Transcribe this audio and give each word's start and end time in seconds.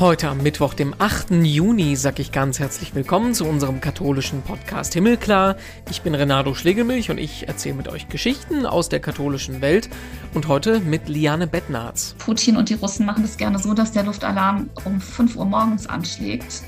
Heute 0.00 0.28
am 0.28 0.42
Mittwoch, 0.42 0.74
dem 0.74 0.92
8. 0.98 1.30
Juni, 1.30 1.94
sage 1.94 2.20
ich 2.20 2.32
ganz 2.32 2.58
herzlich 2.58 2.96
willkommen 2.96 3.32
zu 3.32 3.44
unserem 3.44 3.80
katholischen 3.80 4.42
Podcast 4.42 4.92
Himmelklar. 4.92 5.54
Ich 5.88 6.02
bin 6.02 6.16
Renato 6.16 6.52
Schlegelmilch 6.52 7.12
und 7.12 7.18
ich 7.18 7.46
erzähle 7.46 7.76
mit 7.76 7.86
euch 7.86 8.08
Geschichten 8.08 8.66
aus 8.66 8.88
der 8.88 8.98
katholischen 8.98 9.60
Welt 9.60 9.88
und 10.34 10.48
heute 10.48 10.80
mit 10.80 11.08
Liane 11.08 11.46
Bettnarz. 11.46 12.16
Putin 12.18 12.56
und 12.56 12.70
die 12.70 12.74
Russen 12.74 13.06
machen 13.06 13.22
das 13.22 13.36
gerne 13.36 13.60
so, 13.60 13.72
dass 13.72 13.92
der 13.92 14.02
Luftalarm 14.02 14.68
um 14.84 15.00
5 15.00 15.36
Uhr 15.36 15.44
morgens 15.44 15.86
anschlägt. 15.86 16.64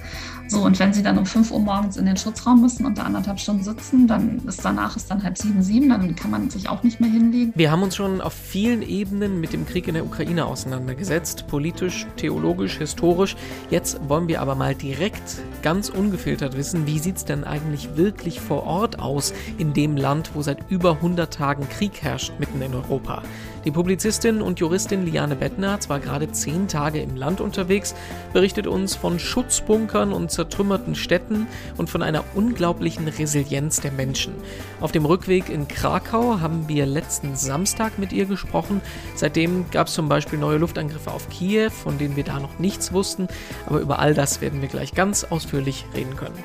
So, 0.48 0.62
und 0.62 0.78
wenn 0.78 0.92
sie 0.92 1.02
dann 1.02 1.18
um 1.18 1.26
5 1.26 1.50
Uhr 1.50 1.58
morgens 1.58 1.96
in 1.96 2.06
den 2.06 2.16
Schutzraum 2.16 2.60
müssen 2.60 2.86
und 2.86 2.98
da 2.98 3.02
anderthalb 3.02 3.40
Stunden 3.40 3.64
sitzen, 3.64 4.06
dann 4.06 4.40
ist 4.46 4.64
danach 4.64 4.96
ist 4.96 5.10
dann 5.10 5.22
halb 5.22 5.36
sieben, 5.36 5.60
sieben, 5.62 5.88
dann 5.88 6.14
kann 6.14 6.30
man 6.30 6.50
sich 6.50 6.68
auch 6.68 6.84
nicht 6.84 7.00
mehr 7.00 7.10
hinlegen. 7.10 7.52
Wir 7.56 7.72
haben 7.72 7.82
uns 7.82 7.96
schon 7.96 8.20
auf 8.20 8.32
vielen 8.32 8.82
Ebenen 8.82 9.40
mit 9.40 9.52
dem 9.52 9.66
Krieg 9.66 9.88
in 9.88 9.94
der 9.94 10.04
Ukraine 10.04 10.46
auseinandergesetzt, 10.46 11.48
politisch, 11.48 12.06
theologisch, 12.16 12.78
historisch. 12.78 13.34
Jetzt 13.70 13.98
wollen 14.08 14.28
wir 14.28 14.40
aber 14.40 14.54
mal 14.54 14.74
direkt, 14.74 15.42
ganz 15.62 15.88
ungefiltert 15.88 16.56
wissen, 16.56 16.86
wie 16.86 17.00
sieht 17.00 17.16
es 17.16 17.24
denn 17.24 17.42
eigentlich 17.42 17.96
wirklich 17.96 18.40
vor 18.40 18.64
Ort 18.64 19.00
aus 19.00 19.32
in 19.58 19.72
dem 19.72 19.96
Land, 19.96 20.30
wo 20.34 20.42
seit 20.42 20.70
über 20.70 20.92
100 20.92 21.32
Tagen 21.32 21.68
Krieg 21.68 22.02
herrscht, 22.02 22.32
mitten 22.38 22.62
in 22.62 22.72
Europa. 22.72 23.22
Die 23.66 23.72
Publizistin 23.72 24.42
und 24.42 24.60
Juristin 24.60 25.04
Liane 25.04 25.34
Bettnerz 25.34 25.88
war 25.88 25.98
gerade 25.98 26.30
zehn 26.30 26.68
Tage 26.68 27.00
im 27.00 27.16
Land 27.16 27.40
unterwegs, 27.40 27.96
berichtet 28.32 28.68
uns 28.68 28.94
von 28.94 29.18
Schutzbunkern 29.18 30.12
und 30.12 30.30
zertrümmerten 30.30 30.94
Städten 30.94 31.48
und 31.76 31.90
von 31.90 32.00
einer 32.00 32.22
unglaublichen 32.36 33.08
Resilienz 33.08 33.80
der 33.80 33.90
Menschen. 33.90 34.34
Auf 34.80 34.92
dem 34.92 35.04
Rückweg 35.04 35.48
in 35.48 35.66
Krakau 35.66 36.38
haben 36.38 36.68
wir 36.68 36.86
letzten 36.86 37.34
Samstag 37.34 37.98
mit 37.98 38.12
ihr 38.12 38.26
gesprochen. 38.26 38.80
Seitdem 39.16 39.68
gab 39.72 39.88
es 39.88 39.94
zum 39.94 40.08
Beispiel 40.08 40.38
neue 40.38 40.58
Luftangriffe 40.58 41.10
auf 41.10 41.28
Kiew, 41.28 41.70
von 41.70 41.98
denen 41.98 42.14
wir 42.14 42.22
da 42.22 42.38
noch 42.38 42.60
nichts 42.60 42.92
wussten, 42.92 43.26
aber 43.66 43.80
über 43.80 43.98
all 43.98 44.14
das 44.14 44.40
werden 44.40 44.62
wir 44.62 44.68
gleich 44.68 44.94
ganz 44.94 45.24
ausführlich 45.24 45.86
reden 45.92 46.14
können. 46.14 46.38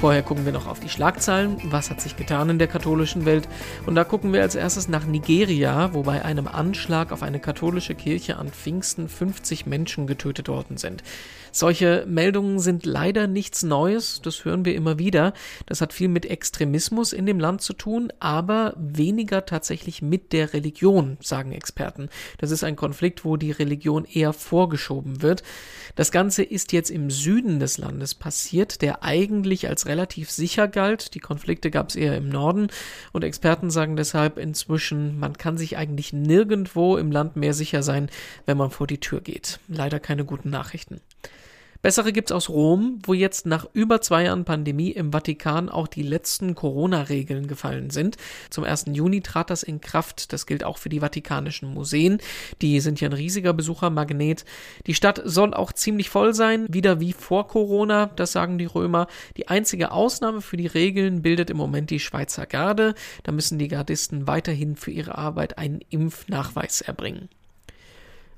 Vorher 0.00 0.22
gucken 0.22 0.44
wir 0.44 0.52
noch 0.52 0.66
auf 0.66 0.80
die 0.80 0.88
Schlagzeilen. 0.88 1.56
Was 1.64 1.88
hat 1.88 2.00
sich 2.00 2.16
getan 2.16 2.50
in 2.50 2.58
der 2.58 2.68
katholischen 2.68 3.24
Welt? 3.24 3.48
Und 3.86 3.94
da 3.94 4.04
gucken 4.04 4.32
wir 4.32 4.42
als 4.42 4.54
erstes 4.54 4.88
nach 4.88 5.06
Nigeria, 5.06 5.94
wo 5.94 6.02
bei 6.02 6.24
einem 6.24 6.46
Anschlag 6.46 7.10
auf 7.10 7.22
eine 7.22 7.40
katholische 7.40 7.94
Kirche 7.94 8.36
an 8.36 8.50
Pfingsten 8.50 9.08
50 9.08 9.66
Menschen 9.66 10.06
getötet 10.06 10.48
worden 10.48 10.76
sind. 10.76 11.02
Solche 11.56 12.04
Meldungen 12.08 12.58
sind 12.58 12.84
leider 12.84 13.28
nichts 13.28 13.62
Neues, 13.62 14.20
das 14.20 14.44
hören 14.44 14.64
wir 14.64 14.74
immer 14.74 14.98
wieder. 14.98 15.34
Das 15.66 15.80
hat 15.80 15.92
viel 15.92 16.08
mit 16.08 16.26
Extremismus 16.26 17.12
in 17.12 17.26
dem 17.26 17.38
Land 17.38 17.62
zu 17.62 17.74
tun, 17.74 18.12
aber 18.18 18.74
weniger 18.76 19.46
tatsächlich 19.46 20.02
mit 20.02 20.32
der 20.32 20.52
Religion, 20.52 21.16
sagen 21.20 21.52
Experten. 21.52 22.08
Das 22.38 22.50
ist 22.50 22.64
ein 22.64 22.74
Konflikt, 22.74 23.24
wo 23.24 23.36
die 23.36 23.52
Religion 23.52 24.04
eher 24.04 24.32
vorgeschoben 24.32 25.22
wird. 25.22 25.44
Das 25.94 26.10
Ganze 26.10 26.42
ist 26.42 26.72
jetzt 26.72 26.90
im 26.90 27.08
Süden 27.08 27.60
des 27.60 27.78
Landes 27.78 28.16
passiert, 28.16 28.82
der 28.82 29.04
eigentlich 29.04 29.68
als 29.68 29.86
relativ 29.94 30.28
sicher 30.28 30.66
galt. 30.66 31.14
Die 31.14 31.20
Konflikte 31.20 31.70
gab 31.70 31.88
es 31.88 31.94
eher 31.94 32.16
im 32.16 32.28
Norden 32.28 32.66
und 33.12 33.22
Experten 33.22 33.70
sagen 33.70 33.94
deshalb 33.94 34.38
inzwischen, 34.38 35.20
man 35.20 35.38
kann 35.38 35.56
sich 35.56 35.76
eigentlich 35.76 36.12
nirgendwo 36.12 36.96
im 36.96 37.12
Land 37.12 37.36
mehr 37.36 37.54
sicher 37.54 37.84
sein, 37.84 38.10
wenn 38.44 38.56
man 38.56 38.70
vor 38.70 38.88
die 38.88 38.98
Tür 38.98 39.20
geht. 39.20 39.60
Leider 39.68 40.00
keine 40.00 40.24
guten 40.24 40.50
Nachrichten. 40.50 41.00
Bessere 41.84 42.14
gibt's 42.14 42.32
aus 42.32 42.48
Rom, 42.48 42.98
wo 43.02 43.12
jetzt 43.12 43.44
nach 43.44 43.66
über 43.74 44.00
zwei 44.00 44.24
Jahren 44.24 44.46
Pandemie 44.46 44.92
im 44.92 45.12
Vatikan 45.12 45.68
auch 45.68 45.86
die 45.86 46.02
letzten 46.02 46.54
Corona-Regeln 46.54 47.46
gefallen 47.46 47.90
sind. 47.90 48.16
Zum 48.48 48.64
1. 48.64 48.86
Juni 48.94 49.20
trat 49.20 49.50
das 49.50 49.62
in 49.62 49.82
Kraft. 49.82 50.32
Das 50.32 50.46
gilt 50.46 50.64
auch 50.64 50.78
für 50.78 50.88
die 50.88 51.00
vatikanischen 51.00 51.74
Museen. 51.74 52.22
Die 52.62 52.80
sind 52.80 53.02
ja 53.02 53.10
ein 53.10 53.12
riesiger 53.12 53.52
Besuchermagnet. 53.52 54.46
Die 54.86 54.94
Stadt 54.94 55.20
soll 55.26 55.52
auch 55.52 55.74
ziemlich 55.74 56.08
voll 56.08 56.32
sein, 56.32 56.64
wieder 56.70 57.00
wie 57.00 57.12
vor 57.12 57.48
Corona, 57.48 58.06
das 58.06 58.32
sagen 58.32 58.56
die 58.56 58.64
Römer. 58.64 59.06
Die 59.36 59.48
einzige 59.48 59.92
Ausnahme 59.92 60.40
für 60.40 60.56
die 60.56 60.66
Regeln 60.66 61.20
bildet 61.20 61.50
im 61.50 61.58
Moment 61.58 61.90
die 61.90 62.00
Schweizer 62.00 62.46
Garde. 62.46 62.94
Da 63.24 63.32
müssen 63.32 63.58
die 63.58 63.68
Gardisten 63.68 64.26
weiterhin 64.26 64.76
für 64.76 64.90
ihre 64.90 65.18
Arbeit 65.18 65.58
einen 65.58 65.82
Impfnachweis 65.90 66.80
erbringen. 66.80 67.28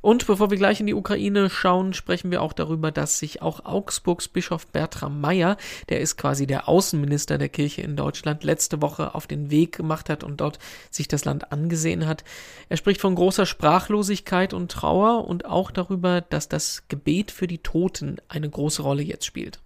Und 0.06 0.24
bevor 0.24 0.52
wir 0.52 0.56
gleich 0.56 0.78
in 0.78 0.86
die 0.86 0.94
Ukraine 0.94 1.50
schauen, 1.50 1.92
sprechen 1.92 2.30
wir 2.30 2.40
auch 2.40 2.52
darüber, 2.52 2.92
dass 2.92 3.18
sich 3.18 3.42
auch 3.42 3.64
Augsburgs 3.64 4.28
Bischof 4.28 4.68
Bertram 4.68 5.20
Meyer, 5.20 5.56
der 5.88 6.00
ist 6.00 6.16
quasi 6.16 6.46
der 6.46 6.68
Außenminister 6.68 7.38
der 7.38 7.48
Kirche 7.48 7.82
in 7.82 7.96
Deutschland, 7.96 8.44
letzte 8.44 8.80
Woche 8.80 9.16
auf 9.16 9.26
den 9.26 9.50
Weg 9.50 9.76
gemacht 9.76 10.08
hat 10.08 10.22
und 10.22 10.40
dort 10.40 10.60
sich 10.92 11.08
das 11.08 11.24
Land 11.24 11.50
angesehen 11.50 12.06
hat. 12.06 12.22
Er 12.68 12.76
spricht 12.76 13.00
von 13.00 13.16
großer 13.16 13.46
Sprachlosigkeit 13.46 14.54
und 14.54 14.70
Trauer 14.70 15.26
und 15.26 15.44
auch 15.44 15.72
darüber, 15.72 16.20
dass 16.20 16.48
das 16.48 16.84
Gebet 16.86 17.32
für 17.32 17.48
die 17.48 17.58
Toten 17.58 18.18
eine 18.28 18.48
große 18.48 18.82
Rolle 18.82 19.02
jetzt 19.02 19.26
spielt. 19.26 19.58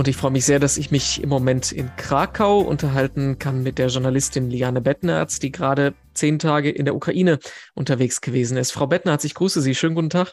Und 0.00 0.08
ich 0.08 0.16
freue 0.16 0.30
mich 0.30 0.46
sehr, 0.46 0.58
dass 0.58 0.78
ich 0.78 0.90
mich 0.90 1.22
im 1.22 1.28
Moment 1.28 1.72
in 1.72 1.94
Krakau 1.96 2.60
unterhalten 2.60 3.38
kann 3.38 3.62
mit 3.62 3.76
der 3.76 3.88
Journalistin 3.88 4.48
Liane 4.48 4.80
Bettnerz, 4.80 5.40
die 5.40 5.52
gerade 5.52 5.92
zehn 6.14 6.38
Tage 6.38 6.70
in 6.70 6.86
der 6.86 6.94
Ukraine 6.94 7.38
unterwegs 7.74 8.22
gewesen 8.22 8.56
ist. 8.56 8.70
Frau 8.70 8.86
Bettnerz, 8.86 9.24
ich 9.24 9.34
grüße 9.34 9.60
Sie. 9.60 9.74
Schönen 9.74 9.94
guten 9.94 10.08
Tag. 10.08 10.32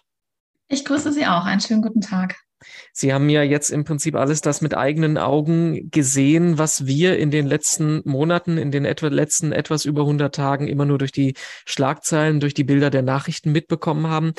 Ich 0.69 0.85
grüße 0.85 1.11
Sie 1.11 1.25
auch. 1.25 1.43
Einen 1.43 1.59
schönen 1.59 1.81
guten 1.81 1.99
Tag. 1.99 2.37
Sie 2.93 3.13
haben 3.13 3.27
ja 3.27 3.43
jetzt 3.43 3.69
im 3.69 3.83
Prinzip 3.83 4.15
alles 4.15 4.39
das 4.39 4.61
mit 4.61 4.73
eigenen 4.73 5.17
Augen 5.17 5.91
gesehen, 5.91 6.57
was 6.57 6.85
wir 6.85 7.19
in 7.19 7.29
den 7.29 7.45
letzten 7.45 8.03
Monaten, 8.05 8.57
in 8.57 8.71
den 8.71 8.85
etwa, 8.85 9.07
letzten 9.09 9.51
etwas 9.51 9.83
über 9.83 10.03
100 10.03 10.33
Tagen 10.33 10.69
immer 10.69 10.85
nur 10.85 10.97
durch 10.97 11.11
die 11.11 11.33
Schlagzeilen, 11.65 12.39
durch 12.39 12.53
die 12.53 12.63
Bilder 12.63 12.89
der 12.89 13.01
Nachrichten 13.01 13.51
mitbekommen 13.51 14.07
haben. 14.07 14.31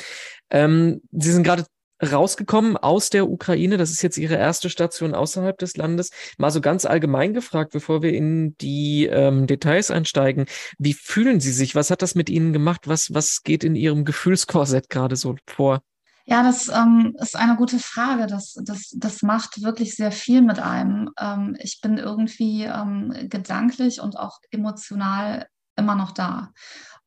Ähm, 0.49 1.01
Sie 1.11 1.31
sind 1.31 1.43
gerade 1.43 1.65
rausgekommen 2.01 2.77
aus 2.77 3.09
der 3.09 3.29
Ukraine. 3.29 3.77
Das 3.77 3.91
ist 3.91 4.01
jetzt 4.01 4.17
Ihre 4.17 4.35
erste 4.35 4.69
Station 4.69 5.13
außerhalb 5.13 5.57
des 5.57 5.77
Landes. 5.77 6.11
Mal 6.37 6.51
so 6.51 6.61
ganz 6.61 6.85
allgemein 6.85 7.33
gefragt, 7.33 7.71
bevor 7.71 8.01
wir 8.01 8.13
in 8.13 8.55
die 8.57 9.05
ähm, 9.05 9.47
Details 9.47 9.91
einsteigen. 9.91 10.45
Wie 10.77 10.93
fühlen 10.93 11.39
Sie 11.39 11.51
sich? 11.51 11.75
Was 11.75 11.91
hat 11.91 12.01
das 12.01 12.15
mit 12.15 12.29
Ihnen 12.29 12.53
gemacht? 12.53 12.87
Was, 12.87 13.13
was 13.13 13.43
geht 13.43 13.63
in 13.63 13.75
Ihrem 13.75 14.05
Gefühlskorsett 14.05 14.89
gerade 14.89 15.15
so 15.15 15.35
vor? 15.47 15.81
Ja, 16.25 16.43
das 16.43 16.67
ähm, 16.69 17.15
ist 17.19 17.35
eine 17.35 17.55
gute 17.55 17.79
Frage. 17.79 18.27
Das, 18.27 18.53
das, 18.63 18.93
das 18.95 19.23
macht 19.23 19.63
wirklich 19.63 19.95
sehr 19.95 20.11
viel 20.11 20.43
mit 20.43 20.59
einem. 20.59 21.09
Ähm, 21.19 21.57
ich 21.59 21.81
bin 21.81 21.97
irgendwie 21.97 22.65
ähm, 22.65 23.27
gedanklich 23.29 23.99
und 23.99 24.15
auch 24.15 24.37
emotional 24.51 25.47
immer 25.75 25.95
noch 25.95 26.11
da. 26.11 26.51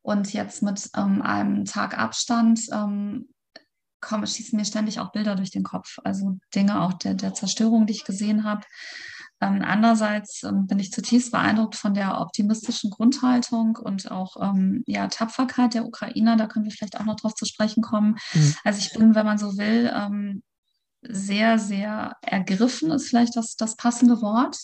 Und 0.01 0.33
jetzt 0.33 0.61
mit 0.61 0.89
ähm, 0.97 1.21
einem 1.21 1.63
Tag 1.63 1.97
Abstand 1.97 2.59
ähm, 2.73 3.29
kommen, 4.03 4.27
schießen 4.27 4.57
mir 4.57 4.65
ständig 4.65 4.99
auch 4.99 5.11
Bilder 5.11 5.35
durch 5.35 5.51
den 5.51 5.63
Kopf. 5.63 5.97
Also 6.03 6.37
Dinge 6.53 6.81
auch 6.81 6.93
der, 6.93 7.13
der 7.13 7.33
Zerstörung, 7.33 7.87
die 7.87 7.93
ich 7.93 8.05
gesehen 8.05 8.43
habe. 8.43 8.61
Ähm, 9.41 9.61
andererseits 9.65 10.43
ähm, 10.43 10.67
bin 10.67 10.79
ich 10.79 10.91
zutiefst 10.91 11.31
beeindruckt 11.31 11.75
von 11.75 11.93
der 11.93 12.21
optimistischen 12.21 12.89
Grundhaltung 12.91 13.75
und 13.75 14.09
auch 14.11 14.37
ähm, 14.39 14.83
ja, 14.87 15.07
Tapferkeit 15.07 15.73
der 15.73 15.85
Ukrainer. 15.85 16.37
Da 16.37 16.47
können 16.47 16.65
wir 16.65 16.71
vielleicht 16.71 16.99
auch 16.99 17.05
noch 17.05 17.17
drauf 17.17 17.33
zu 17.35 17.45
sprechen 17.45 17.81
kommen. 17.81 18.17
Mhm. 18.33 18.55
Also 18.63 18.79
ich 18.79 18.93
bin, 18.93 19.15
wenn 19.15 19.25
man 19.25 19.37
so 19.37 19.57
will, 19.57 19.91
ähm, 19.93 20.43
sehr, 21.01 21.59
sehr 21.59 22.15
ergriffen, 22.21 22.91
ist 22.91 23.09
vielleicht 23.09 23.35
das, 23.35 23.55
das 23.55 23.75
passende 23.75 24.21
Wort. 24.21 24.57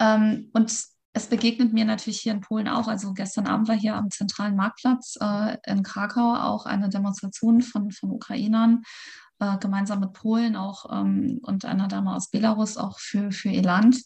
Ähm, 0.00 0.50
und 0.52 0.72
es 1.12 1.26
begegnet 1.26 1.72
mir 1.72 1.84
natürlich 1.84 2.20
hier 2.20 2.32
in 2.32 2.40
Polen 2.40 2.68
auch. 2.68 2.88
Also 2.88 3.12
gestern 3.12 3.46
Abend 3.46 3.68
war 3.68 3.76
hier 3.76 3.96
am 3.96 4.10
zentralen 4.10 4.56
Marktplatz 4.56 5.18
äh, 5.20 5.58
in 5.66 5.82
Krakau 5.82 6.34
auch 6.34 6.64
eine 6.64 6.88
Demonstration 6.88 7.60
von, 7.60 7.90
von 7.90 8.10
Ukrainern, 8.10 8.82
äh, 9.38 9.58
gemeinsam 9.58 10.00
mit 10.00 10.14
Polen 10.14 10.56
auch 10.56 10.86
ähm, 10.90 11.38
und 11.42 11.64
einer 11.64 11.88
Dame 11.88 12.14
aus 12.14 12.30
Belarus 12.30 12.78
auch 12.78 12.98
für, 12.98 13.30
für 13.30 13.50
ihr 13.50 13.62
Land. 13.62 14.02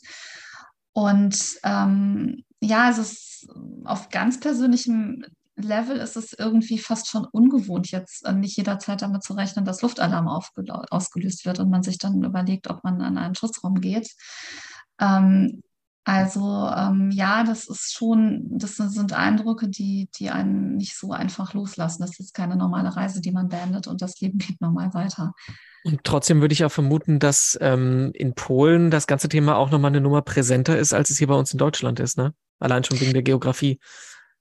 Und 0.92 1.38
ähm, 1.62 2.44
ja, 2.60 2.90
es 2.90 2.98
ist 2.98 3.48
auf 3.84 4.08
ganz 4.08 4.40
persönlichem 4.40 5.24
Level 5.58 5.96
ist 5.96 6.16
es 6.16 6.34
irgendwie 6.34 6.78
fast 6.78 7.08
schon 7.08 7.24
ungewohnt, 7.24 7.90
jetzt 7.90 8.26
äh, 8.26 8.32
nicht 8.32 8.56
jederzeit 8.56 9.00
damit 9.00 9.22
zu 9.22 9.32
rechnen, 9.32 9.64
dass 9.64 9.80
Luftalarm 9.80 10.28
ausgelöst 10.28 11.46
wird 11.46 11.60
und 11.60 11.70
man 11.70 11.82
sich 11.82 11.98
dann 11.98 12.22
überlegt, 12.22 12.68
ob 12.68 12.84
man 12.84 13.00
an 13.00 13.16
einen 13.16 13.34
Schutzraum 13.34 13.80
geht. 13.80 14.10
Ähm, 15.00 15.62
also 16.08 16.70
ähm, 16.72 17.10
ja, 17.10 17.42
das 17.42 17.66
ist 17.66 17.92
schon, 17.92 18.44
das 18.48 18.76
sind 18.76 19.12
Eindrücke, 19.12 19.66
die, 19.66 20.08
die 20.16 20.30
einen 20.30 20.76
nicht 20.76 20.96
so 20.96 21.10
einfach 21.10 21.52
loslassen. 21.52 22.02
Das 22.02 22.20
ist 22.20 22.32
keine 22.32 22.54
normale 22.54 22.94
Reise, 22.94 23.20
die 23.20 23.32
man 23.32 23.48
beendet 23.48 23.88
und 23.88 24.00
das 24.02 24.20
Leben 24.20 24.38
geht 24.38 24.60
normal 24.60 24.94
weiter. 24.94 25.32
Und 25.82 26.04
trotzdem 26.04 26.40
würde 26.40 26.52
ich 26.52 26.64
auch 26.64 26.70
vermuten, 26.70 27.18
dass 27.18 27.58
ähm, 27.60 28.12
in 28.14 28.36
Polen 28.36 28.92
das 28.92 29.08
ganze 29.08 29.28
Thema 29.28 29.56
auch 29.56 29.72
nochmal 29.72 29.90
eine 29.90 30.00
Nummer 30.00 30.22
präsenter 30.22 30.78
ist, 30.78 30.94
als 30.94 31.10
es 31.10 31.18
hier 31.18 31.26
bei 31.26 31.34
uns 31.34 31.52
in 31.52 31.58
Deutschland 31.58 31.98
ist, 31.98 32.16
ne? 32.16 32.32
Allein 32.60 32.84
schon 32.84 33.00
wegen 33.00 33.12
der 33.12 33.24
Geografie. 33.24 33.80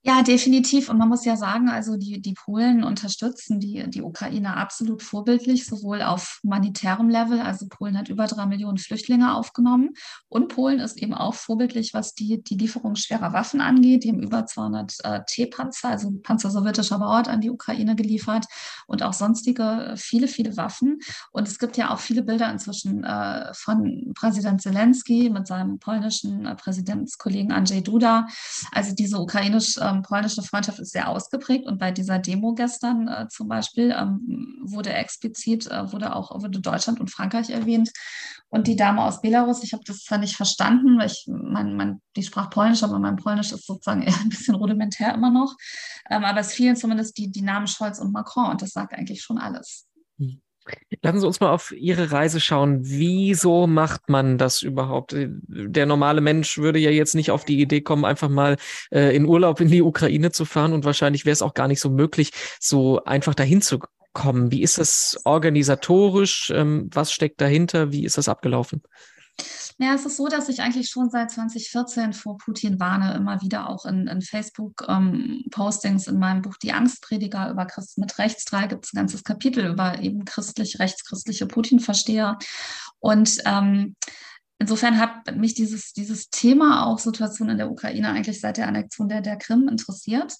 Ja, 0.08 0.22
definitiv. 0.22 0.88
Und 0.88 0.98
man 0.98 1.08
muss 1.08 1.24
ja 1.24 1.36
sagen, 1.36 1.68
also 1.68 1.96
die, 1.96 2.22
die 2.22 2.34
Polen 2.34 2.84
unterstützen 2.84 3.58
die, 3.58 3.90
die 3.90 4.02
Ukraine 4.02 4.56
absolut 4.56 5.02
vorbildlich, 5.02 5.66
sowohl 5.66 6.00
auf 6.00 6.38
humanitärem 6.44 7.08
Level, 7.08 7.40
also 7.40 7.66
Polen 7.68 7.98
hat 7.98 8.08
über 8.08 8.28
drei 8.28 8.46
Millionen 8.46 8.78
Flüchtlinge 8.78 9.34
aufgenommen 9.34 9.94
und 10.28 10.46
Polen 10.46 10.78
ist 10.78 11.02
eben 11.02 11.12
auch 11.12 11.34
vorbildlich, 11.34 11.92
was 11.92 12.14
die, 12.14 12.40
die 12.40 12.54
Lieferung 12.54 12.94
schwerer 12.94 13.32
Waffen 13.32 13.60
angeht. 13.60 14.04
Die 14.04 14.10
haben 14.10 14.22
über 14.22 14.46
200 14.46 14.94
äh, 15.02 15.20
T-Panzer, 15.26 15.88
also 15.88 16.12
Panzer 16.22 16.52
sowjetischer 16.52 17.00
Bauart 17.00 17.26
an 17.26 17.40
die 17.40 17.50
Ukraine 17.50 17.96
geliefert 17.96 18.46
und 18.86 19.02
auch 19.02 19.12
sonstige 19.12 19.64
äh, 19.64 19.96
viele, 19.96 20.28
viele 20.28 20.56
Waffen. 20.56 21.00
Und 21.32 21.48
es 21.48 21.58
gibt 21.58 21.76
ja 21.76 21.92
auch 21.92 21.98
viele 21.98 22.22
Bilder 22.22 22.48
inzwischen 22.52 23.02
äh, 23.02 23.52
von 23.54 24.12
Präsident 24.14 24.62
Zelensky 24.62 25.30
mit 25.30 25.48
seinem 25.48 25.80
polnischen 25.80 26.46
äh, 26.46 26.54
Präsidentskollegen 26.54 27.50
Andrzej 27.50 27.82
Duda. 27.82 28.28
Also 28.70 28.94
diese 28.94 29.18
ukrainisch 29.18 29.76
äh, 29.78 29.95
ähm, 29.96 30.02
polnische 30.02 30.42
Freundschaft 30.42 30.78
ist 30.78 30.92
sehr 30.92 31.08
ausgeprägt 31.08 31.66
und 31.66 31.78
bei 31.78 31.90
dieser 31.90 32.18
Demo 32.18 32.54
gestern 32.54 33.08
äh, 33.08 33.28
zum 33.28 33.48
Beispiel 33.48 33.94
ähm, 33.96 34.62
wurde 34.64 34.92
explizit, 34.92 35.66
äh, 35.66 35.92
wurde 35.92 36.14
auch 36.14 36.30
wurde 36.42 36.60
Deutschland 36.60 37.00
und 37.00 37.10
Frankreich 37.10 37.50
erwähnt 37.50 37.90
und 38.48 38.66
die 38.66 38.76
Dame 38.76 39.02
aus 39.02 39.20
Belarus, 39.20 39.62
ich 39.62 39.72
habe 39.72 39.82
das 39.86 40.04
zwar 40.04 40.18
nicht 40.18 40.36
verstanden, 40.36 40.98
weil 40.98 41.06
ich, 41.06 41.26
mein, 41.28 41.76
mein, 41.76 42.00
die 42.16 42.22
sprach 42.22 42.50
Polnisch, 42.50 42.82
aber 42.82 42.98
mein 42.98 43.16
Polnisch 43.16 43.52
ist 43.52 43.66
sozusagen 43.66 44.02
eher 44.06 44.18
ein 44.20 44.28
bisschen 44.28 44.54
rudimentär 44.54 45.14
immer 45.14 45.30
noch, 45.30 45.56
ähm, 46.10 46.24
aber 46.24 46.40
es 46.40 46.52
fielen 46.52 46.76
zumindest 46.76 47.16
die, 47.18 47.30
die 47.30 47.42
Namen 47.42 47.66
Scholz 47.66 47.98
und 47.98 48.12
Macron 48.12 48.50
und 48.50 48.62
das 48.62 48.70
sagt 48.70 48.94
eigentlich 48.94 49.22
schon 49.22 49.38
alles. 49.38 49.86
Hm. 50.18 50.40
Lassen 51.02 51.20
Sie 51.20 51.26
uns 51.26 51.40
mal 51.40 51.50
auf 51.50 51.72
Ihre 51.72 52.12
Reise 52.12 52.40
schauen. 52.40 52.80
Wieso 52.82 53.66
macht 53.66 54.08
man 54.08 54.38
das 54.38 54.62
überhaupt? 54.62 55.14
Der 55.16 55.86
normale 55.86 56.20
Mensch 56.20 56.58
würde 56.58 56.78
ja 56.78 56.90
jetzt 56.90 57.14
nicht 57.14 57.30
auf 57.30 57.44
die 57.44 57.60
Idee 57.60 57.80
kommen, 57.80 58.04
einfach 58.04 58.28
mal 58.28 58.56
äh, 58.90 59.14
in 59.14 59.26
Urlaub 59.26 59.60
in 59.60 59.68
die 59.68 59.82
Ukraine 59.82 60.32
zu 60.32 60.44
fahren 60.44 60.72
und 60.72 60.84
wahrscheinlich 60.84 61.24
wäre 61.24 61.32
es 61.32 61.42
auch 61.42 61.54
gar 61.54 61.68
nicht 61.68 61.80
so 61.80 61.90
möglich, 61.90 62.32
so 62.60 63.02
einfach 63.04 63.34
dahin 63.34 63.62
zu 63.62 63.78
kommen. 64.12 64.50
Wie 64.50 64.62
ist 64.62 64.78
das 64.78 65.20
organisatorisch? 65.24 66.50
Ähm, 66.54 66.88
was 66.92 67.12
steckt 67.12 67.40
dahinter? 67.40 67.92
Wie 67.92 68.04
ist 68.04 68.18
das 68.18 68.28
abgelaufen? 68.28 68.82
Ja, 69.78 69.94
es 69.94 70.06
ist 70.06 70.16
so, 70.16 70.28
dass 70.28 70.48
ich 70.48 70.62
eigentlich 70.62 70.88
schon 70.88 71.10
seit 71.10 71.30
2014 71.30 72.14
vor 72.14 72.38
Putin 72.38 72.80
warne, 72.80 73.14
immer 73.14 73.42
wieder 73.42 73.68
auch 73.68 73.84
in, 73.84 74.06
in 74.06 74.22
Facebook-Postings 74.22 76.06
ähm, 76.06 76.14
in 76.14 76.20
meinem 76.20 76.42
Buch 76.42 76.56
Die 76.56 76.72
Angstprediger 76.72 77.50
über 77.50 77.66
Christen 77.66 78.00
mit 78.00 78.18
Rechtsdrei 78.18 78.68
gibt 78.68 78.86
es 78.86 78.94
ein 78.94 78.96
ganzes 78.96 79.22
Kapitel 79.22 79.66
über 79.66 80.00
eben 80.00 80.24
christlich, 80.24 80.78
rechtschristliche 80.78 81.46
Putin-Versteher. 81.46 82.38
Und 83.00 83.36
ähm, 83.44 83.96
Insofern 84.58 84.98
hat 84.98 85.36
mich 85.36 85.52
dieses, 85.52 85.92
dieses 85.92 86.30
Thema 86.30 86.86
auch 86.86 86.98
Situation 86.98 87.50
in 87.50 87.58
der 87.58 87.70
Ukraine 87.70 88.08
eigentlich 88.08 88.40
seit 88.40 88.56
der 88.56 88.68
Annexion 88.68 89.08
der, 89.08 89.20
der 89.20 89.36
Krim 89.36 89.68
interessiert. 89.68 90.34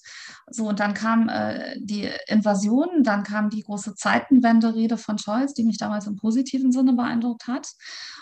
So, 0.49 0.67
und 0.67 0.79
dann 0.79 0.95
kam 0.95 1.29
äh, 1.29 1.75
die 1.79 2.09
Invasion, 2.27 3.03
dann 3.03 3.23
kam 3.23 3.51
die 3.51 3.61
große 3.61 3.93
Zeitenwende-Rede 3.93 4.97
von 4.97 5.19
Scholz, 5.19 5.53
die 5.53 5.63
mich 5.63 5.77
damals 5.77 6.07
im 6.07 6.15
positiven 6.15 6.71
Sinne 6.71 6.93
beeindruckt 6.93 7.47
hat. 7.47 7.69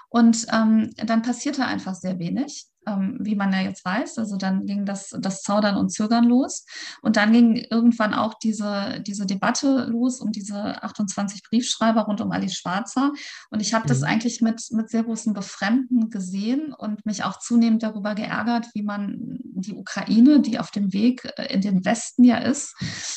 Und 0.10 0.46
ähm, 0.52 0.90
dann 0.98 1.22
passierte 1.22 1.66
einfach 1.66 1.96
sehr 1.96 2.20
wenig 2.20 2.68
ähm, 2.86 3.18
wie 3.20 3.36
man 3.36 3.52
ja 3.54 3.62
jetzt 3.62 3.84
weiß. 3.86 4.18
Also 4.18 4.38
dann 4.38 4.66
ging 4.66 4.86
das, 4.86 5.16
das 5.20 5.42
Zaudern 5.42 5.78
und 5.78 5.90
Zögern 5.90 6.26
los. 6.26 6.66
Und 7.02 7.18
dann 7.18 7.32
ging 7.32 7.56
irgendwann 7.56 8.14
auch 8.14 8.36
diese, 8.36 9.02
diese 9.06 9.26
Debatte 9.26 9.86
los 9.90 10.20
um 10.22 10.32
diese 10.32 10.82
28 10.84 11.44
Briefschreiber 11.44 12.02
rund 12.02 12.22
um 12.22 12.32
Ali 12.32 12.50
Schwarzer. 12.50 13.12
Und 13.50 13.62
ich 13.62 13.74
habe 13.74 13.86
mhm. 13.86 13.90
das 13.90 14.04
eigentlich 14.04 14.42
mit, 14.42 14.62
mit 14.72 14.90
sehr 14.90 15.04
großem 15.04 15.34
Befremden 15.34 16.10
gesehen 16.10 16.74
und 16.74 17.06
mich 17.06 17.24
auch 17.24 17.40
zunehmend 17.40 17.84
darüber 17.84 18.16
geärgert, 18.16 18.68
wie 18.74 18.84
man 18.84 19.40
die 19.56 19.74
Ukraine, 19.74 20.40
die 20.42 20.60
auf 20.60 20.72
dem 20.72 20.94
Weg 20.94 21.28
äh, 21.38 21.54
in 21.54 21.62
den 21.62 21.86
Westen 21.86 22.24
ja 22.24 22.38
ist, 22.38 22.76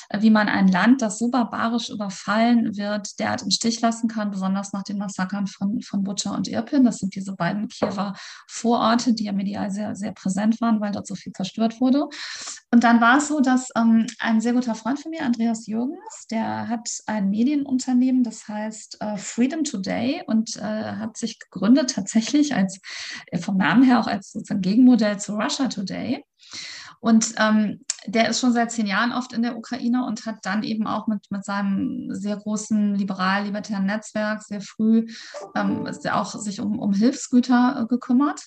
äh, 0.09 0.23
wie 0.23 0.31
man 0.31 0.49
ein 0.49 0.69
Land, 0.69 1.03
das 1.03 1.19
so 1.19 1.31
barbarisch 1.31 1.91
überfallen 1.91 2.77
wird, 2.77 3.19
derart 3.19 3.43
im 3.43 3.51
Stich 3.51 3.81
lassen 3.81 4.09
kann, 4.09 4.31
besonders 4.31 4.73
nach 4.73 4.83
den 4.83 4.99
Massakern 4.99 5.47
von, 5.47 5.81
von 5.83 6.05
Butscha 6.05 6.35
und 6.35 6.49
Irpin. 6.49 6.85
Das 6.85 6.99
sind 6.99 7.15
diese 7.15 7.35
beiden 7.35 7.69
Kiewer 7.69 8.15
Vororte, 8.47 9.15
die 9.15 9.25
ja 9.25 9.33
medial 9.33 9.58
sehr, 9.71 9.95
sehr 9.95 10.13
präsent 10.13 10.61
waren, 10.61 10.81
weil 10.81 10.93
dort 10.93 11.07
so 11.07 11.15
viel 11.15 11.33
zerstört 11.33 11.81
wurde. 11.81 12.09
Und 12.71 12.85
dann 12.85 13.01
war 13.01 13.19
es 13.19 13.29
so, 13.29 13.41
dass 13.41 13.69
ähm, 13.77 14.07
ein 14.19 14.41
sehr 14.41 14.53
guter 14.53 14.75
Freund 14.75 15.01
von 15.01 15.11
mir, 15.11 15.23
Andreas 15.23 15.67
Jürgens, 15.67 16.27
der 16.31 16.69
hat 16.69 16.89
ein 17.07 17.31
Medienunternehmen, 17.31 18.23
das 18.23 18.47
heißt 18.47 18.99
äh, 19.01 19.17
Freedom 19.17 19.65
Today 19.65 20.23
und 20.27 20.57
äh, 20.57 20.63
hat 20.63 21.17
sich 21.17 21.39
gegründet 21.39 21.95
tatsächlich 21.95 22.55
als 22.55 22.81
äh, 23.27 23.39
vom 23.39 23.57
Namen 23.57 23.83
her 23.83 24.01
auch 24.01 24.07
als 24.07 24.33
sozusagen 24.33 24.61
Gegenmodell 24.61 25.19
zu 25.19 25.35
Russia 25.35 25.69
Today. 25.69 26.25
Und 27.01 27.35
ähm, 27.39 27.81
der 28.07 28.29
ist 28.29 28.41
schon 28.41 28.53
seit 28.53 28.73
zehn 28.73 28.87
Jahren 28.87 29.13
oft 29.13 29.33
in 29.33 29.43
der 29.43 29.57
Ukraine 29.57 30.05
und 30.07 30.25
hat 30.27 30.39
dann 30.43 30.63
eben 30.63 30.87
auch 30.87 31.07
mit, 31.07 31.27
mit 31.31 31.45
seinem 31.45 32.09
sehr 32.11 32.37
großen 32.37 32.95
liberal-libertären 32.95 33.87
Netzwerk 33.87 34.43
sehr 34.43 34.61
früh 34.61 35.07
ähm, 35.55 35.87
auch 36.11 36.35
sich 36.35 36.61
um, 36.61 36.79
um 36.79 36.93
Hilfsgüter 36.93 37.83
äh, 37.83 37.87
gekümmert. 37.87 38.41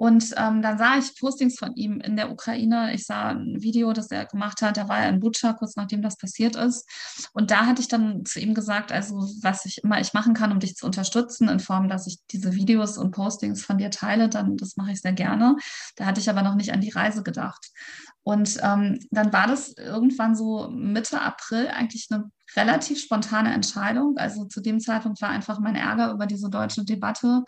Und 0.00 0.32
ähm, 0.38 0.62
dann 0.62 0.78
sah 0.78 0.96
ich 0.96 1.14
Postings 1.20 1.58
von 1.58 1.74
ihm 1.74 2.00
in 2.00 2.16
der 2.16 2.30
Ukraine. 2.30 2.94
Ich 2.94 3.04
sah 3.04 3.32
ein 3.32 3.60
Video, 3.60 3.92
das 3.92 4.10
er 4.10 4.24
gemacht 4.24 4.62
hat. 4.62 4.78
Da 4.78 4.88
war 4.88 5.00
er 5.00 5.10
in 5.10 5.20
Butscha, 5.20 5.52
kurz 5.52 5.76
nachdem 5.76 6.00
das 6.00 6.16
passiert 6.16 6.56
ist. 6.56 6.88
Und 7.34 7.50
da 7.50 7.66
hatte 7.66 7.82
ich 7.82 7.88
dann 7.88 8.24
zu 8.24 8.40
ihm 8.40 8.54
gesagt, 8.54 8.92
also 8.92 9.16
was 9.42 9.66
ich 9.66 9.84
immer 9.84 10.00
ich 10.00 10.14
machen 10.14 10.32
kann, 10.32 10.52
um 10.52 10.58
dich 10.58 10.74
zu 10.74 10.86
unterstützen, 10.86 11.50
in 11.50 11.60
Form, 11.60 11.90
dass 11.90 12.06
ich 12.06 12.16
diese 12.30 12.54
Videos 12.54 12.96
und 12.96 13.10
Postings 13.10 13.62
von 13.62 13.76
dir 13.76 13.90
teile, 13.90 14.30
dann 14.30 14.56
das 14.56 14.78
mache 14.78 14.92
ich 14.92 15.02
sehr 15.02 15.12
gerne. 15.12 15.56
Da 15.96 16.06
hatte 16.06 16.22
ich 16.22 16.30
aber 16.30 16.40
noch 16.40 16.54
nicht 16.54 16.72
an 16.72 16.80
die 16.80 16.88
Reise 16.88 17.22
gedacht. 17.22 17.70
Und 18.22 18.56
ähm, 18.62 19.00
dann 19.10 19.34
war 19.34 19.48
das 19.48 19.74
irgendwann 19.76 20.34
so 20.34 20.70
Mitte 20.70 21.20
April 21.20 21.68
eigentlich 21.68 22.08
eine 22.10 22.30
relativ 22.56 23.02
spontane 23.02 23.52
Entscheidung. 23.52 24.16
Also 24.16 24.46
zu 24.46 24.62
dem 24.62 24.80
Zeitpunkt 24.80 25.20
war 25.20 25.28
einfach 25.28 25.60
mein 25.60 25.76
Ärger 25.76 26.10
über 26.10 26.24
diese 26.24 26.48
deutsche 26.48 26.86
Debatte 26.86 27.42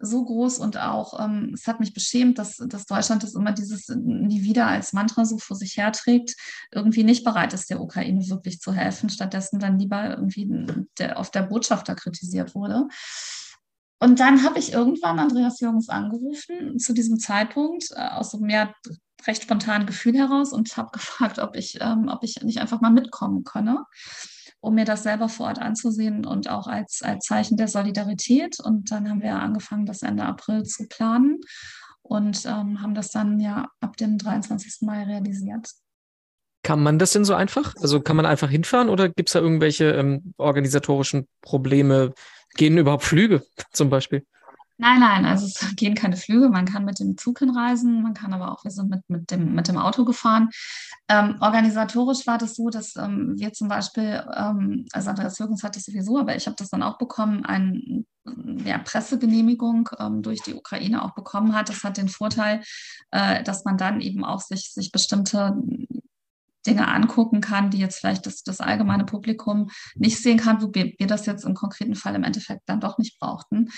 so 0.00 0.24
groß 0.24 0.58
und 0.58 0.78
auch, 0.78 1.20
ähm, 1.20 1.52
es 1.54 1.66
hat 1.66 1.78
mich 1.78 1.92
beschämt, 1.92 2.38
dass, 2.38 2.56
dass 2.56 2.86
Deutschland 2.86 3.22
das 3.22 3.34
immer 3.34 3.52
dieses 3.52 3.88
nie 3.88 4.42
wieder 4.42 4.66
als 4.66 4.92
Mantra 4.92 5.24
so 5.24 5.38
vor 5.38 5.56
sich 5.56 5.76
herträgt, 5.76 6.34
irgendwie 6.72 7.04
nicht 7.04 7.22
bereit 7.22 7.52
ist, 7.52 7.70
der 7.70 7.80
Ukraine 7.80 8.28
wirklich 8.28 8.60
zu 8.60 8.72
helfen, 8.72 9.10
stattdessen 9.10 9.60
dann 9.60 9.78
lieber 9.78 10.10
irgendwie 10.10 10.48
der, 10.98 11.18
auf 11.18 11.30
der 11.30 11.42
Botschafter 11.42 11.94
kritisiert 11.94 12.54
wurde. 12.54 12.88
Und 14.02 14.18
dann 14.18 14.42
habe 14.44 14.58
ich 14.58 14.72
irgendwann 14.72 15.18
Andreas 15.18 15.60
Jürgens 15.60 15.90
angerufen, 15.90 16.78
zu 16.78 16.94
diesem 16.94 17.18
Zeitpunkt, 17.18 17.90
äh, 17.90 18.08
aus 18.08 18.30
so 18.30 18.38
mehr 18.38 18.74
recht 19.26 19.42
spontanen 19.42 19.86
Gefühl 19.86 20.16
heraus 20.16 20.52
und 20.54 20.74
habe 20.78 20.90
gefragt, 20.92 21.38
ob 21.38 21.54
ich, 21.56 21.78
ähm, 21.80 22.08
ob 22.08 22.24
ich 22.24 22.42
nicht 22.42 22.60
einfach 22.60 22.80
mal 22.80 22.90
mitkommen 22.90 23.44
könne 23.44 23.84
um 24.60 24.74
mir 24.74 24.84
das 24.84 25.02
selber 25.02 25.28
vor 25.28 25.46
Ort 25.46 25.58
anzusehen 25.58 26.26
und 26.26 26.48
auch 26.48 26.66
als, 26.66 27.02
als 27.02 27.24
Zeichen 27.24 27.56
der 27.56 27.68
Solidarität. 27.68 28.60
Und 28.60 28.90
dann 28.90 29.08
haben 29.08 29.22
wir 29.22 29.34
angefangen, 29.34 29.86
das 29.86 30.02
Ende 30.02 30.24
April 30.24 30.64
zu 30.64 30.86
planen 30.86 31.40
und 32.02 32.44
ähm, 32.46 32.82
haben 32.82 32.94
das 32.94 33.10
dann 33.10 33.40
ja 33.40 33.68
ab 33.80 33.96
dem 33.96 34.18
23. 34.18 34.82
Mai 34.82 35.04
realisiert. 35.04 35.68
Kann 36.62 36.82
man 36.82 36.98
das 36.98 37.12
denn 37.12 37.24
so 37.24 37.34
einfach? 37.34 37.74
Also 37.80 38.00
kann 38.00 38.16
man 38.16 38.26
einfach 38.26 38.50
hinfahren 38.50 38.90
oder 38.90 39.08
gibt 39.08 39.30
es 39.30 39.32
da 39.32 39.40
irgendwelche 39.40 39.92
ähm, 39.92 40.34
organisatorischen 40.36 41.26
Probleme? 41.40 42.12
Gehen 42.56 42.76
überhaupt 42.76 43.04
Flüge 43.04 43.42
zum 43.72 43.88
Beispiel? 43.88 44.26
Nein, 44.80 45.00
nein, 45.00 45.26
also 45.26 45.44
es 45.44 45.60
gehen 45.76 45.94
keine 45.94 46.16
Flüge. 46.16 46.48
Man 46.48 46.64
kann 46.64 46.86
mit 46.86 47.00
dem 47.00 47.18
Zug 47.18 47.40
hinreisen, 47.40 48.02
man 48.02 48.14
kann 48.14 48.32
aber 48.32 48.50
auch, 48.50 48.64
wir 48.64 48.70
sind 48.70 48.88
mit, 48.88 49.08
mit, 49.08 49.30
dem, 49.30 49.54
mit 49.54 49.68
dem 49.68 49.76
Auto 49.76 50.06
gefahren. 50.06 50.48
Ähm, 51.08 51.36
organisatorisch 51.40 52.26
war 52.26 52.38
das 52.38 52.54
so, 52.54 52.70
dass 52.70 52.96
ähm, 52.96 53.34
wir 53.36 53.52
zum 53.52 53.68
Beispiel, 53.68 54.24
ähm, 54.34 54.86
also 54.92 55.10
Andreas 55.10 55.38
Jürgens 55.38 55.62
hat 55.62 55.76
das 55.76 55.84
sowieso, 55.84 56.18
aber 56.18 56.34
ich 56.34 56.46
habe 56.46 56.56
das 56.56 56.70
dann 56.70 56.82
auch 56.82 56.96
bekommen, 56.96 57.44
eine 57.44 58.04
ja, 58.64 58.78
Pressegenehmigung 58.78 59.90
ähm, 59.98 60.22
durch 60.22 60.40
die 60.42 60.54
Ukraine 60.54 61.04
auch 61.04 61.14
bekommen 61.14 61.54
hat. 61.54 61.68
Das 61.68 61.84
hat 61.84 61.98
den 61.98 62.08
Vorteil, 62.08 62.62
äh, 63.10 63.42
dass 63.42 63.66
man 63.66 63.76
dann 63.76 64.00
eben 64.00 64.24
auch 64.24 64.40
sich, 64.40 64.72
sich 64.72 64.92
bestimmte 64.92 65.56
Dinge 66.66 66.88
angucken 66.88 67.40
kann, 67.40 67.70
die 67.70 67.78
jetzt 67.78 67.98
vielleicht 67.98 68.26
das, 68.26 68.42
das 68.42 68.60
allgemeine 68.60 69.04
Publikum 69.04 69.70
nicht 69.94 70.22
sehen 70.22 70.38
kann, 70.38 70.62
wo 70.62 70.70
wir, 70.72 70.92
wir, 70.98 71.06
das 71.06 71.26
jetzt 71.26 71.44
im 71.44 71.54
konkreten 71.54 71.94
Fall 71.94 72.14
im 72.14 72.22
Endeffekt 72.22 72.62
dann 72.66 72.80
doch 72.80 72.98
nicht 72.98 73.18
brauchten. 73.18 73.70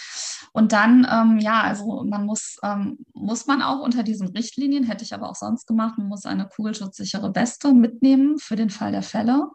Und 0.52 0.72
dann, 0.72 1.06
ähm, 1.10 1.38
ja, 1.38 1.62
also 1.62 2.04
man 2.04 2.26
muss, 2.26 2.56
ähm, 2.62 2.98
muss 3.12 3.46
man 3.46 3.62
auch 3.62 3.80
unter 3.80 4.02
diesen 4.02 4.28
Richtlinien, 4.28 4.84
hätte 4.84 5.04
ich 5.04 5.14
aber 5.14 5.30
auch 5.30 5.36
sonst 5.36 5.66
gemacht, 5.66 5.98
man 5.98 6.08
muss 6.08 6.26
eine 6.26 6.48
kugelschutzsichere 6.48 7.34
Weste 7.34 7.72
mitnehmen 7.72 8.38
für 8.38 8.56
den 8.56 8.70
Fall 8.70 8.92
der 8.92 9.02
Fälle. 9.02 9.48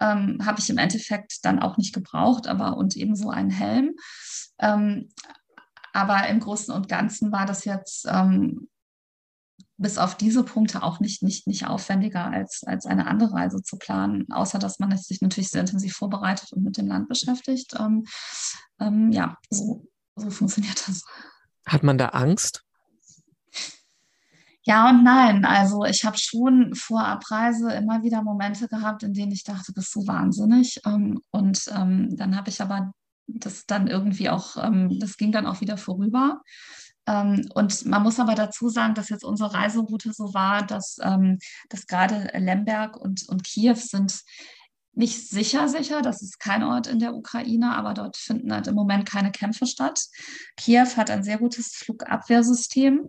Ähm, 0.00 0.38
Habe 0.44 0.60
ich 0.60 0.70
im 0.70 0.78
Endeffekt 0.78 1.44
dann 1.44 1.58
auch 1.58 1.76
nicht 1.76 1.94
gebraucht, 1.94 2.46
aber 2.46 2.76
und 2.76 2.96
ebenso 2.96 3.30
einen 3.30 3.50
Helm. 3.50 3.94
Ähm, 4.58 5.08
aber 5.92 6.28
im 6.28 6.40
Großen 6.40 6.72
und 6.72 6.88
Ganzen 6.88 7.32
war 7.32 7.46
das 7.46 7.64
jetzt 7.64 8.06
ähm, 8.08 8.68
bis 9.80 9.96
auf 9.96 10.14
diese 10.14 10.44
Punkte 10.44 10.82
auch 10.82 11.00
nicht, 11.00 11.22
nicht, 11.22 11.46
nicht 11.46 11.66
aufwendiger 11.66 12.26
als, 12.26 12.62
als 12.64 12.84
eine 12.84 13.06
andere 13.06 13.32
Reise 13.32 13.62
zu 13.62 13.78
planen, 13.78 14.30
außer 14.30 14.58
dass 14.58 14.78
man 14.78 14.96
sich 14.96 15.22
natürlich 15.22 15.48
sehr 15.48 15.62
intensiv 15.62 15.94
vorbereitet 15.94 16.52
und 16.52 16.62
mit 16.62 16.76
dem 16.76 16.86
Land 16.86 17.08
beschäftigt. 17.08 17.74
Ähm, 17.78 18.04
ähm, 18.78 19.10
ja, 19.10 19.36
so, 19.48 19.88
so 20.16 20.28
funktioniert 20.30 20.86
das. 20.86 21.02
Hat 21.66 21.82
man 21.82 21.96
da 21.96 22.08
Angst? 22.08 22.62
Ja 24.62 24.90
und 24.90 25.02
nein. 25.02 25.46
Also 25.46 25.86
ich 25.86 26.04
habe 26.04 26.18
schon 26.18 26.74
vor 26.74 27.02
Abreise 27.02 27.72
immer 27.72 28.02
wieder 28.02 28.22
Momente 28.22 28.68
gehabt, 28.68 29.02
in 29.02 29.14
denen 29.14 29.32
ich 29.32 29.44
dachte, 29.44 29.72
bist 29.72 29.94
du 29.94 30.06
wahnsinnig. 30.06 30.78
Ähm, 30.84 31.22
und 31.30 31.64
ähm, 31.74 32.14
dann 32.16 32.36
habe 32.36 32.50
ich 32.50 32.60
aber 32.60 32.92
das 33.26 33.64
dann 33.64 33.86
irgendwie 33.86 34.28
auch, 34.28 34.62
ähm, 34.62 34.98
das 35.00 35.16
ging 35.16 35.32
dann 35.32 35.46
auch 35.46 35.62
wieder 35.62 35.78
vorüber. 35.78 36.42
Und 37.54 37.86
man 37.86 38.02
muss 38.02 38.20
aber 38.20 38.34
dazu 38.34 38.68
sagen, 38.68 38.94
dass 38.94 39.08
jetzt 39.08 39.24
unsere 39.24 39.52
Reiseroute 39.52 40.12
so 40.12 40.32
war, 40.32 40.64
dass, 40.64 40.96
dass 41.68 41.86
gerade 41.86 42.30
Lemberg 42.38 42.96
und, 42.96 43.28
und 43.28 43.42
Kiew 43.44 43.74
sind 43.74 44.22
nicht 44.92 45.28
sicher 45.28 45.68
sicher, 45.68 46.02
das 46.02 46.20
ist 46.20 46.40
kein 46.40 46.62
Ort 46.62 46.86
in 46.86 46.98
der 46.98 47.14
Ukraine, 47.14 47.76
aber 47.76 47.94
dort 47.94 48.16
finden 48.16 48.52
halt 48.52 48.66
im 48.66 48.74
Moment 48.74 49.06
keine 49.06 49.30
Kämpfe 49.30 49.66
statt. 49.66 50.00
Kiew 50.56 50.96
hat 50.96 51.10
ein 51.10 51.22
sehr 51.22 51.38
gutes 51.38 51.76
Flugabwehrsystem, 51.76 53.08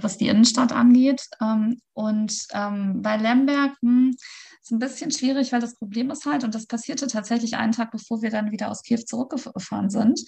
was 0.00 0.16
die 0.16 0.28
Innenstadt 0.28 0.72
angeht. 0.72 1.28
Ähm, 1.40 1.80
und 1.92 2.46
ähm, 2.52 3.02
bei 3.02 3.16
Lemberg 3.16 3.76
hm, 3.80 4.16
ist 4.62 4.72
ein 4.72 4.78
bisschen 4.78 5.10
schwierig, 5.10 5.52
weil 5.52 5.60
das 5.60 5.76
Problem 5.76 6.10
ist 6.10 6.24
halt, 6.24 6.42
und 6.42 6.54
das 6.54 6.66
passierte 6.66 7.06
tatsächlich 7.06 7.56
einen 7.56 7.72
Tag, 7.72 7.90
bevor 7.90 8.22
wir 8.22 8.30
dann 8.30 8.50
wieder 8.50 8.70
aus 8.70 8.82
Kiew 8.82 9.02
zurückgefahren 9.04 9.90
sind, 9.90 10.20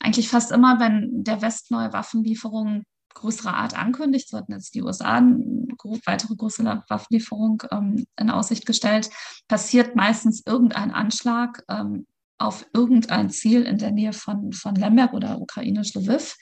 eigentlich 0.00 0.28
fast 0.28 0.50
immer, 0.50 0.80
wenn 0.80 1.24
der 1.24 1.42
West 1.42 1.70
neue 1.70 1.92
Waffenlieferungen 1.92 2.84
größerer 3.14 3.54
Art 3.54 3.78
ankündigt. 3.78 4.28
So 4.28 4.38
hatten 4.38 4.52
jetzt 4.52 4.74
die 4.74 4.82
USA 4.82 5.16
eine 5.16 5.66
weitere 6.06 6.34
größere 6.34 6.82
Waffenlieferung 6.88 7.62
ähm, 7.70 8.04
in 8.18 8.30
Aussicht 8.30 8.66
gestellt. 8.66 9.10
Passiert 9.48 9.96
meistens 9.96 10.42
irgendein 10.46 10.90
Anschlag 10.90 11.62
ähm, 11.68 12.06
auf 12.38 12.66
irgendein 12.74 13.30
Ziel 13.30 13.62
in 13.62 13.78
der 13.78 13.92
Nähe 13.92 14.12
von, 14.12 14.52
von 14.52 14.74
Lemberg 14.74 15.12
oder 15.12 15.40
ukrainisch 15.40 15.94
Lviv. 15.94 16.36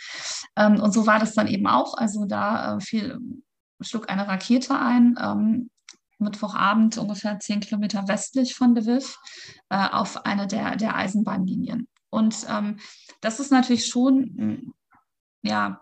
Ähm, 0.56 0.80
und 0.80 0.92
so 0.92 1.06
war 1.06 1.18
das 1.18 1.34
dann 1.34 1.46
eben 1.46 1.66
auch. 1.66 1.94
Also 1.94 2.24
da 2.24 2.76
äh, 2.76 2.80
fiel, 2.80 3.18
schlug 3.80 4.10
eine 4.10 4.26
Rakete 4.26 4.78
ein. 4.78 5.16
Ähm, 5.20 5.70
Mittwochabend 6.18 6.98
ungefähr 6.98 7.40
zehn 7.40 7.60
Kilometer 7.60 8.06
westlich 8.06 8.54
von 8.54 8.74
Lviv 8.74 9.18
äh, 9.70 9.88
auf 9.90 10.26
eine 10.26 10.46
der, 10.46 10.76
der 10.76 10.94
Eisenbahnlinien. 10.94 11.88
Und 12.10 12.46
ähm, 12.50 12.78
das 13.22 13.40
ist 13.40 13.50
natürlich 13.50 13.86
schon 13.86 14.74
ja, 15.42 15.80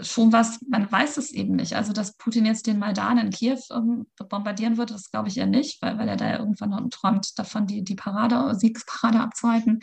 schon 0.00 0.32
was, 0.32 0.60
man 0.68 0.90
weiß 0.90 1.16
es 1.16 1.30
eben 1.32 1.56
nicht. 1.56 1.74
Also, 1.74 1.92
dass 1.92 2.16
Putin 2.16 2.46
jetzt 2.46 2.66
den 2.66 2.78
Maidan 2.78 3.18
in 3.18 3.30
Kiew 3.30 3.58
ähm, 3.72 4.06
bombardieren 4.28 4.76
wird, 4.76 4.90
das 4.90 5.10
glaube 5.10 5.28
ich 5.28 5.38
eher 5.38 5.46
nicht, 5.46 5.80
weil, 5.82 5.98
weil 5.98 6.08
er 6.08 6.16
da 6.16 6.38
irgendwann 6.38 6.70
noch 6.70 6.88
träumt 6.90 7.38
davon, 7.38 7.66
die, 7.66 7.82
die 7.82 7.94
Parade, 7.94 8.54
Siegsparade 8.54 9.20
abzuhalten. 9.20 9.80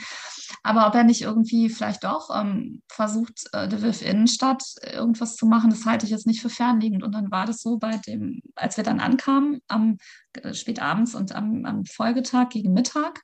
Aber 0.64 0.88
ob 0.88 0.96
er 0.96 1.04
nicht 1.04 1.22
irgendwie 1.22 1.70
vielleicht 1.70 2.04
doch 2.04 2.30
ähm, 2.34 2.82
versucht, 2.90 3.44
äh, 3.54 3.66
Lviv 3.66 4.02
Innenstadt 4.02 4.64
irgendwas 4.84 5.36
zu 5.36 5.46
machen, 5.46 5.70
das 5.70 5.86
halte 5.86 6.06
ich 6.06 6.12
jetzt 6.12 6.28
nicht 6.28 6.42
für 6.42 6.50
fernliegend. 6.50 7.04
Und 7.04 7.14
dann 7.14 7.32
war 7.32 7.46
das 7.46 7.62
so 7.62 7.78
bei 7.78 7.98
dem, 7.98 8.42
als 8.56 8.78
wir 8.78 8.84
dann 8.84 9.00
ankamen, 9.00 9.62
am 9.68 9.98
äh, 10.34 10.54
spätabends 10.54 11.16
und 11.16 11.34
am, 11.34 11.66
am 11.66 11.86
Folgetag 11.86 12.50
gegen 12.50 12.74
Mittag, 12.74 13.22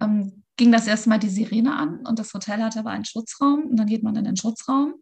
ähm, 0.00 0.42
ging 0.56 0.72
das 0.72 0.86
erste 0.86 1.08
Mal 1.08 1.18
die 1.18 1.28
Sirene 1.28 1.74
an 1.76 2.04
und 2.06 2.18
das 2.18 2.32
Hotel 2.34 2.62
hatte 2.62 2.80
aber 2.80 2.90
einen 2.90 3.04
Schutzraum 3.04 3.66
und 3.66 3.76
dann 3.76 3.86
geht 3.86 4.02
man 4.02 4.16
in 4.16 4.24
den 4.24 4.36
Schutzraum. 4.36 4.94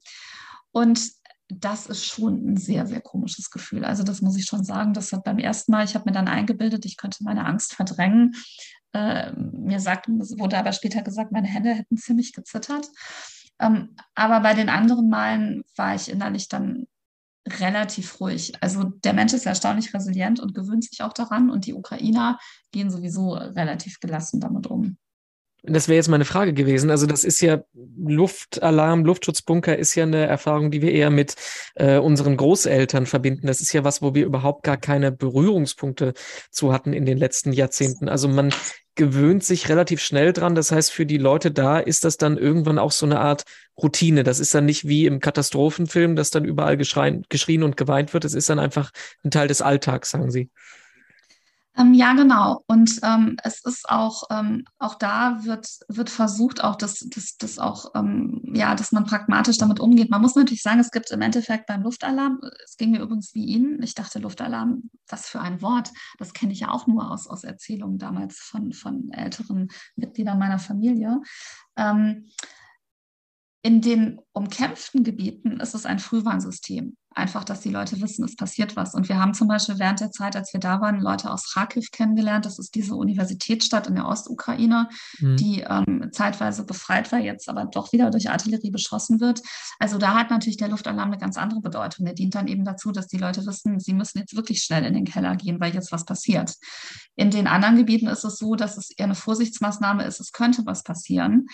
Und 0.73 1.20
das 1.59 1.87
ist 1.87 2.05
schon 2.05 2.53
ein 2.53 2.57
sehr, 2.57 2.87
sehr 2.87 3.01
komisches 3.01 3.51
Gefühl. 3.51 3.85
Also 3.85 4.03
das 4.03 4.23
muss 4.23 4.37
ich 4.37 4.45
schon 4.45 4.65
sagen. 4.65 4.95
Das 4.95 5.13
hat 5.13 5.25
beim 5.25 5.39
ersten 5.39 5.73
Mal, 5.73 5.85
ich 5.85 5.95
habe 5.95 6.05
mir 6.07 6.13
dann 6.13 6.29
eingebildet, 6.29 6.85
ich 6.85 6.97
könnte 6.97 7.25
meine 7.25 7.47
Angst 7.47 7.75
verdrängen. 7.75 8.35
Äh, 8.93 9.33
mir 9.33 9.81
sagt, 9.81 10.09
wurde 10.09 10.59
aber 10.59 10.73
später 10.73 11.03
gesagt, 11.03 11.33
meine 11.33 11.49
Hände 11.49 11.75
hätten 11.75 11.97
ziemlich 11.97 12.33
gezittert. 12.33 12.89
Ähm, 13.59 13.97
aber 14.15 14.41
bei 14.41 14.55
den 14.55 14.69
anderen 14.69 15.09
Malen 15.09 15.63
war 15.77 15.95
ich 15.95 16.11
innerlich 16.11 16.49
dann 16.49 16.87
relativ 17.49 18.21
ruhig. 18.21 18.53
Also 18.61 18.85
der 18.85 19.13
Mensch 19.13 19.33
ist 19.33 19.47
erstaunlich 19.47 19.95
resilient 19.95 20.41
und 20.41 20.55
gewöhnt 20.55 20.85
sich 20.85 21.03
auch 21.03 21.13
daran 21.13 21.51
und 21.51 21.67
die 21.67 21.75
Ukrainer 21.75 22.39
gehen 22.73 22.91
sowieso 22.91 23.35
relativ 23.35 24.01
gelassen 24.01 24.41
damit 24.41 24.67
um. 24.67 24.99
Das 25.63 25.89
wäre 25.89 25.97
jetzt 25.97 26.09
meine 26.09 26.25
Frage 26.25 26.53
gewesen. 26.53 26.91
Also 26.91 27.07
das 27.07 27.25
ist 27.25 27.41
ja 27.41 27.63
Luftalarm, 27.75 29.05
Luftschutzbunker 29.05 29.77
ist 29.77 29.95
ja 29.95 30.05
eine 30.05 30.27
Erfahrung, 30.27 30.71
die 30.71 30.81
wir 30.81 30.93
eher 30.93 31.11
mit 31.11 31.35
äh, 31.75 31.99
unseren 31.99 32.37
Großeltern 32.37 33.07
verbinden. 33.07 33.47
Das 33.47 33.61
ist 33.61 33.73
ja 33.73 33.85
was, 33.85 34.01
wo 34.01 34.15
wir 34.15 34.25
überhaupt 34.25 34.63
gar 34.63 34.77
keine 34.77 35.13
Berührungspunkte 35.13 36.15
zu 36.51 36.73
hatten 36.73 36.93
in 36.93 37.05
den 37.05 37.19
letzten 37.19 37.53
Jahrzehnten. 37.53 38.09
Also 38.09 38.29
man 38.29 38.55
gewöhnt 38.95 39.45
sich 39.45 39.69
relativ 39.69 40.03
schnell 40.03 40.33
dran. 40.33 40.55
Das 40.55 40.73
heißt, 40.73 40.93
für 40.93 41.07
die 41.07 41.19
Leute 41.19 41.51
da 41.51 41.79
ist 41.79 42.05
das 42.05 42.17
dann 42.17 42.37
irgendwann 42.37 42.79
auch 42.79 42.93
so 42.93 43.07
eine 43.07 43.21
Art 43.21 43.45
Routine. 43.81 44.25
Das 44.25 44.41
ist 44.41 44.55
dann 44.55 44.67
nicht 44.67 44.87
wie 44.89 45.07
im 45.07 45.21
Katastrophenfilm, 45.21 46.17
dass 46.17 46.31
dann 46.31 46.45
überall 46.45 46.77
geschrien, 46.77 47.25
und 47.63 47.77
geweint 47.77 48.13
wird. 48.13 48.25
Es 48.25 48.35
ist 48.35 48.51
dann 48.51 48.59
einfach 48.59 48.91
ein 49.25 49.31
Teil 49.31 49.49
des 49.49 49.63
Alltags, 49.63 50.11
sagen 50.11 50.31
Sie. 50.31 50.51
Ähm, 51.81 51.95
ja, 51.95 52.13
genau. 52.13 52.63
Und 52.67 53.01
ähm, 53.03 53.37
es 53.43 53.65
ist 53.65 53.89
auch, 53.89 54.25
ähm, 54.31 54.65
auch 54.79 54.97
da 54.97 55.45
wird, 55.45 55.67
wird 55.89 56.11
versucht, 56.11 56.63
auch 56.63 56.77
dass, 56.77 56.99
dass, 56.99 57.37
dass 57.39 57.59
auch, 57.59 57.93
ähm, 57.95 58.43
ja, 58.55 58.75
dass 58.75 58.93
man 58.93 59.05
pragmatisch 59.05 59.57
damit 59.57 59.81
umgeht. 59.81 60.11
Man 60.11 60.21
muss 60.21 60.35
natürlich 60.35 60.63
sagen, 60.63 60.81
es 60.81 60.91
gibt 60.91 61.11
im 61.11 61.23
Endeffekt 61.23 61.67
beim 61.67 61.83
Luftalarm, 61.83 62.41
es 62.65 62.77
ging 62.77 62.91
mir 62.91 63.01
übrigens 63.01 63.35
wie 63.35 63.47
Ihnen, 63.47 63.83
ich 63.83 63.95
dachte, 63.95 64.19
Luftalarm, 64.19 64.91
was 65.09 65.29
für 65.29 65.41
ein 65.41 65.63
Wort. 65.63 65.91
Das 66.19 66.35
kenne 66.35 66.53
ich 66.53 66.61
ja 66.61 66.71
auch 66.71 66.87
nur 66.87 67.11
aus, 67.11 67.27
aus 67.27 67.45
Erzählungen 67.45 67.99
damals 67.99 68.39
von, 68.39 68.73
von 68.73 69.11
älteren 69.13 69.69
Mitgliedern 69.97 70.39
meiner 70.39 70.59
Familie. 70.59 71.23
Ähm, 71.77 72.27
in 73.63 73.81
den 73.81 74.21
umkämpften 74.33 75.03
Gebieten 75.03 75.61
ist 75.61 75.75
es 75.75 75.87
ein 75.87 75.99
Frühwarnsystem 75.99 76.97
einfach, 77.15 77.45
dass 77.45 77.61
die 77.61 77.71
Leute 77.71 78.01
wissen, 78.01 78.25
es 78.25 78.37
passiert 78.37 78.77
was. 78.77 78.95
Und 78.95 79.09
wir 79.09 79.19
haben 79.19 79.35
zum 79.35 79.49
Beispiel 79.49 79.79
während 79.79 80.01
der 80.01 80.13
Zeit, 80.13 80.37
als 80.37 80.53
wir 80.53 80.61
da 80.61 80.81
waren, 80.81 81.01
Leute 81.01 81.31
aus 81.31 81.53
Kharkiv 81.53 81.91
kennengelernt. 81.91 82.47
Das 82.47 82.59
ist 82.59 82.75
diese 82.75 82.95
Universitätsstadt 82.95 83.89
in 83.89 83.97
der 83.97 84.07
Ostukraine, 84.07 84.89
mhm. 85.19 85.37
die 85.37 85.61
ähm, 85.61 86.11
zeitweise 86.13 86.65
befreit 86.65 87.11
war, 87.11 87.19
jetzt 87.19 87.49
aber 87.49 87.65
doch 87.65 87.93
wieder 87.93 88.11
durch 88.11 88.31
Artillerie 88.31 88.71
beschossen 88.71 89.21
wird. 89.21 89.43
Also 89.79 89.99
da 89.99 90.15
hat 90.15 90.31
natürlich 90.31 90.57
der 90.57 90.69
Luftalarm 90.69 91.11
eine 91.11 91.19
ganz 91.19 91.37
andere 91.37 91.61
Bedeutung. 91.61 92.05
Der 92.07 92.15
dient 92.15 92.35
dann 92.35 92.47
eben 92.47 92.65
dazu, 92.65 92.93
dass 92.93 93.09
die 93.09 93.19
Leute 93.19 93.45
wissen, 93.45 93.81
sie 93.81 93.95
müssen 93.95 94.19
jetzt 94.19 94.37
wirklich 94.37 94.63
schnell 94.63 94.85
in 94.85 94.95
den 94.95 95.05
Keller 95.05 95.35
gehen, 95.37 95.61
weil 95.61 95.75
jetzt 95.75 95.91
was 95.91 96.05
passiert. 96.05 96.55
In 97.17 97.31
den 97.31 97.49
anderen 97.49 97.77
Gebieten 97.77 98.07
ist 98.07 98.25
es 98.25 98.37
so, 98.37 98.55
dass 98.55 98.77
es 98.77 98.91
eher 98.91 99.07
eine 99.07 99.15
Vorsichtsmaßnahme 99.17 100.05
ist, 100.05 100.21
es 100.21 100.33
könnte 100.33 100.63
was 100.65 100.85
passieren. 100.85 101.47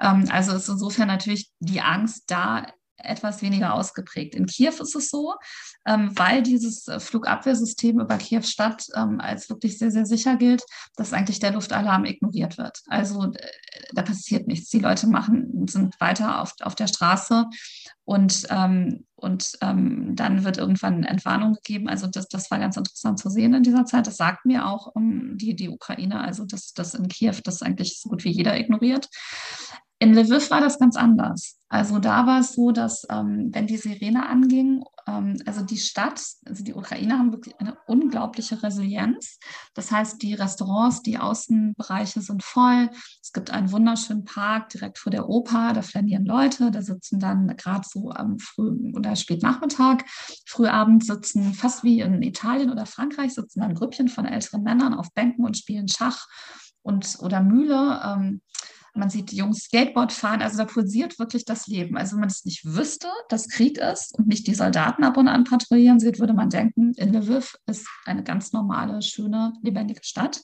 Ähm, 0.00 0.26
also 0.30 0.52
ist 0.52 0.68
insofern 0.68 1.08
natürlich 1.08 1.50
die 1.60 1.82
Angst 1.82 2.24
da 2.28 2.66
etwas 2.96 3.42
weniger 3.42 3.74
ausgeprägt. 3.74 4.34
In 4.34 4.46
Kiew 4.46 4.74
ist 4.80 4.94
es 4.94 5.10
so, 5.10 5.34
ähm, 5.86 6.16
weil 6.16 6.42
dieses 6.42 6.88
äh, 6.88 7.00
Flugabwehrsystem 7.00 8.00
über 8.00 8.16
Kiew 8.18 8.42
Stadt 8.42 8.86
ähm, 8.94 9.20
als 9.20 9.48
wirklich 9.48 9.78
sehr, 9.78 9.90
sehr 9.90 10.06
sicher 10.06 10.36
gilt, 10.36 10.62
dass 10.96 11.12
eigentlich 11.12 11.40
der 11.40 11.52
Luftalarm 11.52 12.04
ignoriert 12.04 12.58
wird. 12.58 12.80
Also 12.88 13.24
äh, 13.24 13.50
da 13.94 14.02
passiert 14.02 14.46
nichts. 14.46 14.70
Die 14.70 14.78
Leute 14.78 15.06
machen, 15.06 15.66
sind 15.68 16.00
weiter 16.00 16.40
auf, 16.40 16.54
auf 16.62 16.74
der 16.74 16.86
Straße 16.86 17.46
und, 18.04 18.46
ähm, 18.50 19.06
und 19.16 19.52
ähm, 19.60 20.14
dann 20.16 20.44
wird 20.44 20.58
irgendwann 20.58 21.04
Entwarnung 21.04 21.54
gegeben. 21.54 21.88
Also 21.88 22.06
das, 22.06 22.28
das 22.28 22.50
war 22.50 22.58
ganz 22.58 22.76
interessant 22.76 23.18
zu 23.18 23.30
sehen 23.30 23.54
in 23.54 23.62
dieser 23.62 23.84
Zeit. 23.84 24.06
Das 24.06 24.16
sagt 24.16 24.44
mir 24.44 24.66
auch 24.66 24.88
um, 24.94 25.36
die, 25.36 25.54
die 25.54 25.68
Ukraine, 25.68 26.20
also 26.20 26.44
dass 26.44 26.72
das 26.72 26.94
in 26.94 27.08
Kiew 27.08 27.36
das 27.44 27.62
eigentlich 27.62 28.00
so 28.00 28.08
gut 28.08 28.24
wie 28.24 28.30
jeder 28.30 28.58
ignoriert. 28.58 29.08
In 29.98 30.14
Lviv 30.14 30.50
war 30.50 30.60
das 30.60 30.80
ganz 30.80 30.96
anders. 30.96 31.58
Also 31.72 31.98
da 31.98 32.26
war 32.26 32.40
es 32.40 32.52
so, 32.52 32.70
dass 32.70 33.06
ähm, 33.08 33.48
wenn 33.50 33.66
die 33.66 33.78
Sirene 33.78 34.28
anging, 34.28 34.84
ähm, 35.06 35.38
also 35.46 35.64
die 35.64 35.78
Stadt, 35.78 36.22
also 36.44 36.62
die 36.62 36.74
Ukrainer 36.74 37.18
haben 37.18 37.32
wirklich 37.32 37.58
eine 37.58 37.78
unglaubliche 37.86 38.62
Resilienz. 38.62 39.38
Das 39.72 39.90
heißt, 39.90 40.20
die 40.20 40.34
Restaurants, 40.34 41.00
die 41.00 41.16
Außenbereiche 41.16 42.20
sind 42.20 42.42
voll. 42.42 42.90
Es 43.22 43.32
gibt 43.32 43.50
einen 43.50 43.72
wunderschönen 43.72 44.26
Park 44.26 44.68
direkt 44.68 44.98
vor 44.98 45.10
der 45.10 45.30
Oper, 45.30 45.72
da 45.72 45.80
flanieren 45.80 46.26
Leute, 46.26 46.70
da 46.70 46.82
sitzen 46.82 47.20
dann 47.20 47.56
gerade 47.56 47.88
so 47.90 48.10
am 48.10 48.38
frühen 48.38 48.94
oder 48.94 49.16
spätnachmittag, 49.16 50.04
frühabend 50.44 51.06
sitzen 51.06 51.54
fast 51.54 51.84
wie 51.84 52.00
in 52.00 52.20
Italien 52.20 52.70
oder 52.70 52.84
Frankreich 52.84 53.32
sitzen 53.32 53.60
dann 53.60 53.74
Grüppchen 53.74 54.08
von 54.08 54.26
älteren 54.26 54.62
Männern 54.62 54.92
auf 54.92 55.10
Bänken 55.14 55.46
und 55.46 55.56
spielen 55.56 55.88
Schach 55.88 56.26
und 56.82 57.16
oder 57.20 57.42
Mühle. 57.42 57.98
Ähm, 58.04 58.42
man 58.94 59.10
sieht 59.10 59.30
die 59.30 59.36
Jungs 59.36 59.64
Skateboard 59.64 60.12
fahren, 60.12 60.42
also 60.42 60.58
da 60.58 60.64
pulsiert 60.64 61.18
wirklich 61.18 61.44
das 61.44 61.66
Leben. 61.66 61.96
Also 61.96 62.12
wenn 62.12 62.20
man 62.20 62.28
es 62.28 62.44
nicht 62.44 62.64
wüsste, 62.64 63.08
dass 63.28 63.48
Krieg 63.48 63.78
ist 63.78 64.18
und 64.18 64.28
nicht 64.28 64.46
die 64.46 64.54
Soldaten 64.54 65.04
ab 65.04 65.16
und 65.16 65.28
an 65.28 65.44
patrouillieren 65.44 66.00
sieht, 66.00 66.20
würde 66.20 66.34
man 66.34 66.50
denken, 66.50 66.92
in 66.96 67.12
Lviv 67.12 67.56
ist 67.66 67.86
eine 68.04 68.22
ganz 68.22 68.52
normale, 68.52 69.00
schöne, 69.02 69.54
lebendige 69.62 70.04
Stadt. 70.04 70.42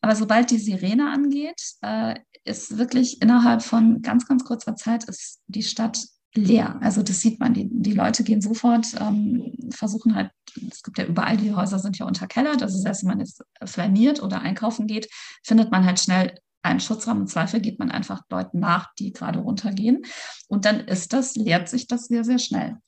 Aber 0.00 0.14
sobald 0.14 0.50
die 0.50 0.58
Sirene 0.58 1.10
angeht, 1.10 1.60
äh, 1.82 2.14
ist 2.44 2.76
wirklich 2.78 3.22
innerhalb 3.22 3.62
von 3.62 4.02
ganz, 4.02 4.26
ganz 4.26 4.44
kurzer 4.44 4.76
Zeit 4.76 5.04
ist 5.04 5.40
die 5.46 5.62
Stadt 5.62 6.04
leer. 6.34 6.78
Also 6.82 7.02
das 7.02 7.20
sieht 7.20 7.40
man, 7.40 7.54
die, 7.54 7.68
die 7.70 7.92
Leute 7.92 8.24
gehen 8.24 8.40
sofort, 8.40 8.86
ähm, 9.00 9.52
versuchen 9.70 10.14
halt, 10.14 10.30
es 10.70 10.82
gibt 10.82 10.98
ja 10.98 11.06
überall, 11.06 11.36
die 11.36 11.54
Häuser 11.54 11.78
sind 11.78 11.98
ja 11.98 12.06
unterkellert, 12.06 12.62
also 12.62 12.76
selbst 12.78 13.02
wenn 13.02 13.10
man 13.10 13.20
jetzt 13.20 13.42
flaniert 13.64 14.22
oder 14.22 14.40
einkaufen 14.40 14.86
geht, 14.86 15.08
findet 15.42 15.70
man 15.70 15.84
halt 15.84 16.00
schnell 16.00 16.34
einen 16.64 16.80
Schutzraum. 16.80 17.22
Im 17.22 17.26
Zweifel 17.26 17.60
geht 17.60 17.78
man 17.78 17.90
einfach 17.90 18.22
Leuten 18.30 18.58
nach, 18.58 18.94
die 18.98 19.12
gerade 19.12 19.40
runtergehen. 19.40 20.02
Und 20.48 20.64
dann 20.64 20.80
ist 20.80 21.12
das, 21.12 21.36
leert 21.36 21.68
sich 21.68 21.86
das 21.86 22.06
sehr, 22.06 22.24
sehr 22.24 22.38
schnell. 22.38 22.78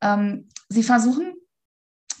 Ähm, 0.00 0.48
sie 0.68 0.82
versuchen 0.82 1.34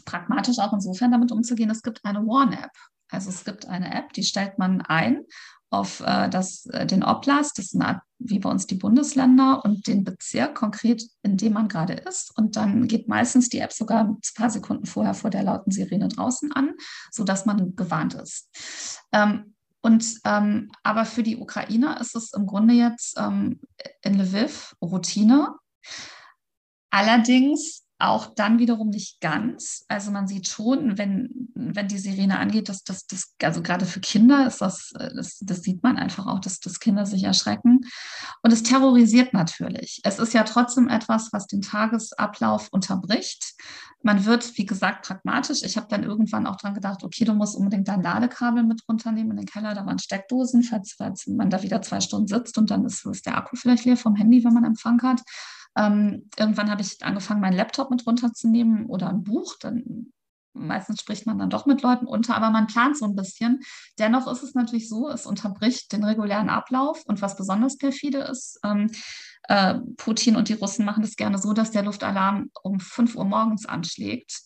pragmatisch 0.04 0.58
auch 0.58 0.72
insofern 0.72 1.10
damit 1.10 1.32
umzugehen, 1.32 1.70
es 1.70 1.82
gibt 1.82 2.04
eine 2.04 2.20
Warn-App. 2.20 2.70
Also 3.10 3.30
es 3.30 3.44
gibt 3.44 3.66
eine 3.66 3.94
App, 3.94 4.12
die 4.14 4.22
stellt 4.22 4.58
man 4.58 4.80
ein 4.80 5.24
auf 5.70 6.00
äh, 6.00 6.28
das, 6.28 6.66
äh, 6.66 6.86
den 6.86 7.02
Oblast, 7.02 7.58
das 7.58 7.74
ist 7.74 7.80
Art, 7.80 8.00
wie 8.18 8.38
bei 8.38 8.48
uns 8.48 8.66
die 8.66 8.76
Bundesländer 8.76 9.64
und 9.64 9.86
den 9.86 10.04
Bezirk 10.04 10.54
konkret, 10.54 11.02
in 11.22 11.36
dem 11.36 11.52
man 11.54 11.68
gerade 11.68 11.94
ist. 11.94 12.32
Und 12.36 12.56
dann 12.56 12.86
geht 12.86 13.08
meistens 13.08 13.48
die 13.48 13.58
App 13.58 13.72
sogar 13.72 14.04
ein 14.04 14.20
paar 14.36 14.48
Sekunden 14.48 14.86
vorher 14.86 15.14
vor 15.14 15.30
der 15.30 15.42
lauten 15.42 15.72
Sirene 15.72 16.08
draußen 16.08 16.52
an, 16.52 16.74
sodass 17.10 17.46
man 17.46 17.74
gewarnt 17.74 18.14
ist. 18.14 18.48
Ähm, 19.12 19.55
und 19.86 20.18
ähm, 20.24 20.72
aber 20.82 21.04
für 21.04 21.22
die 21.22 21.36
Ukrainer 21.36 22.00
ist 22.00 22.16
es 22.16 22.32
im 22.32 22.46
Grunde 22.46 22.74
jetzt 22.74 23.16
ähm, 23.16 23.60
in 24.02 24.18
Lviv 24.18 24.74
Routine. 24.82 25.54
Allerdings 26.90 27.85
auch 27.98 28.26
dann 28.34 28.58
wiederum 28.58 28.90
nicht 28.90 29.20
ganz. 29.20 29.84
Also 29.88 30.10
man 30.10 30.28
sieht 30.28 30.48
schon, 30.48 30.98
wenn, 30.98 31.50
wenn 31.54 31.88
die 31.88 31.98
Sirene 31.98 32.38
angeht, 32.38 32.68
dass 32.68 32.84
das, 32.84 33.06
das, 33.06 33.34
also 33.42 33.62
gerade 33.62 33.86
für 33.86 34.00
Kinder 34.00 34.46
ist 34.46 34.60
das, 34.60 34.92
das, 35.14 35.38
das 35.40 35.62
sieht 35.62 35.82
man 35.82 35.96
einfach 35.96 36.26
auch, 36.26 36.40
dass, 36.40 36.60
dass 36.60 36.78
Kinder 36.78 37.06
sich 37.06 37.24
erschrecken. 37.24 37.80
Und 38.42 38.52
es 38.52 38.62
terrorisiert 38.62 39.32
natürlich. 39.32 40.00
Es 40.04 40.18
ist 40.18 40.34
ja 40.34 40.42
trotzdem 40.42 40.88
etwas, 40.88 41.32
was 41.32 41.46
den 41.46 41.62
Tagesablauf 41.62 42.68
unterbricht. 42.70 43.54
Man 44.02 44.26
wird, 44.26 44.58
wie 44.58 44.66
gesagt, 44.66 45.06
pragmatisch. 45.06 45.62
Ich 45.62 45.78
habe 45.78 45.86
dann 45.88 46.04
irgendwann 46.04 46.46
auch 46.46 46.56
dran 46.56 46.74
gedacht, 46.74 47.02
okay, 47.02 47.24
du 47.24 47.32
musst 47.32 47.56
unbedingt 47.56 47.88
dein 47.88 48.02
Ladekabel 48.02 48.62
mit 48.62 48.82
runternehmen 48.86 49.32
in 49.32 49.36
den 49.38 49.46
Keller. 49.46 49.74
Da 49.74 49.86
waren 49.86 49.98
Steckdosen, 49.98 50.62
falls, 50.62 50.94
falls 50.98 51.26
man 51.26 51.48
da 51.48 51.62
wieder 51.62 51.80
zwei 51.80 52.00
Stunden 52.00 52.28
sitzt 52.28 52.58
und 52.58 52.70
dann 52.70 52.84
ist, 52.84 53.06
ist 53.06 53.24
der 53.24 53.38
Akku 53.38 53.56
vielleicht 53.56 53.86
leer 53.86 53.96
vom 53.96 54.16
Handy, 54.16 54.44
wenn 54.44 54.52
man 54.52 54.64
Empfang 54.64 55.00
hat. 55.02 55.22
Ähm, 55.76 56.28
irgendwann 56.38 56.70
habe 56.70 56.82
ich 56.82 57.02
angefangen, 57.02 57.40
meinen 57.40 57.56
Laptop 57.56 57.90
mit 57.90 58.06
runterzunehmen 58.06 58.86
oder 58.86 59.08
ein 59.08 59.24
Buch. 59.24 59.56
Dann 59.60 60.12
meistens 60.56 61.00
spricht 61.00 61.26
man 61.26 61.38
dann 61.38 61.50
doch 61.50 61.66
mit 61.66 61.82
Leuten 61.82 62.06
unter, 62.06 62.36
aber 62.36 62.50
man 62.50 62.66
plant 62.66 62.96
so 62.96 63.04
ein 63.04 63.14
bisschen. 63.14 63.60
Dennoch 63.98 64.26
ist 64.26 64.42
es 64.42 64.54
natürlich 64.54 64.88
so, 64.88 65.08
es 65.08 65.26
unterbricht 65.26 65.92
den 65.92 66.04
regulären 66.04 66.48
Ablauf. 66.48 67.02
Und 67.06 67.22
was 67.22 67.36
besonders 67.36 67.78
perfide 67.78 68.18
ist, 68.18 68.58
ähm, 68.64 68.90
äh, 69.48 69.74
Putin 69.96 70.36
und 70.36 70.48
die 70.48 70.54
Russen 70.54 70.84
machen 70.84 71.02
das 71.02 71.16
gerne 71.16 71.38
so, 71.38 71.52
dass 71.52 71.70
der 71.70 71.84
Luftalarm 71.84 72.50
um 72.62 72.80
5 72.80 73.14
Uhr 73.14 73.24
morgens 73.24 73.66
anschlägt. 73.66 74.40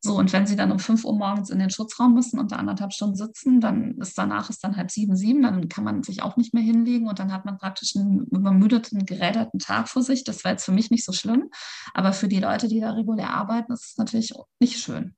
So, 0.00 0.16
und 0.16 0.32
wenn 0.32 0.46
sie 0.46 0.56
dann 0.56 0.72
um 0.72 0.78
5 0.78 1.04
Uhr 1.04 1.16
morgens 1.16 1.50
in 1.50 1.58
den 1.58 1.70
Schutzraum 1.70 2.14
müssen 2.14 2.38
und 2.38 2.52
da 2.52 2.56
anderthalb 2.56 2.92
Stunden 2.92 3.16
sitzen, 3.16 3.60
dann 3.60 3.96
ist 3.98 4.18
danach 4.18 4.50
ist 4.50 4.62
dann 4.62 4.76
halb 4.76 4.90
sieben, 4.90 5.16
sieben, 5.16 5.42
dann 5.42 5.68
kann 5.68 5.84
man 5.84 6.02
sich 6.02 6.22
auch 6.22 6.36
nicht 6.36 6.54
mehr 6.54 6.62
hinlegen 6.62 7.08
und 7.08 7.18
dann 7.18 7.32
hat 7.32 7.44
man 7.44 7.58
praktisch 7.58 7.96
einen 7.96 8.26
übermüdeten, 8.26 9.06
geräderten 9.06 9.58
Tag 9.58 9.88
vor 9.88 10.02
sich. 10.02 10.24
Das 10.24 10.44
war 10.44 10.52
jetzt 10.52 10.64
für 10.64 10.72
mich 10.72 10.90
nicht 10.90 11.04
so 11.04 11.12
schlimm, 11.12 11.48
aber 11.94 12.12
für 12.12 12.28
die 12.28 12.40
Leute, 12.40 12.68
die 12.68 12.80
da 12.80 12.90
regulär 12.90 13.30
arbeiten, 13.30 13.72
ist 13.72 13.92
es 13.92 13.96
natürlich 13.96 14.32
nicht 14.60 14.78
schön. 14.78 15.14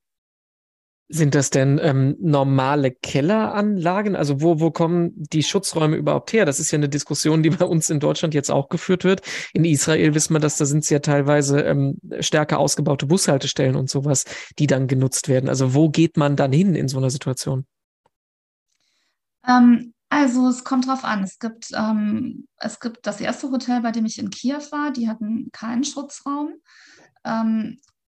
Sind 1.07 1.35
das 1.35 1.51
denn 1.51 1.79
ähm, 1.83 2.15
normale 2.19 2.89
Kelleranlagen? 2.89 4.15
Also 4.15 4.41
wo, 4.41 4.59
wo 4.59 4.71
kommen 4.71 5.11
die 5.15 5.43
Schutzräume 5.43 5.97
überhaupt 5.97 6.33
her? 6.33 6.45
Das 6.45 6.59
ist 6.59 6.71
ja 6.71 6.77
eine 6.77 6.89
Diskussion, 6.89 7.43
die 7.43 7.49
bei 7.51 7.65
uns 7.65 7.91
in 7.91 7.99
Deutschland 7.99 8.33
jetzt 8.33 8.49
auch 8.49 8.69
geführt 8.69 9.03
wird. 9.03 9.21
In 9.53 9.65
Israel 9.65 10.15
wissen 10.15 10.33
wir, 10.33 10.39
dass 10.39 10.57
da 10.57 10.65
sind 10.65 10.83
es 10.83 10.89
ja 10.89 10.99
teilweise 10.99 11.61
ähm, 11.61 11.99
stärker 12.21 12.57
ausgebaute 12.57 13.05
Bushaltestellen 13.05 13.75
und 13.75 13.89
sowas, 13.89 14.25
die 14.57 14.65
dann 14.65 14.87
genutzt 14.87 15.29
werden. 15.29 15.47
Also 15.47 15.75
wo 15.75 15.89
geht 15.89 16.17
man 16.17 16.35
dann 16.35 16.51
hin 16.51 16.73
in 16.73 16.87
so 16.87 16.97
einer 16.97 17.11
Situation? 17.11 17.67
Ähm, 19.47 19.93
also 20.09 20.47
es 20.47 20.63
kommt 20.63 20.87
drauf 20.87 21.03
an. 21.03 21.23
Es 21.23 21.39
gibt, 21.39 21.71
ähm, 21.75 22.47
es 22.57 22.79
gibt 22.79 23.05
das 23.05 23.21
erste 23.21 23.51
Hotel, 23.51 23.81
bei 23.81 23.91
dem 23.91 24.05
ich 24.05 24.17
in 24.17 24.29
Kiew 24.29 24.61
war, 24.71 24.91
die 24.91 25.07
hatten 25.07 25.49
keinen 25.51 25.83
Schutzraum. 25.83 26.53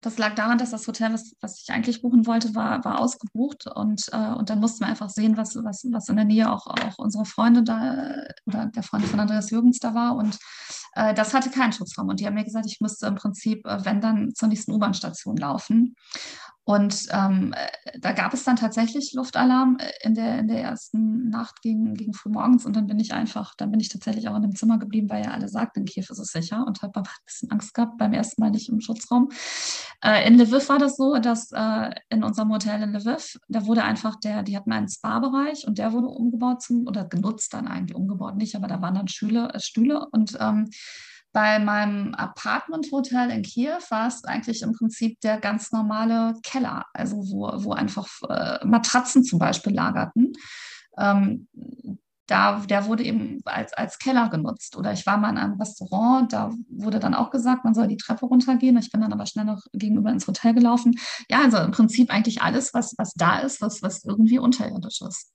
Das 0.06 0.18
lag 0.18 0.36
daran, 0.36 0.56
dass 0.56 0.70
das 0.70 0.86
Hotel, 0.86 1.12
was, 1.12 1.34
was 1.40 1.60
ich 1.60 1.70
eigentlich 1.72 2.00
buchen 2.00 2.28
wollte, 2.28 2.54
war, 2.54 2.84
war 2.84 3.00
ausgebucht. 3.00 3.66
Und, 3.66 4.04
äh, 4.12 4.34
und 4.34 4.50
dann 4.50 4.60
mussten 4.60 4.84
wir 4.84 4.86
einfach 4.86 5.10
sehen, 5.10 5.36
was, 5.36 5.56
was, 5.56 5.84
was 5.90 6.08
in 6.08 6.14
der 6.14 6.24
Nähe 6.24 6.48
auch, 6.48 6.68
auch 6.68 6.98
unsere 6.98 7.24
Freunde 7.24 7.64
da 7.64 8.14
oder 8.46 8.66
der 8.66 8.84
Freund 8.84 9.04
von 9.04 9.18
Andreas 9.18 9.50
Jürgens 9.50 9.80
da 9.80 9.94
war. 9.94 10.14
Und 10.14 10.38
äh, 10.92 11.12
das 11.12 11.34
hatte 11.34 11.50
keinen 11.50 11.72
Schutzraum. 11.72 12.08
Und 12.08 12.20
die 12.20 12.26
haben 12.26 12.34
mir 12.34 12.44
gesagt, 12.44 12.66
ich 12.66 12.80
müsste 12.80 13.08
im 13.08 13.16
Prinzip, 13.16 13.66
äh, 13.66 13.84
wenn 13.84 14.00
dann, 14.00 14.32
zur 14.32 14.46
nächsten 14.46 14.70
U-Bahn-Station 14.70 15.38
laufen. 15.38 15.96
Und 16.66 17.06
ähm, 17.12 17.54
äh, 17.54 17.96
da 18.00 18.10
gab 18.10 18.34
es 18.34 18.42
dann 18.42 18.56
tatsächlich 18.56 19.12
Luftalarm 19.12 19.78
äh, 19.78 19.88
in 20.02 20.14
der, 20.14 20.40
in 20.40 20.48
der 20.48 20.62
ersten 20.62 21.30
Nacht 21.30 21.62
gegen, 21.62 21.94
gegen 21.94 22.12
frühmorgens. 22.12 22.66
Und 22.66 22.74
dann 22.74 22.88
bin 22.88 22.98
ich 22.98 23.14
einfach, 23.14 23.54
dann 23.54 23.70
bin 23.70 23.78
ich 23.78 23.88
tatsächlich 23.88 24.28
auch 24.28 24.34
in 24.34 24.42
dem 24.42 24.56
Zimmer 24.56 24.76
geblieben, 24.76 25.08
weil 25.08 25.24
ja 25.24 25.30
alle 25.30 25.48
sagten, 25.48 25.84
Kiew 25.84 26.06
ist 26.08 26.18
es 26.18 26.32
sicher 26.32 26.66
und 26.66 26.82
habe 26.82 26.98
ein 26.98 27.06
bisschen 27.24 27.52
Angst 27.52 27.72
gehabt 27.72 27.98
beim 27.98 28.12
ersten 28.12 28.42
Mal 28.42 28.50
nicht 28.50 28.68
im 28.68 28.80
Schutzraum. 28.80 29.28
Äh, 30.02 30.26
in 30.26 30.38
Lviv 30.38 30.68
war 30.68 30.80
das 30.80 30.96
so, 30.96 31.16
dass 31.18 31.52
äh, 31.52 31.90
in 32.08 32.24
unserem 32.24 32.50
Hotel 32.50 32.82
in 32.82 32.92
Lviv, 32.94 33.38
da 33.46 33.64
wurde 33.66 33.84
einfach 33.84 34.16
der, 34.16 34.42
die 34.42 34.56
hatten 34.56 34.72
einen 34.72 34.88
Spa-Bereich 34.88 35.68
und 35.68 35.78
der 35.78 35.92
wurde 35.92 36.08
umgebaut 36.08 36.62
zum, 36.62 36.88
oder 36.88 37.04
genutzt 37.04 37.54
dann 37.54 37.68
eigentlich, 37.68 37.94
umgebaut 37.96 38.34
nicht, 38.34 38.56
aber 38.56 38.66
da 38.66 38.82
waren 38.82 38.96
dann 38.96 39.06
Stühle, 39.06 39.54
äh, 39.54 39.60
Stühle 39.60 40.08
und 40.10 40.36
ähm, 40.40 40.68
bei 41.36 41.58
meinem 41.58 42.14
Apartment-Hotel 42.14 43.30
in 43.30 43.42
Kiew 43.42 43.76
war 43.90 44.08
es 44.08 44.24
eigentlich 44.24 44.62
im 44.62 44.72
Prinzip 44.72 45.20
der 45.20 45.38
ganz 45.38 45.70
normale 45.70 46.32
Keller, 46.42 46.86
also 46.94 47.16
wo, 47.16 47.52
wo 47.62 47.72
einfach 47.72 48.08
äh, 48.30 48.64
Matratzen 48.64 49.22
zum 49.22 49.38
Beispiel 49.38 49.74
lagerten. 49.74 50.32
Ähm, 50.96 51.46
da, 52.26 52.60
der 52.60 52.86
wurde 52.86 53.04
eben 53.04 53.42
als, 53.44 53.74
als 53.74 53.98
Keller 53.98 54.30
genutzt. 54.30 54.78
Oder 54.78 54.94
ich 54.94 55.04
war 55.04 55.18
mal 55.18 55.28
in 55.28 55.36
einem 55.36 55.60
Restaurant, 55.60 56.32
da 56.32 56.54
wurde 56.70 57.00
dann 57.00 57.12
auch 57.12 57.30
gesagt, 57.30 57.64
man 57.64 57.74
soll 57.74 57.88
die 57.88 57.98
Treppe 57.98 58.24
runtergehen. 58.24 58.78
Ich 58.78 58.90
bin 58.90 59.02
dann 59.02 59.12
aber 59.12 59.26
schnell 59.26 59.44
noch 59.44 59.60
gegenüber 59.74 60.08
ins 60.08 60.26
Hotel 60.26 60.54
gelaufen. 60.54 60.98
Ja, 61.28 61.42
also 61.42 61.58
im 61.58 61.72
Prinzip 61.72 62.08
eigentlich 62.08 62.40
alles, 62.40 62.72
was, 62.72 62.94
was 62.96 63.12
da 63.12 63.40
ist, 63.40 63.60
was, 63.60 63.82
was 63.82 64.04
irgendwie 64.04 64.38
unterirdisch 64.38 65.02
ist. 65.02 65.34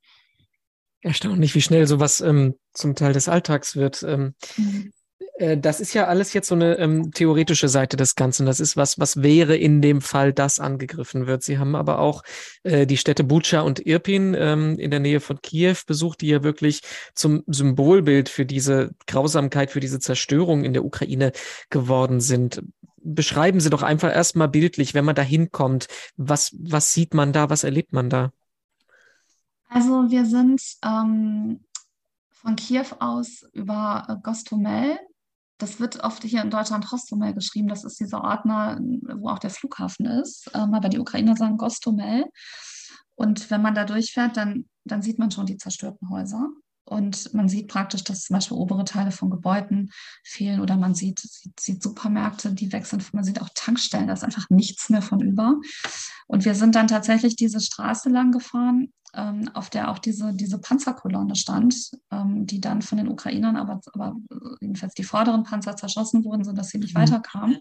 Erstaunlich, 1.02 1.54
wie 1.54 1.62
schnell 1.62 1.86
sowas 1.86 2.22
ähm, 2.22 2.56
zum 2.74 2.96
Teil 2.96 3.14
des 3.14 3.30
Alltags 3.30 3.76
wird. 3.76 4.02
Ähm, 4.02 4.34
mhm. 4.58 4.92
Äh, 5.42 5.58
das 5.58 5.80
ist 5.80 5.94
ja 5.94 6.06
alles 6.06 6.34
jetzt 6.34 6.48
so 6.48 6.56
eine 6.56 6.78
ähm, 6.78 7.12
theoretische 7.12 7.68
Seite 7.68 7.98
des 7.98 8.16
Ganzen. 8.16 8.46
Das 8.46 8.60
ist 8.60 8.78
was, 8.78 9.00
was 9.00 9.22
wäre 9.24 9.58
in 9.58 9.82
dem 9.82 10.02
Fall, 10.02 10.34
das 10.34 10.60
angegriffen 10.60 11.26
wird. 11.26 11.44
Sie 11.44 11.58
haben 11.58 11.76
aber 11.76 12.00
auch 12.00 12.24
äh, 12.64 12.86
die 12.86 12.98
Städte 12.98 13.24
Bucha 13.24 13.62
und 13.62 13.86
Irpin 13.86 14.36
ähm, 14.38 14.78
in 14.78 14.92
der 14.92 15.00
Nähe 15.00 15.20
von 15.20 15.42
Kiew 15.42 15.78
besucht, 15.88 16.22
die 16.22 16.28
ja 16.28 16.44
wirklich 16.44 16.82
zum 17.16 17.44
Symbolbild 17.48 18.30
für 18.30 18.46
diese 18.46 18.92
Grausamkeit, 19.08 19.72
für 19.72 19.80
diese 19.80 20.00
Zerstörung 20.00 20.64
in 20.64 20.74
der 20.74 20.86
Ukraine 20.86 21.32
geworden 21.70 22.20
sind. 22.22 22.62
Beschreiben 23.04 23.60
Sie 23.60 23.72
doch 23.72 23.82
einfach 23.82 24.14
erstmal 24.14 24.48
bildlich, 24.48 24.94
wenn 24.94 25.06
man 25.06 25.16
da 25.16 25.24
hinkommt. 25.24 25.88
Was, 26.18 26.56
was 26.60 26.94
sieht 26.94 27.16
man 27.16 27.34
da? 27.34 27.50
Was 27.50 27.64
erlebt 27.64 27.94
man 27.94 28.12
da? 28.12 28.32
Also 29.70 30.06
wir 30.10 30.26
sind 30.26 30.62
ähm, 30.86 31.62
von 32.30 32.56
Kiew 32.56 32.86
aus 33.00 33.44
über 33.54 34.20
Gostomel 34.22 35.00
das 35.62 35.80
wird 35.80 36.04
oft 36.04 36.24
hier 36.24 36.42
in 36.42 36.50
Deutschland 36.50 36.92
Hostomel 36.92 37.34
geschrieben. 37.34 37.68
Das 37.68 37.84
ist 37.84 38.00
dieser 38.00 38.24
Ordner, 38.24 38.80
wo 38.82 39.30
auch 39.30 39.40
der 39.40 39.50
Flughafen 39.50 40.06
ist. 40.06 40.50
Ähm, 40.54 40.74
aber 40.74 40.90
die 40.90 41.00
Ukrainer 41.00 41.36
sagen 41.36 41.58
Gostomel. 41.58 42.26
Und 43.16 43.52
wenn 43.52 43.62
man 43.62 43.76
da 43.76 43.86
durchfährt, 43.86 44.38
dann, 44.38 44.66
dann 44.86 45.02
sieht 45.02 45.20
man 45.20 45.30
schon 45.30 45.46
die 45.46 45.58
zerstörten 45.58 46.10
Häuser. 46.10 46.48
Und 46.84 47.34
man 47.34 47.48
sieht 47.48 47.68
praktisch, 47.68 48.04
dass 48.04 48.24
zum 48.24 48.36
Beispiel 48.36 48.58
obere 48.58 48.84
Teile 48.84 49.12
von 49.12 49.30
Gebäuden 49.30 49.92
fehlen 50.24 50.60
oder 50.60 50.78
man 50.78 50.94
sieht, 50.96 51.20
sieht, 51.20 51.60
sieht 51.60 51.84
Supermärkte, 51.84 52.54
die 52.54 52.72
weg 52.74 52.86
sind. 52.86 53.14
Man 53.14 53.24
sieht 53.24 53.42
auch 53.42 53.50
Tankstellen, 53.56 54.08
da 54.08 54.14
ist 54.14 54.24
einfach 54.24 54.50
nichts 54.50 54.90
mehr 54.90 55.02
von 55.02 55.22
über. 55.22 55.56
Und 56.28 56.44
wir 56.44 56.56
sind 56.56 56.76
dann 56.76 56.88
tatsächlich 56.88 57.36
diese 57.36 57.62
Straße 57.62 58.10
lang 58.10 58.32
gefahren 58.32 58.92
ähm, 59.14 59.50
auf 59.54 59.70
der 59.70 59.90
auch 59.90 60.00
diese, 60.00 60.34
diese 60.34 60.60
Panzerkolonne 60.60 61.36
stand, 61.36 61.92
ähm, 62.12 62.46
die 62.46 62.62
dann 62.62 62.82
von 62.82 62.98
den 62.98 63.10
Ukrainern, 63.10 63.58
aber, 63.58 63.82
aber 63.94 64.16
jedenfalls 64.62 64.94
die 64.94 65.04
vorderen 65.04 65.44
Panzer 65.44 65.76
zerschossen 65.76 66.24
wurden, 66.24 66.44
sodass 66.44 66.70
sie 66.70 66.78
nicht 66.78 66.96
mhm. 66.96 67.02
weiterkamen. 67.02 67.58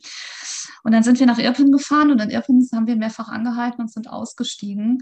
Und 0.85 0.93
dann 0.93 1.03
sind 1.03 1.19
wir 1.19 1.27
nach 1.27 1.39
Irpin 1.39 1.73
gefahren 1.73 2.11
und 2.11 2.21
in 2.21 2.31
Irpin 2.31 2.67
haben 2.73 2.87
wir 2.87 2.97
mehrfach 2.97 3.29
angehalten 3.29 3.81
und 3.81 3.93
sind 3.93 4.09
ausgestiegen 4.09 4.99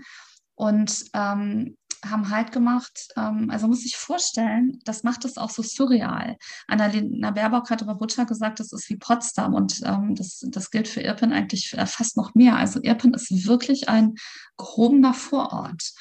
und 0.55 1.05
ähm, 1.15 1.77
haben 2.05 2.31
Halt 2.31 2.53
gemacht. 2.53 3.09
Ähm, 3.17 3.51
also 3.51 3.67
muss 3.69 3.85
ich 3.85 3.97
vorstellen, 3.97 4.81
das 4.85 5.03
macht 5.03 5.25
es 5.25 5.37
auch 5.37 5.51
so 5.51 5.63
surreal. 5.63 6.37
Annalena 6.67 7.31
Baerbock 7.31 7.71
hat 7.71 7.83
über 7.83 7.95
Butcher 7.95 8.27
gesagt, 8.27 8.61
das 8.61 8.73
ist 8.73 8.89
wie 8.89 8.97
Potsdam 8.97 9.55
und 9.55 9.81
ähm, 9.85 10.15
das, 10.15 10.45
das 10.49 10.71
gilt 10.71 10.89
für 10.89 11.01
Irpin 11.01 11.33
eigentlich 11.33 11.77
fast 11.87 12.17
noch 12.17 12.35
mehr. 12.35 12.57
Also 12.57 12.81
Irpin 12.83 13.15
ist 13.15 13.47
wirklich 13.47 13.89
ein 13.89 14.15
gehobener 14.57 15.15
Vorort. 15.15 15.93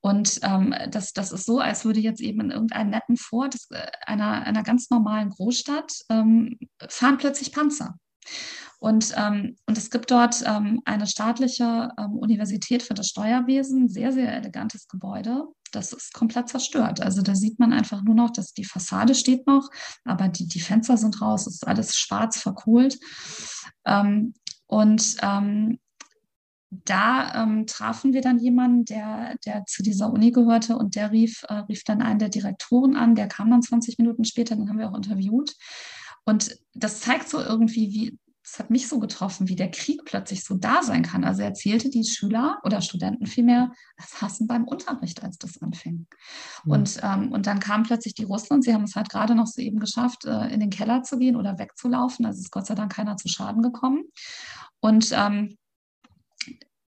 Und 0.00 0.40
ähm, 0.42 0.74
das, 0.90 1.12
das 1.12 1.30
ist 1.30 1.44
so, 1.44 1.58
als 1.58 1.84
würde 1.84 2.00
jetzt 2.00 2.20
eben 2.20 2.40
in 2.40 2.50
irgendeinem 2.50 2.90
netten 2.90 3.16
Fort 3.16 3.56
äh, 3.70 3.86
einer, 4.06 4.46
einer 4.46 4.62
ganz 4.62 4.88
normalen 4.90 5.30
Großstadt 5.30 5.92
ähm, 6.08 6.58
fahren 6.88 7.18
plötzlich 7.18 7.52
Panzer. 7.52 7.96
Und, 8.80 9.14
ähm, 9.16 9.56
und 9.66 9.76
es 9.76 9.90
gibt 9.90 10.10
dort 10.10 10.42
ähm, 10.46 10.80
eine 10.86 11.06
staatliche 11.06 11.90
ähm, 11.98 12.16
Universität 12.16 12.82
für 12.82 12.94
das 12.94 13.08
Steuerwesen, 13.08 13.88
sehr, 13.88 14.10
sehr 14.10 14.34
elegantes 14.34 14.88
Gebäude. 14.88 15.44
Das 15.70 15.92
ist 15.92 16.14
komplett 16.14 16.48
zerstört. 16.48 17.02
Also 17.02 17.20
da 17.20 17.34
sieht 17.34 17.58
man 17.58 17.74
einfach 17.74 18.02
nur 18.02 18.14
noch, 18.14 18.30
dass 18.30 18.54
die 18.54 18.64
Fassade 18.64 19.14
steht 19.14 19.46
noch, 19.46 19.68
aber 20.04 20.28
die, 20.28 20.48
die 20.48 20.60
Fenster 20.60 20.96
sind 20.96 21.20
raus, 21.20 21.46
es 21.46 21.56
ist 21.56 21.68
alles 21.68 21.94
schwarz 21.94 22.40
verkohlt. 22.40 22.98
Ähm, 23.84 24.32
und 24.66 25.16
ähm, 25.20 25.78
da 26.70 27.42
ähm, 27.42 27.66
trafen 27.66 28.14
wir 28.14 28.22
dann 28.22 28.38
jemanden, 28.38 28.86
der, 28.86 29.36
der 29.44 29.66
zu 29.66 29.82
dieser 29.82 30.10
Uni 30.10 30.30
gehörte 30.30 30.78
und 30.78 30.94
der 30.94 31.10
rief, 31.10 31.42
äh, 31.48 31.54
rief 31.68 31.84
dann 31.84 32.00
einen 32.00 32.18
der 32.18 32.30
Direktoren 32.30 32.96
an, 32.96 33.14
der 33.14 33.28
kam 33.28 33.50
dann 33.50 33.60
20 33.60 33.98
Minuten 33.98 34.24
später, 34.24 34.56
den 34.56 34.70
haben 34.70 34.78
wir 34.78 34.88
auch 34.90 34.96
interviewt. 34.96 35.54
Und 36.24 36.56
das 36.72 37.00
zeigt 37.00 37.28
so 37.28 37.40
irgendwie, 37.40 37.92
wie, 37.92 38.18
das 38.50 38.58
hat 38.58 38.70
mich 38.70 38.88
so 38.88 38.98
getroffen, 38.98 39.48
wie 39.48 39.54
der 39.54 39.70
Krieg 39.70 40.04
plötzlich 40.04 40.42
so 40.42 40.56
da 40.56 40.82
sein 40.82 41.02
kann. 41.02 41.22
Also 41.22 41.42
er 41.42 41.48
erzählte 41.48 41.88
die 41.88 42.04
Schüler 42.04 42.58
oder 42.64 42.80
Studenten 42.80 43.26
vielmehr 43.26 43.70
das 43.96 44.20
Hassen 44.20 44.48
beim 44.48 44.64
Unterricht, 44.64 45.22
als 45.22 45.38
das 45.38 45.62
anfing. 45.62 46.08
Mhm. 46.64 46.72
Und, 46.72 47.00
ähm, 47.02 47.30
und 47.30 47.46
dann 47.46 47.60
kamen 47.60 47.84
plötzlich 47.84 48.14
die 48.14 48.24
Russen 48.24 48.54
und 48.54 48.62
sie 48.62 48.74
haben 48.74 48.84
es 48.84 48.96
halt 48.96 49.08
gerade 49.08 49.36
noch 49.36 49.46
so 49.46 49.62
eben 49.62 49.78
geschafft, 49.78 50.24
äh, 50.24 50.52
in 50.52 50.58
den 50.58 50.70
Keller 50.70 51.04
zu 51.04 51.18
gehen 51.18 51.36
oder 51.36 51.60
wegzulaufen. 51.60 52.26
Also 52.26 52.40
ist 52.40 52.50
Gott 52.50 52.66
sei 52.66 52.74
Dank 52.74 52.92
keiner 52.92 53.16
zu 53.16 53.28
Schaden 53.28 53.62
gekommen. 53.62 54.02
Und 54.80 55.12
ähm, 55.12 55.56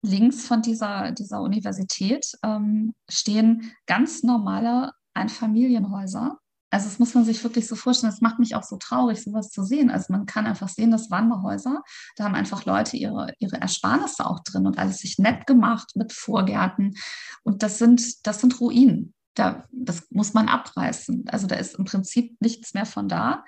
links 0.02 0.48
von 0.48 0.64
dieser, 0.64 1.12
dieser 1.12 1.42
Universität 1.42 2.26
ähm, 2.44 2.96
stehen 3.08 3.72
ganz 3.86 4.24
normale 4.24 4.94
Einfamilienhäuser 5.14 6.41
also 6.72 6.88
das 6.88 7.00
muss 7.00 7.14
man 7.14 7.26
sich 7.26 7.44
wirklich 7.44 7.68
so 7.68 7.76
vorstellen. 7.76 8.12
Das 8.12 8.22
macht 8.22 8.40
mich 8.40 8.56
auch 8.56 8.64
so 8.64 8.78
traurig, 8.78 9.22
sowas 9.22 9.50
zu 9.50 9.64
sehen. 9.64 9.92
Also 9.92 10.14
man 10.14 10.26
kann 10.26 10.48
einfach 10.48 10.70
sehen, 10.70 10.90
das 10.90 11.12
Wanderhäuser, 11.12 11.84
da 12.16 12.24
haben 12.24 12.34
einfach 12.34 12.66
Leute 12.66 12.96
ihre, 12.96 13.34
ihre 13.40 13.60
Ersparnisse 13.62 14.26
auch 14.26 14.40
drin 14.40 14.66
und 14.66 14.80
alles 14.80 15.00
sich 15.00 15.20
nett 15.20 15.46
gemacht 15.46 15.92
mit 15.96 16.14
Vorgärten. 16.14 16.96
Und 17.44 17.62
das 17.62 17.78
sind, 17.78 18.26
das 18.26 18.40
sind 18.40 18.60
Ruinen. 18.62 19.14
Da, 19.34 19.66
das 19.72 20.10
muss 20.12 20.34
man 20.34 20.48
abreißen. 20.48 21.26
Also 21.28 21.46
da 21.46 21.56
ist 21.56 21.76
im 21.78 21.86
Prinzip 21.86 22.38
nichts 22.42 22.74
mehr 22.74 22.86
von 22.86 23.10
da. 23.10 23.44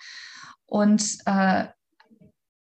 Und 0.66 1.18
äh, 1.26 1.68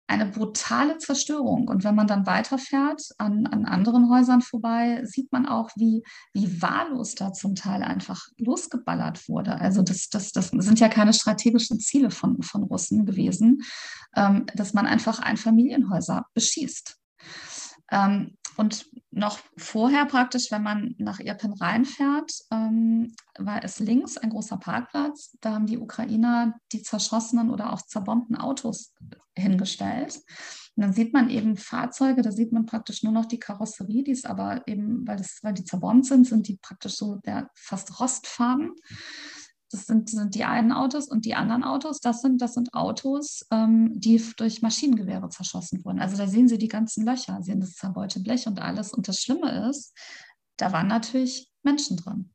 eine 0.07 0.25
brutale 0.25 0.97
Zerstörung. 0.97 1.67
Und 1.67 1.83
wenn 1.83 1.95
man 1.95 2.07
dann 2.07 2.25
weiterfährt 2.25 3.01
an, 3.17 3.47
an 3.47 3.65
anderen 3.65 4.09
Häusern 4.09 4.41
vorbei, 4.41 5.01
sieht 5.05 5.31
man 5.31 5.45
auch, 5.45 5.69
wie, 5.75 6.03
wie 6.33 6.61
wahllos 6.61 7.15
da 7.15 7.33
zum 7.33 7.55
Teil 7.55 7.83
einfach 7.83 8.27
losgeballert 8.37 9.27
wurde. 9.29 9.59
Also 9.59 9.81
das, 9.81 10.09
das, 10.09 10.31
das 10.31 10.49
sind 10.49 10.79
ja 10.79 10.89
keine 10.89 11.13
strategischen 11.13 11.79
Ziele 11.79 12.11
von, 12.11 12.41
von 12.41 12.63
Russen 12.63 13.05
gewesen, 13.05 13.63
ähm, 14.15 14.45
dass 14.55 14.73
man 14.73 14.85
einfach 14.85 15.19
Einfamilienhäuser 15.19 16.25
beschießt. 16.33 16.97
Ähm, 17.93 18.37
und 18.55 18.85
noch 19.11 19.39
vorher 19.57 20.05
praktisch, 20.05 20.51
wenn 20.51 20.63
man 20.63 20.95
nach 20.97 21.19
Irpin 21.19 21.53
reinfährt, 21.53 22.31
ähm, 22.51 23.15
war 23.37 23.63
es 23.63 23.79
links 23.79 24.17
ein 24.17 24.29
großer 24.29 24.57
Parkplatz. 24.57 25.35
Da 25.41 25.53
haben 25.53 25.65
die 25.65 25.77
Ukrainer 25.77 26.55
die 26.71 26.81
zerschossenen 26.81 27.49
oder 27.49 27.73
auch 27.73 27.81
zerbombten 27.81 28.35
Autos 28.35 28.93
hingestellt. 29.35 30.19
Und 30.75 30.83
dann 30.83 30.93
sieht 30.93 31.13
man 31.13 31.29
eben 31.29 31.55
Fahrzeuge, 31.55 32.21
da 32.21 32.31
sieht 32.31 32.51
man 32.51 32.65
praktisch 32.65 33.03
nur 33.03 33.13
noch 33.13 33.25
die 33.25 33.39
Karosserie, 33.39 34.03
die 34.03 34.11
ist 34.11 34.25
aber 34.25 34.67
eben, 34.67 35.07
weil, 35.07 35.17
das, 35.17 35.39
weil 35.43 35.53
die 35.53 35.63
zerbombt 35.63 36.05
sind, 36.05 36.25
sind 36.25 36.47
die 36.47 36.57
praktisch 36.57 36.95
so 36.95 37.15
der 37.25 37.49
fast 37.55 37.99
rostfarben. 37.99 38.73
Das 39.73 39.87
sind, 39.87 40.11
sind 40.11 40.35
die 40.35 40.43
einen 40.43 40.71
Autos 40.71 41.07
und 41.07 41.25
die 41.25 41.33
anderen 41.33 41.63
Autos, 41.63 41.99
das 41.99 42.21
sind, 42.21 42.41
das 42.43 42.53
sind 42.53 42.75
Autos, 42.75 43.43
ähm, 43.49 43.91
die 43.99 44.23
durch 44.37 44.61
Maschinengewehre 44.61 45.29
zerschossen 45.29 45.83
wurden. 45.83 45.99
Also 45.99 46.15
da 46.15 46.27
sehen 46.27 46.47
Sie 46.47 46.59
die 46.59 46.67
ganzen 46.67 47.03
Löcher, 47.03 47.41
sehen 47.41 47.59
das 47.59 47.73
zerbeute 47.73 48.19
Blech 48.19 48.45
und 48.45 48.61
alles. 48.61 48.93
Und 48.93 49.07
das 49.07 49.19
Schlimme 49.19 49.67
ist, 49.69 49.97
da 50.57 50.71
waren 50.71 50.85
natürlich 50.85 51.49
Menschen 51.63 51.97
drin. 51.97 52.31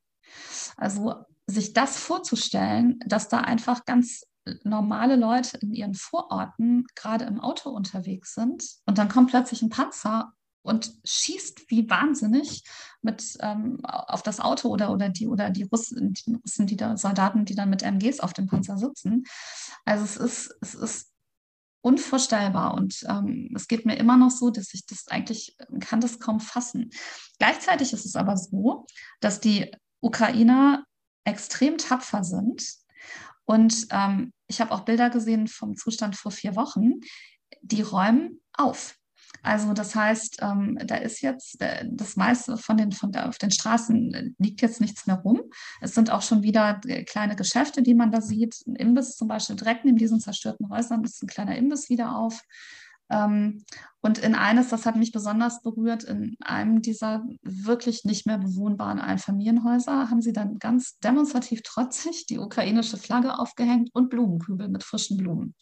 Also 0.77 1.15
sich 1.47 1.75
das 1.75 1.97
vorzustellen, 1.97 2.99
dass 3.07 3.29
da 3.29 3.39
einfach 3.41 3.85
ganz 3.85 4.25
normale 4.65 5.15
Leute 5.15 5.59
in 5.59 5.73
ihren 5.73 5.95
Vororten 5.95 6.87
gerade 6.97 7.25
im 7.27 7.39
Auto 7.39 7.71
unterwegs 7.71 8.35
sind 8.35 8.65
und 8.87 8.99
dann 8.99 9.09
kommt 9.09 9.31
plötzlich 9.31 9.63
ein 9.63 9.69
Panzer 9.69 10.33
und 10.69 10.93
schießt 11.05 11.71
wie 11.71 11.89
wahnsinnig 11.89 12.63
mit 13.03 13.37
ähm, 13.41 13.81
auf 13.85 14.23
das 14.23 14.41
Auto 14.41 14.69
oder, 14.69 14.93
oder 14.93 15.09
die 15.09 15.27
oder 15.27 15.51
die 15.51 15.65
Russen, 15.65 16.13
die 16.13 16.35
Russen, 16.35 16.67
die 16.67 16.77
da 16.77 16.97
Soldaten, 16.97 17.45
die 17.45 17.55
dann 17.55 17.71
mit 17.71 17.83
MGs 17.83 18.21
auf 18.21 18.33
dem 18.33 18.47
Panzer 18.47 18.79
sitzen. 18.79 19.25
Also 19.85 20.05
es 20.05 20.17
ist, 20.17 20.57
es 20.61 20.75
ist 20.75 21.13
unvorstellbar 21.81 22.75
und 22.75 23.05
ähm, 23.09 23.53
es 23.55 23.69
geht 23.69 23.87
mir 23.87 23.97
immer 23.97 24.17
noch 24.17 24.31
so, 24.31 24.51
dass 24.51 24.75
ich 24.75 24.87
das 24.87 25.09
eigentlich 25.09 25.57
kann 25.81 26.01
das 26.01 26.19
kaum 26.21 26.41
fassen. 26.41 26.91
Gleichzeitig 27.39 27.93
ist 27.93 28.05
es 28.05 28.17
aber 28.17 28.37
so, 28.37 28.87
dass 29.21 29.41
die 29.41 29.71
Ukrainer 30.01 30.85
extrem 31.25 31.79
tapfer 31.79 32.25
sind 32.25 32.63
und 33.49 33.87
ähm, 33.91 34.35
ich 34.47 34.61
habe 34.61 34.73
auch 34.73 34.81
Bilder 34.81 35.09
gesehen 35.09 35.49
vom 35.49 35.75
Zustand 35.75 36.17
vor 36.17 36.31
vier 36.31 36.55
Wochen. 36.55 37.01
Die 37.63 37.81
räumen 37.81 38.43
auf. 38.53 38.98
Also 39.49 39.73
das 39.73 39.95
heißt, 39.95 40.41
ähm, 40.43 40.79
da 40.85 40.97
ist 40.97 41.23
jetzt 41.23 41.59
äh, 41.63 41.87
das 41.91 42.17
meiste 42.17 42.59
von 42.59 42.77
den, 42.77 42.93
von 42.93 43.13
der, 43.13 43.31
auf 43.31 43.39
den 43.39 43.51
Straßen 43.51 44.13
äh, 44.13 44.31
liegt 44.37 44.61
jetzt 44.61 44.79
nichts 44.79 45.07
mehr 45.07 45.17
rum. 45.17 45.41
Es 45.81 45.95
sind 45.95 46.11
auch 46.11 46.21
schon 46.21 46.43
wieder 46.43 46.79
äh, 46.87 47.03
kleine 47.05 47.35
Geschäfte, 47.35 47.81
die 47.81 47.95
man 47.95 48.13
da 48.13 48.21
sieht. 48.21 48.57
Ein 48.67 48.77
Imbiss 48.77 49.17
zum 49.17 49.27
Beispiel 49.27 49.57
direkt 49.57 49.87
neben 49.87 49.97
diesen 49.97 50.21
zerstörten 50.21 50.69
Häusern 50.69 51.03
ist 51.03 51.23
ein 51.23 51.29
kleiner 51.29 51.57
Imbiss 51.57 51.89
wieder 51.89 52.15
auf. 52.15 52.43
Ähm, 53.09 53.65
und 54.03 54.19
in 54.19 54.35
eines, 54.35 54.69
das 54.69 54.85
hat 54.85 54.97
mich 54.97 55.13
besonders 55.13 55.63
berührt, 55.63 56.05
in 56.05 56.37
einem 56.43 56.83
dieser 56.83 57.25
wirklich 57.41 58.05
nicht 58.05 58.27
mehr 58.27 58.37
bewohnbaren 58.37 58.99
Einfamilienhäuser 58.99 60.11
haben 60.11 60.21
sie 60.21 60.35
dann 60.35 60.59
ganz 60.59 60.99
demonstrativ 60.99 61.63
trotzig 61.63 62.27
die 62.27 62.39
ukrainische 62.39 62.99
Flagge 62.99 63.39
aufgehängt 63.39 63.89
und 63.95 64.11
Blumenkübel 64.11 64.69
mit 64.69 64.85
frischen 64.85 65.17
Blumen. 65.17 65.55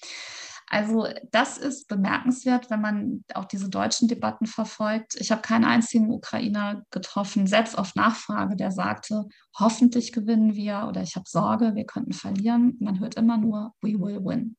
Also 0.69 1.07
das 1.31 1.59
ist 1.59 1.87
bemerkenswert, 1.87 2.71
wenn 2.71 2.81
man 2.81 3.25
auch 3.35 3.45
diese 3.45 3.69
deutschen 3.69 4.09
Debatten 4.09 4.47
verfolgt. 4.47 5.15
Ich 5.15 5.31
habe 5.31 5.43
keinen 5.43 5.65
einzigen 5.65 6.11
Ukrainer 6.11 6.83
getroffen, 6.91 7.47
selbst 7.47 7.79
auf 7.79 7.95
Nachfrage, 7.95 8.57
der 8.57 8.73
sagte, 8.73 9.27
hoffentlich 9.59 10.13
gewinnen 10.13 10.55
wir 10.55 10.87
oder 10.89 11.03
ich 11.03 11.15
habe 11.15 11.29
Sorge, 11.29 11.77
wir 11.77 11.87
könnten 11.87 12.13
verlieren. 12.13 12.77
Man 12.81 12.99
hört 12.99 13.15
immer 13.15 13.37
nur, 13.37 13.75
we 13.81 13.93
will 13.93 14.25
win. 14.25 14.57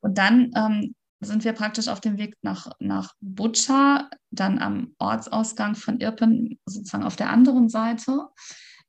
Und 0.00 0.18
dann 0.18 0.50
ähm, 0.56 0.94
sind 1.20 1.44
wir 1.44 1.52
praktisch 1.52 1.88
auf 1.88 2.00
dem 2.00 2.18
Weg 2.18 2.36
nach, 2.42 2.70
nach 2.80 3.14
Butscha, 3.20 4.10
dann 4.30 4.58
am 4.58 4.94
Ortsausgang 4.98 5.76
von 5.76 6.00
Irpen, 6.00 6.58
sozusagen 6.66 7.04
auf 7.04 7.16
der 7.16 7.30
anderen 7.30 7.68
Seite, 7.68 8.28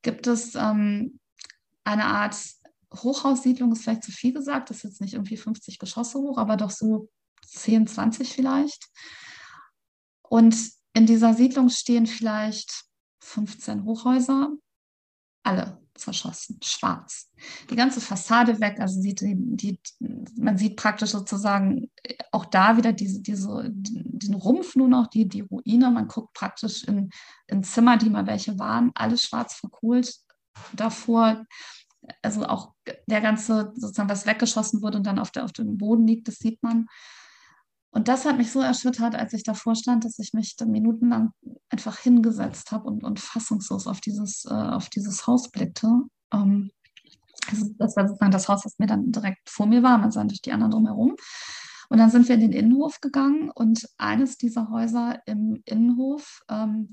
gibt 0.02 0.28
es 0.28 0.56
ähm, 0.56 1.20
eine 1.84 2.06
Art 2.06 2.36
Hochhaussiedlung 2.96 3.72
ist 3.72 3.84
vielleicht 3.84 4.04
zu 4.04 4.12
viel 4.12 4.34
gesagt, 4.34 4.70
das 4.70 4.78
ist 4.78 4.84
jetzt 4.84 5.02
nicht 5.02 5.14
irgendwie 5.14 5.38
50 5.38 5.80
Geschosse 5.80 6.20
hoch, 6.20 6.38
aber 6.38 6.58
doch 6.58 6.72
so 6.72 7.10
10, 7.48 7.88
20 7.88 8.34
vielleicht. 8.34 8.88
Und 10.24 10.56
in 10.94 11.06
dieser 11.06 11.34
Siedlung 11.34 11.70
stehen 11.70 12.08
vielleicht 12.08 12.86
15 13.22 13.84
Hochhäuser, 13.86 14.52
alle 15.44 15.82
zerschossen, 15.96 16.60
schwarz. 16.64 17.30
Die 17.70 17.76
ganze 17.76 18.02
Fassade 18.02 18.60
weg, 18.60 18.80
also 18.80 19.00
sieht 19.00 19.22
die, 19.22 19.36
die, 19.38 19.80
man 20.36 20.58
sieht 20.58 20.76
praktisch 20.76 21.12
sozusagen 21.12 21.90
auch 22.32 22.46
da 22.46 22.78
wieder 22.78 22.92
diese, 22.92 23.22
diese, 23.22 23.70
den 23.72 24.34
Rumpf 24.34 24.76
nur 24.76 24.88
noch, 24.88 25.08
die, 25.08 25.28
die 25.28 25.42
Ruine. 25.42 25.90
Man 25.92 26.08
guckt 26.08 26.34
praktisch 26.34 26.84
in, 26.84 27.10
in 27.48 27.64
Zimmer, 27.64 27.98
die 27.98 28.10
mal 28.10 28.28
welche 28.28 28.60
waren, 28.60 28.92
alles 28.94 29.24
schwarz 29.24 29.56
verkohlt. 29.56 30.14
Davor 30.74 31.46
also 32.22 32.46
auch 32.46 32.74
der 33.08 33.22
ganze, 33.22 33.74
sozusagen, 33.76 34.10
was 34.10 34.26
weggeschossen 34.26 34.82
wurde 34.82 34.98
und 34.98 35.08
dann 35.08 35.20
auf, 35.20 35.32
der, 35.32 35.46
auf 35.46 35.52
dem 35.52 35.78
Boden 35.78 36.08
liegt, 36.08 36.28
das 36.28 36.36
sieht 36.36 36.62
man. 36.64 36.88
Und 37.92 38.10
das 38.10 38.26
hat 38.26 38.38
mich 38.38 38.52
so 38.52 38.60
erschüttert, 38.60 39.16
als 39.16 39.32
ich 39.32 39.44
davor 39.44 39.76
stand, 39.76 40.04
dass 40.04 40.20
ich 40.20 40.34
mich 40.34 40.56
minutenlang 40.66 41.32
einfach 41.70 41.98
hingesetzt 41.98 42.72
habe 42.72 42.88
und, 42.88 43.04
und 43.04 43.22
fassungslos 43.22 43.88
auf 43.88 44.02
dieses, 44.02 44.44
äh, 44.46 44.54
auf 44.54 44.90
dieses 44.90 45.28
Haus 45.28 45.50
blickte. 45.50 46.02
Ähm, 46.34 46.72
also 47.50 47.68
das 47.78 47.96
war 47.96 48.08
sozusagen 48.08 48.32
das 48.32 48.50
Haus, 48.50 48.64
das 48.64 48.80
mir 48.80 48.88
dann 48.88 49.12
direkt 49.12 49.50
vor 49.50 49.66
mir 49.66 49.82
war. 49.82 49.98
Man 49.98 50.12
sah 50.12 50.24
durch 50.26 50.42
die 50.42 50.52
anderen 50.52 50.72
drumherum. 50.72 51.16
Und 51.90 51.98
dann 51.98 52.10
sind 52.10 52.28
wir 52.28 52.36
in 52.36 52.42
den 52.42 52.52
Innenhof 52.52 53.00
gegangen 53.00 53.50
und 53.50 53.88
eines 53.98 54.38
dieser 54.38 54.70
Häuser 54.70 55.22
im 55.26 55.62
Innenhof 55.66 56.42
ähm, 56.50 56.90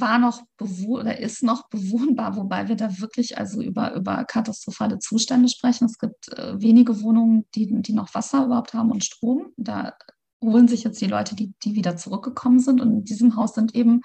war 0.00 0.18
noch 0.18 0.42
oder 0.86 1.18
ist 1.18 1.42
noch 1.42 1.68
bewohnbar, 1.68 2.36
wobei 2.36 2.68
wir 2.68 2.76
da 2.76 3.00
wirklich 3.00 3.38
also 3.38 3.62
über, 3.62 3.94
über 3.94 4.24
katastrophale 4.24 4.98
Zustände 4.98 5.48
sprechen. 5.48 5.86
Es 5.86 5.98
gibt 5.98 6.28
äh, 6.36 6.60
wenige 6.60 7.02
Wohnungen, 7.02 7.46
die, 7.54 7.82
die 7.82 7.92
noch 7.92 8.14
Wasser 8.14 8.44
überhaupt 8.44 8.74
haben 8.74 8.90
und 8.90 9.04
Strom. 9.04 9.52
Da 9.56 9.94
holen 10.42 10.68
sich 10.68 10.84
jetzt 10.84 11.00
die 11.00 11.06
Leute, 11.06 11.34
die, 11.34 11.54
die 11.64 11.74
wieder 11.74 11.96
zurückgekommen 11.96 12.60
sind. 12.60 12.80
Und 12.80 12.92
in 12.92 13.04
diesem 13.04 13.36
Haus 13.36 13.54
sind 13.54 13.74
eben 13.74 14.02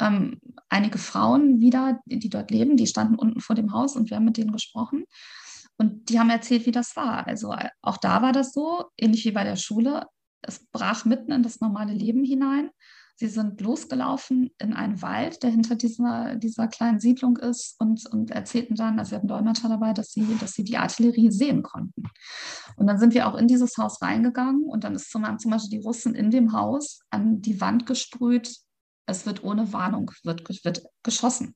ähm, 0.00 0.40
einige 0.68 0.98
Frauen 0.98 1.60
wieder, 1.60 2.00
die, 2.06 2.18
die 2.18 2.30
dort 2.30 2.50
leben. 2.50 2.76
Die 2.76 2.86
standen 2.86 3.16
unten 3.16 3.40
vor 3.40 3.56
dem 3.56 3.72
Haus 3.72 3.96
und 3.96 4.10
wir 4.10 4.16
haben 4.16 4.24
mit 4.24 4.36
denen 4.36 4.52
gesprochen. 4.52 5.04
Und 5.78 6.08
die 6.08 6.18
haben 6.18 6.30
erzählt, 6.30 6.66
wie 6.66 6.72
das 6.72 6.96
war. 6.96 7.26
Also 7.26 7.52
äh, 7.52 7.68
auch 7.82 7.98
da 7.98 8.22
war 8.22 8.32
das 8.32 8.52
so, 8.52 8.86
ähnlich 8.96 9.24
wie 9.24 9.32
bei 9.32 9.44
der 9.44 9.56
Schule. 9.56 10.06
Es 10.42 10.66
brach 10.72 11.04
mitten 11.04 11.32
in 11.32 11.42
das 11.42 11.60
normale 11.60 11.92
Leben 11.92 12.24
hinein. 12.24 12.70
Sie 13.18 13.28
sind 13.28 13.62
losgelaufen 13.62 14.50
in 14.58 14.74
einen 14.74 15.00
Wald, 15.00 15.42
der 15.42 15.50
hinter 15.50 15.74
dieser, 15.74 16.36
dieser 16.36 16.68
kleinen 16.68 17.00
Siedlung 17.00 17.38
ist 17.38 17.74
und, 17.80 18.04
und 18.12 18.30
erzählten 18.30 18.74
dann, 18.74 18.98
also 18.98 19.12
wir 19.12 19.16
hatten 19.16 19.28
Dolmetscher 19.28 19.70
dabei, 19.70 19.94
dass 19.94 20.12
sie, 20.12 20.36
dass 20.38 20.52
sie 20.52 20.64
die 20.64 20.76
Artillerie 20.76 21.30
sehen 21.30 21.62
konnten. 21.62 22.02
Und 22.76 22.86
dann 22.86 22.98
sind 22.98 23.14
wir 23.14 23.26
auch 23.26 23.34
in 23.34 23.48
dieses 23.48 23.78
Haus 23.78 24.02
reingegangen 24.02 24.64
und 24.64 24.84
dann 24.84 24.94
ist 24.94 25.10
zum, 25.10 25.24
zum 25.38 25.50
Beispiel 25.50 25.78
die 25.78 25.84
Russen 25.84 26.14
in 26.14 26.30
dem 26.30 26.52
Haus 26.52 27.00
an 27.08 27.40
die 27.40 27.58
Wand 27.60 27.86
gesprüht, 27.86 28.54
Es 29.06 29.24
wird 29.24 29.42
ohne 29.42 29.72
Warnung 29.72 30.10
wird, 30.22 30.46
wird 30.64 30.82
geschossen. 31.02 31.54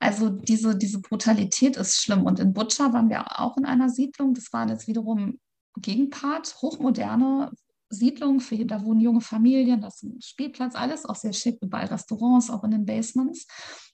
Also 0.00 0.30
diese, 0.30 0.78
diese 0.78 1.00
Brutalität 1.00 1.76
ist 1.76 1.96
schlimm. 1.96 2.22
Und 2.22 2.38
in 2.38 2.54
Butcher 2.54 2.92
waren 2.92 3.10
wir 3.10 3.38
auch 3.40 3.56
in 3.58 3.66
einer 3.66 3.90
Siedlung. 3.90 4.32
Das 4.32 4.52
war 4.52 4.68
jetzt 4.68 4.86
wiederum 4.86 5.38
Gegenpart, 5.76 6.56
hochmoderne 6.62 7.50
Siedlung. 7.90 8.40
Für, 8.40 8.64
da 8.64 8.84
wohnen 8.84 9.00
junge 9.00 9.20
Familien, 9.20 9.80
das 9.80 9.96
ist 9.96 10.02
ein 10.04 10.20
Spielplatz, 10.20 10.74
alles 10.74 11.04
auch 11.04 11.14
sehr 11.14 11.32
schick, 11.32 11.58
überall 11.62 11.86
Restaurants, 11.86 12.50
auch 12.50 12.64
in 12.64 12.70
den 12.70 12.86
Basements. 12.86 13.46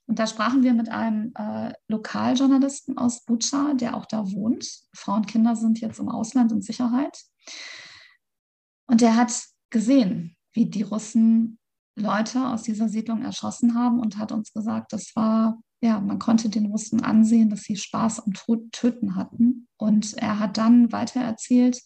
Und 0.06 0.18
da 0.18 0.26
sprachen 0.26 0.62
wir 0.62 0.74
mit 0.74 0.90
einem 0.90 1.32
äh, 1.34 1.72
Lokaljournalisten 1.88 2.98
aus 2.98 3.24
Butcher, 3.24 3.74
der 3.74 3.96
auch 3.96 4.06
da 4.06 4.30
wohnt. 4.30 4.66
Frauen 4.94 5.20
und 5.20 5.26
Kinder 5.26 5.56
sind 5.56 5.80
jetzt 5.80 5.98
im 5.98 6.08
Ausland 6.08 6.52
in 6.52 6.62
Sicherheit. 6.62 7.18
Und 8.86 9.00
der 9.00 9.16
hat 9.16 9.32
gesehen, 9.70 10.36
wie 10.52 10.66
die 10.66 10.82
Russen 10.82 11.58
Leute 11.96 12.48
aus 12.48 12.64
dieser 12.64 12.88
Siedlung 12.88 13.22
erschossen 13.22 13.74
haben 13.74 14.00
und 14.00 14.18
hat 14.18 14.32
uns 14.32 14.52
gesagt, 14.52 14.92
das 14.92 15.14
war 15.14 15.58
ja, 15.84 16.00
man 16.00 16.18
konnte 16.18 16.48
den 16.48 16.66
Russen 16.66 17.02
ansehen, 17.02 17.50
dass 17.50 17.64
sie 17.64 17.76
Spaß 17.76 18.20
am 18.20 18.32
Töten 18.72 19.16
hatten. 19.16 19.68
Und 19.76 20.14
er 20.14 20.38
hat 20.38 20.56
dann 20.56 20.92
weiter 20.92 21.20
erzählt, 21.20 21.82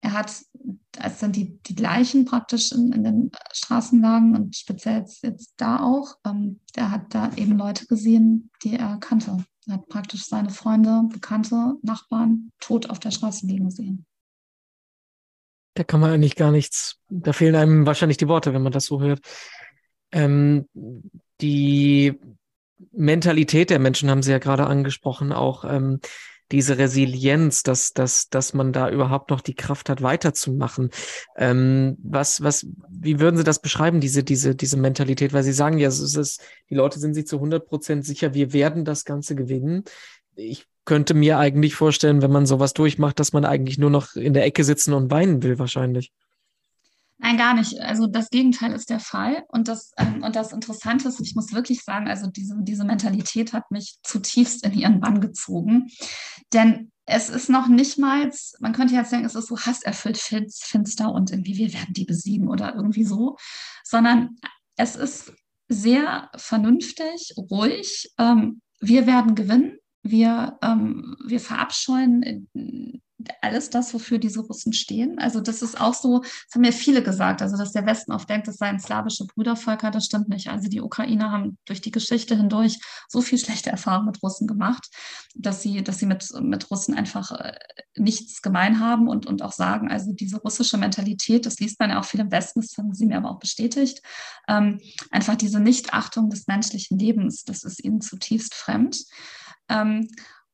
er 0.00 0.12
hat, 0.12 0.32
als 0.98 1.18
dann 1.20 1.32
die, 1.32 1.58
die 1.62 1.74
Leichen 1.74 2.24
praktisch 2.24 2.72
in, 2.72 2.92
in 2.92 3.04
den 3.04 3.30
Straßen 3.52 4.00
lagen 4.00 4.36
und 4.36 4.56
speziell 4.56 5.00
jetzt, 5.00 5.22
jetzt 5.22 5.54
da 5.56 5.80
auch, 5.80 6.16
ähm, 6.26 6.60
der 6.74 6.90
hat 6.90 7.14
da 7.14 7.32
eben 7.36 7.56
Leute 7.56 7.86
gesehen, 7.86 8.50
die 8.62 8.76
er 8.76 8.98
kannte. 8.98 9.44
Er 9.66 9.74
hat 9.74 9.88
praktisch 9.88 10.26
seine 10.26 10.50
Freunde, 10.50 11.02
Bekannte, 11.12 11.74
Nachbarn 11.82 12.52
tot 12.60 12.88
auf 12.88 13.00
der 13.00 13.10
Straße 13.10 13.46
liegen 13.46 13.70
sehen. 13.70 14.06
Da 15.74 15.84
kann 15.84 16.00
man 16.00 16.10
eigentlich 16.10 16.36
gar 16.36 16.52
nichts, 16.52 17.00
da 17.08 17.32
fehlen 17.32 17.54
einem 17.54 17.84
wahrscheinlich 17.84 18.16
die 18.16 18.28
Worte, 18.28 18.54
wenn 18.54 18.62
man 18.62 18.72
das 18.72 18.86
so 18.86 19.00
hört. 19.00 19.20
Ähm, 20.12 20.68
die 21.40 22.18
Mentalität 22.92 23.70
der 23.70 23.78
Menschen 23.78 24.08
haben 24.08 24.22
Sie 24.22 24.30
ja 24.30 24.38
gerade 24.38 24.66
angesprochen, 24.66 25.32
auch 25.32 25.64
ähm, 25.64 26.00
diese 26.52 26.78
Resilienz, 26.78 27.62
dass, 27.62 27.92
dass, 27.92 28.28
dass 28.28 28.54
man 28.54 28.72
da 28.72 28.90
überhaupt 28.90 29.30
noch 29.30 29.40
die 29.40 29.54
Kraft 29.54 29.88
hat, 29.88 30.02
weiterzumachen. 30.02 30.90
Ähm, 31.36 31.96
was, 32.02 32.42
was, 32.42 32.66
wie 32.88 33.20
würden 33.20 33.36
Sie 33.36 33.44
das 33.44 33.60
beschreiben, 33.60 34.00
diese, 34.00 34.22
diese, 34.22 34.54
diese 34.54 34.76
Mentalität? 34.76 35.32
Weil 35.32 35.42
Sie 35.42 35.52
sagen 35.52 35.78
ja, 35.78 35.88
es 35.88 36.00
ist, 36.00 36.42
die 36.70 36.74
Leute 36.74 36.98
sind 36.98 37.14
sich 37.14 37.26
zu 37.26 37.36
100 37.36 37.66
Prozent 37.66 38.04
sicher, 38.04 38.34
wir 38.34 38.52
werden 38.52 38.84
das 38.84 39.04
Ganze 39.04 39.34
gewinnen. 39.34 39.84
Ich 40.36 40.66
könnte 40.84 41.14
mir 41.14 41.38
eigentlich 41.38 41.74
vorstellen, 41.74 42.22
wenn 42.22 42.30
man 42.30 42.46
sowas 42.46 42.72
durchmacht, 42.72 43.18
dass 43.18 43.32
man 43.32 43.44
eigentlich 43.44 43.78
nur 43.78 43.90
noch 43.90 44.14
in 44.14 44.34
der 44.34 44.44
Ecke 44.44 44.64
sitzen 44.64 44.94
und 44.94 45.10
weinen 45.10 45.42
will, 45.42 45.58
wahrscheinlich. 45.58 46.12
Nein, 47.18 47.38
gar 47.38 47.54
nicht. 47.54 47.80
Also 47.80 48.06
das 48.06 48.28
Gegenteil 48.28 48.72
ist 48.72 48.90
der 48.90 49.00
Fall. 49.00 49.44
Und 49.48 49.68
das, 49.68 49.92
ähm, 49.96 50.22
und 50.22 50.36
das 50.36 50.52
Interessante 50.52 51.08
ist, 51.08 51.20
ich 51.20 51.34
muss 51.34 51.52
wirklich 51.52 51.82
sagen, 51.82 52.08
also 52.08 52.26
diese, 52.26 52.56
diese 52.60 52.84
Mentalität 52.84 53.52
hat 53.52 53.70
mich 53.70 53.98
zutiefst 54.02 54.64
in 54.66 54.74
ihren 54.74 55.00
Bann 55.00 55.20
gezogen. 55.20 55.88
Denn 56.52 56.92
es 57.06 57.30
ist 57.30 57.48
noch 57.48 57.68
nicht 57.68 57.98
mal, 57.98 58.30
man 58.60 58.72
könnte 58.72 58.94
jetzt 58.94 59.12
denken, 59.12 59.26
es 59.26 59.34
ist 59.34 59.46
so 59.46 59.58
hasserfüllt, 59.58 60.18
finster 60.18 61.12
und 61.12 61.30
irgendwie 61.30 61.56
wir 61.56 61.72
werden 61.72 61.94
die 61.94 62.04
besiegen 62.04 62.48
oder 62.48 62.74
irgendwie 62.74 63.04
so, 63.04 63.36
sondern 63.84 64.36
es 64.76 64.96
ist 64.96 65.32
sehr 65.68 66.30
vernünftig, 66.36 67.34
ruhig. 67.50 68.10
Ähm, 68.18 68.60
wir 68.80 69.06
werden 69.06 69.34
gewinnen. 69.34 69.78
Wir, 70.10 70.58
ähm, 70.62 71.16
wir 71.26 71.40
verabscheuen 71.40 73.00
alles 73.40 73.70
das, 73.70 73.94
wofür 73.94 74.18
diese 74.18 74.40
Russen 74.40 74.72
stehen. 74.72 75.18
Also 75.18 75.40
das 75.40 75.62
ist 75.62 75.80
auch 75.80 75.94
so, 75.94 76.20
das 76.20 76.54
haben 76.54 76.64
ja 76.64 76.72
viele 76.72 77.02
gesagt, 77.02 77.42
also 77.42 77.56
dass 77.56 77.72
der 77.72 77.86
Westen 77.86 78.12
oft 78.12 78.28
denkt, 78.28 78.46
das 78.46 78.56
seien 78.56 78.78
slawische 78.78 79.26
Brüdervölker, 79.26 79.90
das 79.90 80.06
stimmt 80.06 80.28
nicht. 80.28 80.48
Also 80.48 80.68
die 80.68 80.80
Ukrainer 80.80 81.30
haben 81.30 81.58
durch 81.64 81.80
die 81.80 81.90
Geschichte 81.90 82.36
hindurch 82.36 82.78
so 83.08 83.20
viel 83.20 83.38
schlechte 83.38 83.70
Erfahrungen 83.70 84.06
mit 84.06 84.22
Russen 84.22 84.46
gemacht, 84.46 84.88
dass 85.34 85.62
sie, 85.62 85.82
dass 85.82 85.98
sie 85.98 86.06
mit, 86.06 86.28
mit 86.40 86.70
Russen 86.70 86.94
einfach 86.94 87.32
äh, 87.32 87.54
nichts 87.96 88.42
gemein 88.42 88.80
haben 88.80 89.08
und, 89.08 89.26
und 89.26 89.42
auch 89.42 89.52
sagen, 89.52 89.90
also 89.90 90.12
diese 90.12 90.38
russische 90.38 90.78
Mentalität, 90.78 91.46
das 91.46 91.58
liest 91.58 91.80
man 91.80 91.90
ja 91.90 92.00
auch 92.00 92.04
viel 92.04 92.20
im 92.20 92.30
Westen, 92.30 92.60
das 92.60 92.76
haben 92.76 92.94
sie 92.94 93.06
mir 93.06 93.16
aber 93.16 93.30
auch 93.30 93.38
bestätigt, 93.38 94.02
ähm, 94.48 94.80
einfach 95.10 95.36
diese 95.36 95.60
Nichtachtung 95.60 96.28
des 96.28 96.46
menschlichen 96.46 96.98
Lebens, 96.98 97.44
das 97.44 97.64
ist 97.64 97.82
ihnen 97.82 98.00
zutiefst 98.00 98.54
fremd. 98.54 98.98
Ähm, 99.68 100.08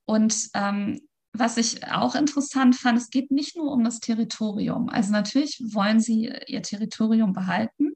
und 0.04 0.48
ähm, 0.54 1.00
was 1.34 1.56
ich 1.56 1.86
auch 1.90 2.14
interessant 2.14 2.76
fand, 2.76 2.98
es 2.98 3.08
geht 3.08 3.30
nicht 3.30 3.56
nur 3.56 3.72
um 3.72 3.82
das 3.84 4.00
Territorium. 4.00 4.90
Also 4.90 5.12
natürlich 5.12 5.62
wollen 5.72 5.98
sie 5.98 6.30
ihr 6.46 6.60
Territorium 6.60 7.32
behalten 7.32 7.94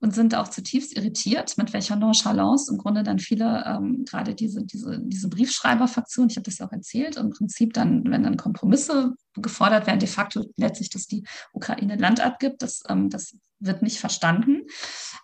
und 0.00 0.14
sind 0.14 0.34
auch 0.34 0.48
zutiefst 0.48 0.96
irritiert, 0.96 1.58
mit 1.58 1.74
welcher 1.74 1.96
Nonchalance 1.96 2.72
im 2.72 2.78
Grunde 2.78 3.02
dann 3.02 3.18
viele, 3.18 3.64
ähm, 3.66 4.06
gerade 4.06 4.34
diese, 4.34 4.64
diese, 4.64 5.00
diese 5.02 5.28
Briefschreiberfraktion, 5.28 6.30
ich 6.30 6.36
habe 6.36 6.44
das 6.44 6.58
ja 6.58 6.66
auch 6.66 6.72
erzählt, 6.72 7.16
im 7.16 7.30
Prinzip 7.30 7.74
dann, 7.74 8.04
wenn 8.10 8.22
dann 8.22 8.38
Kompromisse 8.38 9.12
gefordert 9.34 9.86
werden, 9.86 10.00
de 10.00 10.08
facto 10.08 10.46
letztlich, 10.56 10.88
dass 10.88 11.06
die 11.06 11.24
Ukraine 11.52 11.96
Land 11.96 12.20
abgibt, 12.20 12.62
das, 12.62 12.82
ähm, 12.88 13.10
das 13.10 13.36
wird 13.60 13.82
nicht 13.82 13.98
verstanden. 13.98 14.62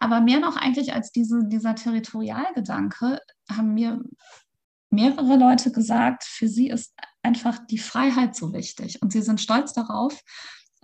Aber 0.00 0.20
mehr 0.20 0.40
noch 0.40 0.56
eigentlich 0.56 0.92
als 0.92 1.12
diese, 1.12 1.46
dieser 1.46 1.74
Territorialgedanke 1.74 3.20
haben 3.48 3.72
mir 3.72 4.02
mehrere 4.94 5.36
Leute 5.36 5.72
gesagt, 5.72 6.24
für 6.24 6.48
sie 6.48 6.68
ist 6.68 6.94
einfach 7.22 7.58
die 7.66 7.78
Freiheit 7.78 8.34
so 8.36 8.52
wichtig. 8.52 9.00
Und 9.02 9.12
sie 9.12 9.22
sind 9.22 9.40
stolz 9.40 9.72
darauf, 9.72 10.18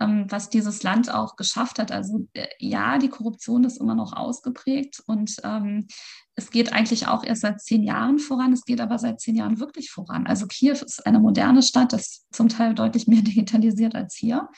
ähm, 0.01 0.25
was 0.29 0.49
dieses 0.49 0.83
Land 0.83 1.13
auch 1.13 1.35
geschafft 1.35 1.79
hat. 1.79 1.91
Also 1.91 2.27
äh, 2.33 2.47
ja, 2.59 2.97
die 2.97 3.09
Korruption 3.09 3.63
ist 3.63 3.79
immer 3.79 3.95
noch 3.95 4.13
ausgeprägt 4.13 5.01
und 5.05 5.35
ähm, 5.43 5.87
es 6.35 6.49
geht 6.49 6.73
eigentlich 6.73 7.07
auch 7.07 7.23
erst 7.23 7.41
seit 7.41 7.61
zehn 7.61 7.83
Jahren 7.83 8.17
voran. 8.17 8.53
Es 8.53 8.65
geht 8.65 8.81
aber 8.81 8.97
seit 8.97 9.21
zehn 9.21 9.35
Jahren 9.35 9.59
wirklich 9.59 9.91
voran. 9.91 10.25
Also 10.27 10.47
Kiew 10.47 10.73
ist 10.73 11.05
eine 11.05 11.19
moderne 11.19 11.61
Stadt, 11.61 11.93
das 11.93 12.25
zum 12.31 12.49
Teil 12.49 12.73
deutlich 12.73 13.07
mehr 13.07 13.21
digitalisiert 13.21 13.95
als 13.95 14.15
hier. 14.15 14.49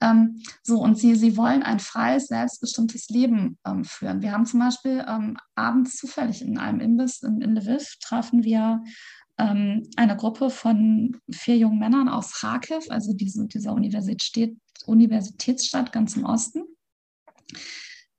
Ähm, 0.00 0.42
so, 0.62 0.80
und 0.80 0.98
sie, 0.98 1.14
sie 1.14 1.36
wollen 1.36 1.62
ein 1.62 1.80
freies, 1.80 2.26
selbstbestimmtes 2.26 3.08
Leben 3.08 3.58
ähm, 3.66 3.84
führen. 3.84 4.20
Wir 4.20 4.32
haben 4.32 4.44
zum 4.44 4.60
Beispiel 4.60 5.04
ähm, 5.08 5.36
abends 5.54 5.96
zufällig 5.96 6.42
in 6.42 6.58
einem 6.58 6.80
Imbiss 6.80 7.22
in, 7.22 7.40
in 7.40 7.56
Lviv 7.56 7.96
trafen 8.00 8.44
wir 8.44 8.82
ähm, 9.38 9.88
eine 9.96 10.16
Gruppe 10.16 10.50
von 10.50 11.20
vier 11.30 11.56
jungen 11.56 11.78
Männern 11.78 12.08
aus 12.08 12.40
Kharkiv, 12.40 12.90
also 12.90 13.12
diese, 13.14 13.46
dieser 13.46 13.72
Universität, 13.72 14.56
Universitätsstadt 14.86 15.92
ganz 15.92 16.16
im 16.16 16.24
Osten. 16.24 16.62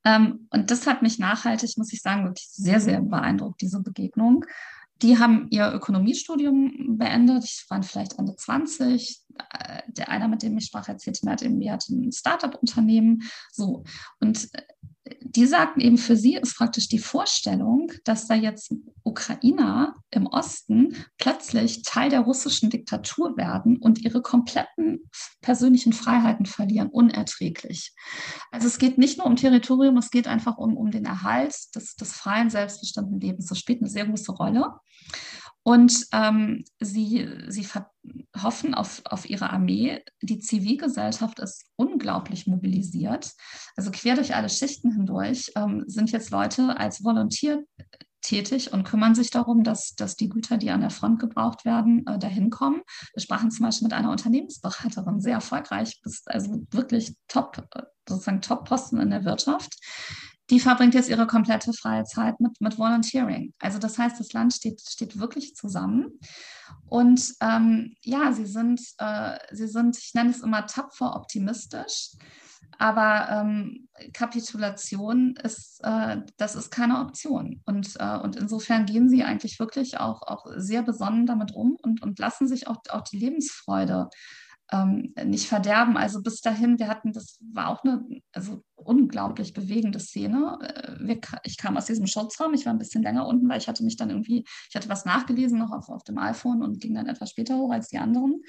Ähm, 0.03 0.47
und 0.51 0.71
das 0.71 0.87
hat 0.87 1.01
mich 1.01 1.19
nachhaltig, 1.19 1.77
muss 1.77 1.93
ich 1.93 2.01
sagen, 2.01 2.25
wirklich 2.25 2.47
sehr, 2.49 2.79
sehr 2.79 3.01
beeindruckt, 3.01 3.61
diese 3.61 3.81
Begegnung. 3.81 4.45
Die 5.01 5.19
haben 5.19 5.47
ihr 5.51 5.71
Ökonomiestudium 5.73 6.97
beendet. 6.97 7.43
Ich 7.43 7.65
war 7.69 7.83
vielleicht 7.83 8.17
Ende 8.17 8.35
20. 8.35 9.21
Äh, 9.51 9.81
der 9.87 10.09
einer, 10.09 10.27
mit 10.27 10.43
dem 10.43 10.57
ich 10.57 10.65
sprach, 10.65 10.87
erzählte 10.87 11.25
mir, 11.25 11.31
hat 11.31 11.41
irgendwie 11.41 11.71
hat 11.71 11.87
ein 11.89 12.11
Startup-Unternehmen. 12.11 13.23
So. 13.51 13.83
Und 14.19 14.49
äh, 14.53 14.61
die 15.21 15.45
sagten 15.45 15.79
eben, 15.79 15.97
für 15.97 16.15
sie 16.15 16.35
ist 16.35 16.57
praktisch 16.57 16.89
die 16.89 16.99
Vorstellung, 16.99 17.91
dass 18.03 18.27
da 18.27 18.35
jetzt 18.35 18.73
Ukrainer 19.03 19.95
im 20.09 20.27
Osten 20.27 20.95
plötzlich 21.17 21.83
Teil 21.83 22.09
der 22.09 22.21
russischen 22.21 22.69
Diktatur 22.69 23.37
werden 23.37 23.77
und 23.77 23.99
ihre 23.99 24.21
kompletten 24.21 25.09
persönlichen 25.41 25.93
Freiheiten 25.93 26.45
verlieren, 26.45 26.89
unerträglich. 26.89 27.93
Also 28.51 28.67
es 28.67 28.79
geht 28.79 28.97
nicht 28.97 29.17
nur 29.17 29.27
um 29.27 29.35
Territorium, 29.35 29.97
es 29.97 30.11
geht 30.11 30.27
einfach 30.27 30.57
um, 30.57 30.75
um 30.75 30.91
den 30.91 31.05
Erhalt 31.05 31.55
des, 31.75 31.95
des 31.95 32.13
freien, 32.13 32.49
selbstbestimmten 32.49 33.19
Lebens. 33.19 33.47
Das 33.47 33.59
spielt 33.59 33.81
eine 33.81 33.89
sehr 33.89 34.05
große 34.07 34.33
Rolle. 34.33 34.73
Und 35.67 36.07
ähm, 36.13 36.63
sie, 36.79 37.27
sie 37.49 37.67
hoffen 38.41 38.73
auf, 38.73 39.01
auf 39.03 39.29
ihre 39.29 39.49
Armee. 39.49 40.01
Die 40.21 40.39
Zivilgesellschaft 40.39 41.39
ist 41.39 41.65
unglaublich 41.75 42.47
mobilisiert. 42.47 43.33
Also 43.75 43.91
quer 43.91 44.15
durch 44.15 44.33
alle 44.33 44.47
Schichten 44.47 44.93
hindurch 44.93 45.51
ähm, 45.57 45.83
sind 45.85 46.13
jetzt 46.13 46.29
Leute 46.29 46.77
als 46.77 47.03
Volontier 47.03 47.65
tätig 48.21 48.71
und 48.71 48.85
kümmern 48.85 49.13
sich 49.13 49.29
darum, 49.29 49.65
dass, 49.65 49.93
dass 49.93 50.15
die 50.15 50.29
Güter, 50.29 50.55
die 50.55 50.71
an 50.71 50.79
der 50.79 50.89
Front 50.89 51.19
gebraucht 51.19 51.65
werden, 51.65 52.07
äh, 52.07 52.17
dahin 52.17 52.49
kommen. 52.49 52.81
Wir 53.13 53.21
sprachen 53.21 53.51
zum 53.51 53.65
Beispiel 53.65 53.87
mit 53.87 53.93
einer 53.93 54.11
Unternehmensberaterin, 54.11 55.19
sehr 55.19 55.33
erfolgreich, 55.33 56.01
also 56.27 56.65
wirklich 56.71 57.17
top, 57.27 57.67
äh, 57.75 57.81
sozusagen 58.07 58.41
Top-Posten 58.41 59.01
in 59.01 59.09
der 59.09 59.25
Wirtschaft, 59.25 59.75
die 60.49 60.59
verbringt 60.59 60.93
jetzt 60.93 61.09
ihre 61.09 61.27
komplette 61.27 61.73
freie 61.73 62.05
Zeit 62.05 62.39
mit, 62.39 62.59
mit 62.61 62.77
Volunteering. 62.77 63.53
Also 63.59 63.79
das 63.79 63.97
heißt, 63.97 64.19
das 64.19 64.33
Land 64.33 64.53
steht, 64.53 64.81
steht 64.81 65.19
wirklich 65.19 65.55
zusammen. 65.55 66.19
Und 66.87 67.33
ähm, 67.41 67.95
ja, 68.01 68.31
sie 68.31 68.45
sind, 68.45 68.81
äh, 68.97 69.37
sie 69.51 69.67
sind, 69.67 69.97
ich 69.97 70.13
nenne 70.13 70.29
es 70.29 70.41
immer 70.41 70.65
tapfer 70.65 71.15
optimistisch. 71.15 72.11
Aber 72.79 73.29
ähm, 73.29 73.87
Kapitulation 74.13 75.35
ist, 75.43 75.79
äh, 75.83 76.17
das 76.37 76.55
ist 76.55 76.69
keine 76.69 76.99
Option. 76.99 77.61
Und, 77.65 77.95
äh, 77.99 78.17
und 78.17 78.35
insofern 78.35 78.85
gehen 78.85 79.09
sie 79.09 79.23
eigentlich 79.23 79.59
wirklich 79.59 79.99
auch, 79.99 80.21
auch 80.21 80.45
sehr 80.55 80.83
besonnen 80.83 81.25
damit 81.25 81.53
um 81.53 81.75
und, 81.81 82.01
und 82.03 82.19
lassen 82.19 82.47
sich 82.47 82.67
auch, 82.67 82.77
auch 82.89 83.01
die 83.01 83.17
Lebensfreude 83.17 84.09
ähm, 84.71 85.13
nicht 85.25 85.47
verderben. 85.47 85.97
Also 85.97 86.21
bis 86.21 86.41
dahin, 86.41 86.79
wir 86.79 86.87
hatten, 86.87 87.13
das 87.13 87.39
war 87.53 87.69
auch 87.69 87.83
eine 87.83 88.05
also 88.33 88.63
unglaublich 88.75 89.53
bewegende 89.53 89.99
Szene. 89.99 90.59
Äh, 90.61 91.07
wir, 91.07 91.19
ich 91.43 91.57
kam 91.57 91.77
aus 91.77 91.85
diesem 91.85 92.07
Schutzraum, 92.07 92.53
ich 92.53 92.65
war 92.65 92.73
ein 92.73 92.79
bisschen 92.79 93.03
länger 93.03 93.27
unten, 93.27 93.47
weil 93.49 93.59
ich 93.59 93.67
hatte 93.67 93.83
mich 93.83 93.95
dann 93.95 94.09
irgendwie, 94.09 94.45
ich 94.69 94.75
hatte 94.75 94.89
was 94.89 95.05
nachgelesen 95.05 95.59
noch 95.59 95.71
auf, 95.71 95.89
auf 95.89 96.03
dem 96.03 96.17
iPhone 96.17 96.61
und 96.61 96.81
ging 96.81 96.95
dann 96.95 97.07
etwas 97.07 97.31
später 97.31 97.57
hoch 97.57 97.71
als 97.71 97.89
die 97.89 97.97
anderen. 97.97 98.41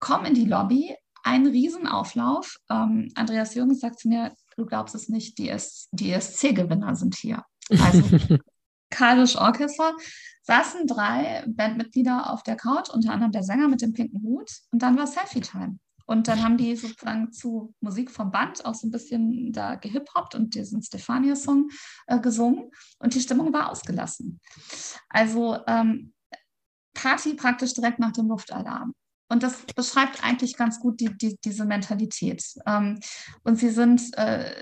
Komm 0.00 0.24
in 0.24 0.34
die 0.34 0.46
Lobby, 0.46 0.94
ein 1.22 1.46
Riesenauflauf. 1.46 2.56
Ähm, 2.70 3.10
Andreas 3.14 3.54
Jürgens 3.54 3.80
sagt 3.80 4.00
zu 4.00 4.08
mir, 4.08 4.32
du 4.56 4.66
glaubst 4.66 4.94
es 4.94 5.08
nicht, 5.08 5.38
die, 5.38 5.48
ESC-Gewinner 5.48 6.96
sind 6.96 7.14
hier. 7.14 7.44
Also 7.70 8.02
Kalisch 8.90 9.36
Orchester 9.36 9.94
saßen 10.42 10.86
drei 10.86 11.44
Bandmitglieder 11.46 12.30
auf 12.30 12.42
der 12.42 12.56
Couch, 12.56 12.90
unter 12.90 13.12
anderem 13.12 13.32
der 13.32 13.42
Sänger 13.42 13.68
mit 13.68 13.82
dem 13.82 13.92
pinken 13.92 14.22
Hut. 14.22 14.50
Und 14.72 14.82
dann 14.82 14.98
war 14.98 15.06
Selfie-Time. 15.06 15.78
Und 16.06 16.26
dann 16.26 16.42
haben 16.42 16.56
die 16.56 16.74
sozusagen 16.74 17.30
zu 17.30 17.72
Musik 17.80 18.10
vom 18.10 18.32
Band 18.32 18.64
auch 18.64 18.74
so 18.74 18.88
ein 18.88 18.90
bisschen 18.90 19.52
da 19.52 19.76
gehiphoppt 19.76 20.34
und 20.34 20.56
diesen 20.56 20.82
Stefania-Song 20.82 21.68
äh, 22.08 22.18
gesungen. 22.18 22.72
Und 22.98 23.14
die 23.14 23.20
Stimmung 23.20 23.52
war 23.52 23.70
ausgelassen. 23.70 24.40
Also 25.08 25.58
ähm, 25.68 26.12
Party 26.94 27.34
praktisch 27.34 27.74
direkt 27.74 28.00
nach 28.00 28.10
dem 28.10 28.26
Luftalarm. 28.26 28.92
Und 29.28 29.44
das 29.44 29.62
beschreibt 29.76 30.24
eigentlich 30.24 30.56
ganz 30.56 30.80
gut 30.80 30.98
die, 30.98 31.16
die, 31.16 31.36
diese 31.44 31.64
Mentalität. 31.64 32.42
Ähm, 32.66 32.98
und 33.44 33.60
sie 33.60 33.70
sind 33.70 34.02
äh, 34.18 34.52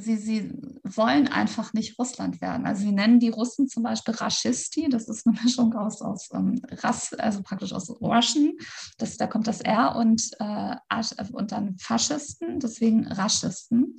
sie, 0.00 0.16
sie 0.16 0.52
wollen 0.84 1.28
einfach 1.28 1.72
nicht 1.72 1.98
Russland 1.98 2.40
werden. 2.40 2.66
Also 2.66 2.82
sie 2.82 2.92
nennen 2.92 3.20
die 3.20 3.28
Russen 3.28 3.68
zum 3.68 3.82
Beispiel 3.82 4.14
Raschisti, 4.14 4.88
das 4.88 5.08
ist 5.08 5.26
eine 5.26 5.38
Mischung 5.42 5.74
aus, 5.74 6.02
aus 6.02 6.28
ähm, 6.32 6.60
Rass, 6.70 7.12
also 7.14 7.42
praktisch 7.42 7.72
aus 7.72 7.90
Russian, 8.00 8.52
das, 8.98 9.16
da 9.16 9.26
kommt 9.26 9.46
das 9.46 9.60
R 9.60 9.96
und, 9.96 10.30
äh, 10.38 10.76
und 11.32 11.52
dann 11.52 11.76
Faschisten, 11.78 12.60
deswegen 12.60 13.06
Raschisten. 13.06 13.96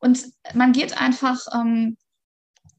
Und 0.00 0.26
man 0.54 0.72
geht 0.72 1.00
einfach 1.00 1.38
ähm, 1.54 1.96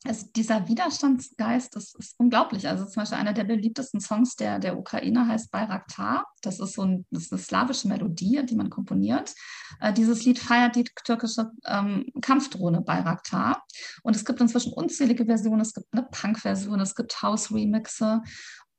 also 0.05 0.27
dieser 0.35 0.67
Widerstandsgeist, 0.67 1.75
das 1.75 1.93
ist 1.95 2.15
unglaublich. 2.17 2.67
Also 2.67 2.85
zum 2.85 3.01
Beispiel 3.01 3.17
einer 3.17 3.33
der 3.33 3.43
beliebtesten 3.43 3.99
Songs 3.99 4.35
der, 4.35 4.59
der 4.59 4.77
Ukraine 4.77 5.27
heißt 5.27 5.51
Bayraktar. 5.51 6.25
Das 6.41 6.59
ist 6.59 6.75
so 6.75 6.83
ein, 6.83 7.05
das 7.11 7.23
ist 7.23 7.33
eine 7.33 7.41
slawische 7.41 7.87
Melodie, 7.87 8.41
die 8.45 8.55
man 8.55 8.69
komponiert. 8.69 9.33
Äh, 9.81 9.91
dieses 9.91 10.23
Lied 10.23 10.39
feiert 10.39 10.75
die 10.75 10.85
türkische 11.03 11.51
ähm, 11.65 12.05
Kampfdrohne 12.21 12.81
Bayraktar. 12.81 13.63
Und 14.03 14.15
es 14.15 14.23
gibt 14.23 14.39
inzwischen 14.39 14.73
unzählige 14.73 15.25
Versionen. 15.25 15.61
Es 15.61 15.73
gibt 15.73 15.87
eine 15.91 16.03
Punk-Version, 16.03 16.79
es 16.79 16.95
gibt 16.95 17.21
House-Remixe. 17.21 18.21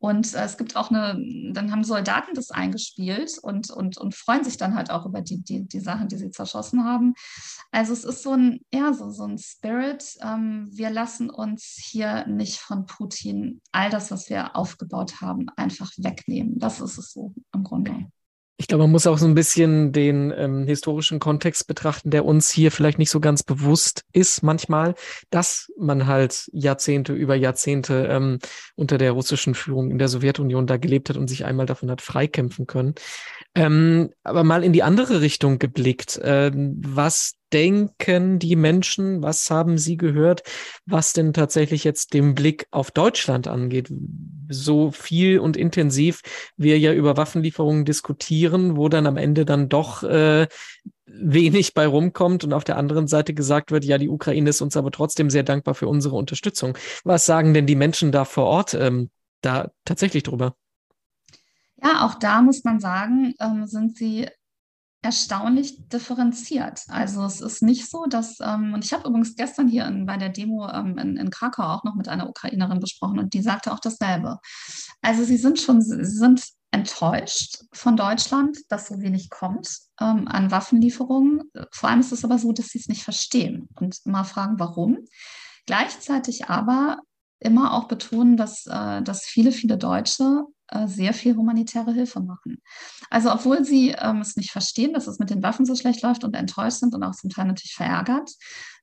Und 0.00 0.34
äh, 0.34 0.44
es 0.44 0.56
gibt 0.56 0.76
auch 0.76 0.90
eine, 0.90 1.22
dann 1.52 1.70
haben 1.70 1.84
Soldaten 1.84 2.34
das 2.34 2.50
eingespielt 2.50 3.38
und, 3.42 3.70
und, 3.70 3.98
und 3.98 4.14
freuen 4.14 4.44
sich 4.44 4.56
dann 4.56 4.74
halt 4.74 4.90
auch 4.90 5.04
über 5.04 5.20
die, 5.20 5.42
die, 5.42 5.68
die 5.68 5.80
Sachen, 5.80 6.08
die 6.08 6.16
sie 6.16 6.30
zerschossen 6.30 6.84
haben. 6.84 7.14
Also 7.70 7.92
es 7.92 8.04
ist 8.04 8.22
so 8.22 8.32
ein, 8.32 8.60
ja, 8.72 8.94
so, 8.94 9.10
so 9.10 9.24
ein 9.24 9.38
Spirit. 9.38 10.16
Ähm, 10.22 10.68
wir 10.72 10.90
lassen 10.90 11.28
uns 11.28 11.78
hier 11.78 12.26
nicht 12.26 12.58
von 12.58 12.86
Putin 12.86 13.60
all 13.72 13.90
das, 13.90 14.10
was 14.10 14.30
wir 14.30 14.56
aufgebaut 14.56 15.20
haben, 15.20 15.46
einfach 15.56 15.90
wegnehmen. 15.98 16.58
Das 16.58 16.80
ist 16.80 16.96
es 16.96 17.12
so 17.12 17.34
im 17.54 17.62
Grunde. 17.62 18.06
Ich 18.60 18.66
glaube, 18.66 18.84
man 18.84 18.90
muss 18.90 19.06
auch 19.06 19.16
so 19.16 19.24
ein 19.24 19.34
bisschen 19.34 19.90
den 19.90 20.34
ähm, 20.36 20.66
historischen 20.66 21.18
Kontext 21.18 21.66
betrachten, 21.66 22.10
der 22.10 22.26
uns 22.26 22.50
hier 22.50 22.70
vielleicht 22.70 22.98
nicht 22.98 23.08
so 23.08 23.18
ganz 23.18 23.42
bewusst 23.42 24.04
ist 24.12 24.42
manchmal, 24.42 24.96
dass 25.30 25.72
man 25.78 26.06
halt 26.06 26.50
Jahrzehnte 26.52 27.14
über 27.14 27.34
Jahrzehnte 27.34 28.06
ähm, 28.10 28.38
unter 28.76 28.98
der 28.98 29.12
russischen 29.12 29.54
Führung 29.54 29.90
in 29.90 29.96
der 29.96 30.08
Sowjetunion 30.08 30.66
da 30.66 30.76
gelebt 30.76 31.08
hat 31.08 31.16
und 31.16 31.28
sich 31.28 31.46
einmal 31.46 31.64
davon 31.64 31.90
hat 31.90 32.02
freikämpfen 32.02 32.66
können. 32.66 32.96
Ähm, 33.54 34.10
aber 34.24 34.44
mal 34.44 34.62
in 34.62 34.74
die 34.74 34.82
andere 34.82 35.22
Richtung 35.22 35.58
geblickt. 35.58 36.18
Äh, 36.18 36.50
was 36.54 37.39
denken 37.52 38.38
die 38.38 38.56
Menschen? 38.56 39.22
Was 39.22 39.50
haben 39.50 39.78
sie 39.78 39.96
gehört, 39.96 40.42
was 40.86 41.12
denn 41.12 41.32
tatsächlich 41.32 41.84
jetzt 41.84 42.14
den 42.14 42.34
Blick 42.34 42.66
auf 42.70 42.90
Deutschland 42.90 43.48
angeht? 43.48 43.92
So 44.48 44.90
viel 44.90 45.38
und 45.38 45.56
intensiv 45.56 46.22
wir 46.56 46.78
ja 46.78 46.92
über 46.92 47.16
Waffenlieferungen 47.16 47.84
diskutieren, 47.84 48.76
wo 48.76 48.88
dann 48.88 49.06
am 49.06 49.16
Ende 49.16 49.44
dann 49.44 49.68
doch 49.68 50.02
äh, 50.02 50.48
wenig 51.06 51.74
bei 51.74 51.86
rumkommt 51.86 52.44
und 52.44 52.52
auf 52.52 52.64
der 52.64 52.76
anderen 52.76 53.08
Seite 53.08 53.34
gesagt 53.34 53.70
wird, 53.70 53.84
ja, 53.84 53.98
die 53.98 54.08
Ukraine 54.08 54.50
ist 54.50 54.60
uns 54.60 54.76
aber 54.76 54.90
trotzdem 54.90 55.30
sehr 55.30 55.42
dankbar 55.42 55.74
für 55.74 55.88
unsere 55.88 56.16
Unterstützung. 56.16 56.76
Was 57.04 57.26
sagen 57.26 57.54
denn 57.54 57.66
die 57.66 57.76
Menschen 57.76 58.12
da 58.12 58.24
vor 58.24 58.44
Ort 58.46 58.74
ähm, 58.74 59.10
da 59.40 59.70
tatsächlich 59.84 60.22
drüber? 60.22 60.54
Ja, 61.82 62.06
auch 62.06 62.14
da 62.14 62.42
muss 62.42 62.62
man 62.64 62.78
sagen, 62.78 63.34
ähm, 63.40 63.66
sind 63.66 63.96
sie 63.96 64.28
erstaunlich 65.02 65.88
differenziert. 65.88 66.82
Also 66.88 67.24
es 67.24 67.40
ist 67.40 67.62
nicht 67.62 67.90
so, 67.90 68.04
dass, 68.04 68.38
ähm, 68.40 68.74
und 68.74 68.84
ich 68.84 68.92
habe 68.92 69.08
übrigens 69.08 69.34
gestern 69.34 69.68
hier 69.68 69.86
in, 69.86 70.04
bei 70.04 70.16
der 70.16 70.28
Demo 70.28 70.68
ähm, 70.68 70.98
in, 70.98 71.16
in, 71.16 71.30
Krakau 71.30 71.62
auch 71.62 71.84
noch 71.84 71.94
mit 71.94 72.08
einer 72.08 72.28
Ukrainerin 72.28 72.80
besprochen 72.80 73.18
und 73.18 73.32
die 73.32 73.42
sagte 73.42 73.72
auch 73.72 73.80
dasselbe. 73.80 74.38
Also 75.00 75.24
sie 75.24 75.38
sind 75.38 75.58
schon, 75.58 75.80
sie 75.80 76.04
sind 76.04 76.44
enttäuscht 76.70 77.64
von 77.72 77.96
Deutschland, 77.96 78.58
dass 78.68 78.88
so 78.88 79.00
wenig 79.00 79.30
kommt 79.30 79.68
ähm, 80.00 80.28
an 80.28 80.50
Waffenlieferungen. 80.50 81.50
Vor 81.72 81.88
allem 81.88 82.00
ist 82.00 82.12
es 82.12 82.24
aber 82.24 82.38
so, 82.38 82.52
dass 82.52 82.68
sie 82.68 82.78
es 82.78 82.88
nicht 82.88 83.02
verstehen 83.02 83.68
und 83.76 83.98
immer 84.04 84.24
fragen, 84.24 84.58
warum. 84.58 84.98
Gleichzeitig 85.66 86.48
aber 86.48 86.98
immer 87.40 87.74
auch 87.74 87.84
betonen, 87.84 88.36
dass, 88.36 88.66
äh, 88.66 89.02
dass 89.02 89.24
viele, 89.24 89.50
viele 89.50 89.78
Deutsche 89.78 90.44
äh, 90.68 90.86
sehr 90.86 91.12
viel 91.14 91.36
humanitäre 91.36 91.92
Hilfe 91.92 92.20
machen. 92.20 92.62
Also 93.08 93.32
obwohl 93.32 93.64
sie 93.64 93.90
ähm, 93.98 94.20
es 94.20 94.36
nicht 94.36 94.52
verstehen, 94.52 94.92
dass 94.92 95.06
es 95.06 95.18
mit 95.18 95.30
den 95.30 95.42
Waffen 95.42 95.66
so 95.66 95.74
schlecht 95.74 96.02
läuft 96.02 96.22
und 96.22 96.36
enttäuscht 96.36 96.78
sind 96.78 96.94
und 96.94 97.02
auch 97.02 97.14
zum 97.14 97.30
Teil 97.30 97.46
natürlich 97.46 97.74
verärgert, 97.74 98.30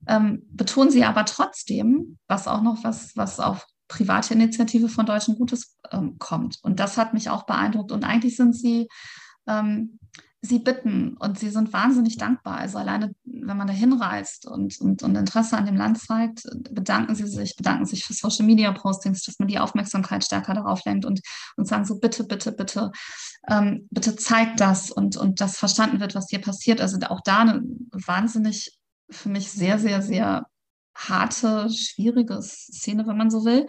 ähm, 0.08 0.44
betonen 0.50 0.92
sie 0.92 1.06
aber 1.06 1.24
trotzdem, 1.26 2.18
was 2.28 2.48
auch 2.48 2.62
noch 2.62 2.84
was, 2.84 3.16
was 3.16 3.40
auf 3.40 3.66
private 3.88 4.34
Initiative 4.34 4.90
von 4.90 5.06
Deutschen 5.06 5.36
Gutes 5.36 5.78
ähm, 5.92 6.18
kommt. 6.20 6.58
Und 6.62 6.80
das 6.80 6.98
hat 6.98 7.14
mich 7.14 7.30
auch 7.30 7.46
beeindruckt. 7.46 7.92
Und 7.92 8.04
eigentlich 8.04 8.36
sind 8.36 8.54
sie 8.54 8.88
ähm, 9.48 9.98
sie 10.42 10.60
bitten 10.60 11.18
und 11.18 11.40
sie 11.40 11.50
sind 11.50 11.74
wahnsinnig 11.74 12.18
dankbar. 12.18 12.58
Also 12.58 12.78
alleine, 12.78 13.14
wenn 13.24 13.58
man 13.58 13.68
da 13.68 13.74
hinreist 13.74 14.46
und, 14.46 14.80
und, 14.80 15.02
und 15.02 15.16
Interesse 15.16 15.58
an 15.58 15.66
dem 15.66 15.76
Land 15.76 16.00
zeigt, 16.00 16.44
bedanken 16.72 17.16
sie 17.16 17.28
sich, 17.28 17.56
bedanken 17.56 17.86
sich 17.86 18.06
für 18.06 18.14
Social 18.14 18.46
Media 18.46 18.72
Postings, 18.72 19.24
dass 19.24 19.40
man 19.40 19.48
die 19.48 19.60
Aufmerksamkeit 19.60 20.24
stärker 20.24 20.54
darauf 20.54 20.86
lenkt 20.86 21.06
und, 21.06 21.22
und 21.56 21.68
sagen 21.68 21.86
so, 21.86 22.00
bitte, 22.00 22.24
bitte, 22.24 22.52
bitte, 22.52 22.92
ähm, 23.50 23.88
bitte 23.90 24.16
zeigt 24.16 24.60
das 24.60 24.92
und, 24.92 25.18
und 25.18 25.42
das 25.42 25.58
verstanden 25.58 26.00
wird, 26.00 26.14
was 26.14 26.30
hier 26.30 26.42
passiert. 26.42 26.82
Also 26.82 27.00
auch 27.08 27.22
da 27.22 27.40
eine 27.40 27.64
wahnsinnig 27.92 28.78
für 29.10 29.30
mich 29.30 29.50
sehr, 29.50 29.80
sehr, 29.80 30.02
sehr 30.02 30.46
harte, 30.96 31.70
schwierige 31.70 32.42
Szene, 32.42 33.08
wenn 33.08 33.18
man 33.18 33.32
so 33.32 33.44
will. 33.46 33.68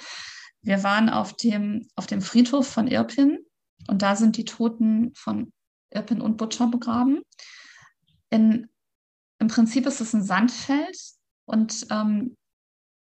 Wir 0.62 0.83
waren 0.83 1.09
auf 1.09 1.35
dem, 1.35 1.88
auf 1.94 2.07
dem 2.07 2.20
Friedhof 2.20 2.66
von 2.66 2.88
Irpin 2.88 3.38
und 3.87 4.02
da 4.02 4.16
sind 4.16 4.37
die 4.37 4.44
Toten 4.44 5.12
von 5.14 5.52
Irpin 5.90 6.20
und 6.20 6.37
Butcher 6.37 6.68
begraben. 6.68 7.22
In, 8.31 8.68
Im 9.38 9.48
Prinzip 9.48 9.87
ist 9.87 10.01
es 10.01 10.14
ein 10.14 10.22
Sandfeld 10.22 10.98
und 11.46 11.87
ähm, 11.90 12.37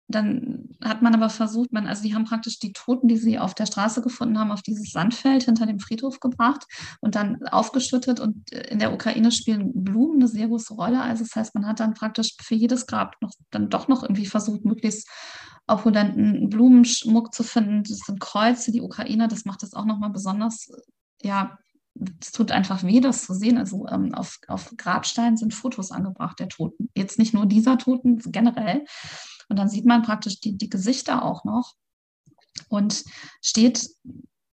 dann 0.06 0.68
hat 0.82 1.00
man 1.00 1.14
aber 1.14 1.30
versucht, 1.30 1.72
man, 1.72 1.86
also 1.86 2.02
die 2.02 2.14
haben 2.14 2.26
praktisch 2.26 2.58
die 2.58 2.72
Toten, 2.72 3.08
die 3.08 3.16
sie 3.16 3.38
auf 3.38 3.54
der 3.54 3.64
Straße 3.64 4.02
gefunden 4.02 4.38
haben, 4.38 4.52
auf 4.52 4.60
dieses 4.60 4.92
Sandfeld 4.92 5.44
hinter 5.44 5.64
dem 5.64 5.78
Friedhof 5.78 6.20
gebracht 6.20 6.66
und 7.00 7.14
dann 7.14 7.42
aufgeschüttet. 7.48 8.20
Und 8.20 8.52
in 8.52 8.78
der 8.78 8.92
Ukraine 8.92 9.32
spielen 9.32 9.72
Blumen 9.72 10.16
eine 10.16 10.28
sehr 10.28 10.48
große 10.48 10.74
Rolle. 10.74 11.00
Also 11.00 11.24
das 11.24 11.34
heißt, 11.34 11.54
man 11.54 11.66
hat 11.66 11.80
dann 11.80 11.94
praktisch 11.94 12.36
für 12.42 12.54
jedes 12.54 12.86
Grab 12.86 13.16
noch, 13.22 13.32
dann 13.50 13.70
doch 13.70 13.88
noch 13.88 14.02
irgendwie 14.02 14.26
versucht, 14.26 14.66
möglichst 14.66 15.08
opulenten 15.66 16.50
Blumenschmuck 16.50 17.32
zu 17.32 17.42
finden. 17.42 17.82
Das 17.84 18.00
sind 18.00 18.20
Kreuze, 18.20 18.72
die 18.72 18.82
Ukrainer, 18.82 19.26
das 19.26 19.46
macht 19.46 19.62
das 19.62 19.72
auch 19.72 19.86
nochmal 19.86 20.10
besonders 20.10 20.68
ja, 21.22 21.58
es 22.20 22.32
tut 22.32 22.50
einfach 22.50 22.82
weh, 22.82 23.00
das 23.00 23.24
zu 23.24 23.34
sehen. 23.34 23.58
Also 23.58 23.86
ähm, 23.88 24.14
auf, 24.14 24.38
auf 24.48 24.74
Grabsteinen 24.76 25.36
sind 25.36 25.54
Fotos 25.54 25.90
angebracht 25.90 26.40
der 26.40 26.48
Toten. 26.48 26.90
Jetzt 26.96 27.18
nicht 27.18 27.34
nur 27.34 27.46
dieser 27.46 27.78
Toten, 27.78 28.18
generell. 28.18 28.84
Und 29.48 29.58
dann 29.58 29.68
sieht 29.68 29.84
man 29.84 30.02
praktisch 30.02 30.40
die, 30.40 30.56
die 30.56 30.70
Gesichter 30.70 31.24
auch 31.24 31.44
noch. 31.44 31.74
Und 32.68 33.04
steht, 33.42 33.90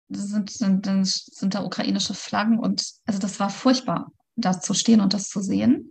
sind, 0.08 0.50
sind, 0.50 1.06
sind 1.06 1.54
da 1.54 1.64
ukrainische 1.64 2.14
Flaggen. 2.14 2.58
Und 2.58 2.84
also 3.06 3.18
das 3.18 3.38
war 3.38 3.50
furchtbar, 3.50 4.12
da 4.36 4.60
zu 4.60 4.74
stehen 4.74 5.00
und 5.00 5.14
das 5.14 5.28
zu 5.28 5.40
sehen. 5.40 5.90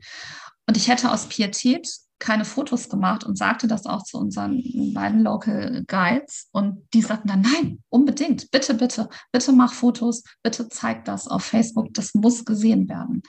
Und 0.68 0.76
ich 0.76 0.90
hätte 0.90 1.12
aus 1.12 1.28
Pietät 1.28 1.90
keine 2.20 2.46
Fotos 2.46 2.90
gemacht 2.90 3.24
und 3.24 3.38
sagte 3.38 3.68
das 3.68 3.86
auch 3.86 4.04
zu 4.04 4.18
unseren 4.18 4.64
beiden 4.94 5.24
Local 5.24 5.84
Guides. 5.88 6.50
Und 6.52 6.88
die 6.94 7.02
sagten 7.02 7.28
dann, 7.28 7.42
nein, 7.42 7.84
unbedingt, 7.90 8.50
bitte, 8.52 8.74
bitte, 8.74 9.10
bitte 9.32 9.52
mach 9.52 9.74
Fotos, 9.74 10.24
bitte 10.44 10.68
zeig 10.70 11.06
das 11.06 11.28
auf 11.28 11.44
Facebook, 11.44 11.94
das 11.94 12.14
muss 12.14 12.46
gesehen 12.46 12.90
werden. 12.90 13.22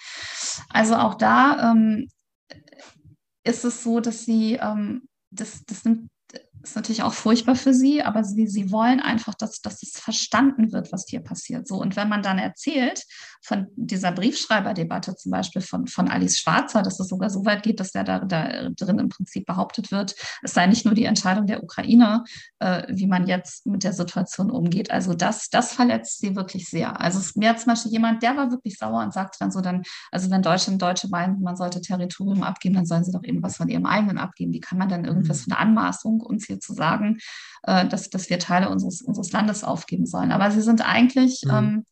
Also 0.71 0.97
auch 0.97 1.15
da 1.15 1.73
ähm, 1.73 2.09
ist 3.45 3.65
es 3.65 3.83
so, 3.83 4.01
dass 4.01 4.25
sie, 4.25 4.55
ähm, 4.55 5.09
das, 5.31 5.65
das 5.67 5.85
nimmt 5.85 6.09
ist 6.63 6.77
natürlich 6.77 7.03
auch 7.03 7.13
furchtbar 7.13 7.55
für 7.55 7.73
sie, 7.73 8.03
aber 8.03 8.25
sie, 8.25 8.47
sie 8.47 8.71
wollen 8.71 9.01
einfach, 9.01 9.35
dass, 9.35 9.61
dass 9.61 9.83
es 9.83 9.99
verstanden 9.99 10.73
wird, 10.73 10.93
was 10.93 11.07
hier 11.09 11.21
passiert. 11.21 11.67
So, 11.69 11.77
und 11.81 11.97
wenn 11.97 12.09
man 12.09 12.23
dann 12.23 12.39
erzählt, 12.39 13.05
von 13.43 13.69
dieser 13.77 14.13
Briefschreiberdebatte 14.13 15.15
zum 15.15 15.31
Beispiel 15.31 15.63
von, 15.63 15.87
von 15.87 16.09
Alice 16.09 16.39
Schwarzer, 16.39 16.83
dass 16.83 16.99
es 16.99 17.09
sogar 17.09 17.31
so 17.31 17.45
weit 17.45 17.63
geht, 17.63 17.81
dass 17.81 17.93
der 17.93 18.05
da, 18.05 18.21
da 18.21 18.69
drin 18.71 18.99
im 18.99 19.09
Prinzip 19.09 19.47
behauptet 19.47 19.93
wird, 19.93 20.15
es 20.43 20.55
sei 20.55 20.67
nicht 20.67 20.85
nur 20.85 20.95
die 20.95 21.05
Entscheidung 21.05 21.47
der 21.47 21.63
Ukraine, 21.63 22.25
äh, 22.59 22.83
wie 22.89 23.07
man 23.07 23.27
jetzt 23.27 23.67
mit 23.67 23.85
der 23.85 23.93
Situation 23.93 24.51
umgeht. 24.51 24.91
Also 24.91 25.15
das, 25.15 25.51
das 25.51 25.73
verletzt 25.73 26.19
sie 26.21 26.35
wirklich 26.35 26.69
sehr. 26.69 27.01
Also 27.01 27.19
es, 27.19 27.37
mir 27.37 27.57
zum 27.57 27.73
Beispiel 27.73 27.93
jemand, 27.93 28.23
der 28.23 28.37
war 28.37 28.51
wirklich 28.51 28.77
sauer 28.77 29.03
und 29.03 29.13
sagte 29.13 29.39
dann 29.41 29.53
so 29.53 29.61
dann, 29.61 29.83
also 30.11 30.31
wenn 30.31 30.43
Deutschland 30.43 30.83
Deutsche 30.83 31.09
meinen, 31.09 31.41
man 31.41 31.57
sollte 31.57 31.81
Territorium 31.81 32.43
abgeben, 32.43 32.75
dann 32.75 32.87
sollen 32.87 33.05
sie 33.05 33.13
doch 33.13 33.25
eben 33.25 33.43
was 33.43 33.57
von 33.57 33.69
ihrem 33.69 33.87
eigenen 33.87 34.19
abgeben. 34.19 34.53
Wie 34.53 34.61
kann 34.61 34.79
man 34.79 34.89
denn 34.89 35.05
irgendwas 35.05 35.43
für 35.43 35.51
mhm. 35.51 35.57
eine 35.57 35.69
Anmaßung, 35.69 36.21
uns 36.21 36.48
hier 36.49 36.61
zu 36.61 36.75
sagen, 36.75 37.19
äh, 37.63 37.87
dass, 37.87 38.11
dass 38.11 38.29
wir 38.29 38.39
Teile 38.39 38.69
unseres, 38.69 39.01
unseres 39.01 39.31
Landes 39.33 39.63
aufgeben 39.63 40.07
sollen? 40.07 40.33
Aber 40.33 40.51
sie 40.51 40.63
sind 40.63 40.87
eigentlich, 40.87 41.43
mhm. 41.45 41.51
ähm, 41.55 41.87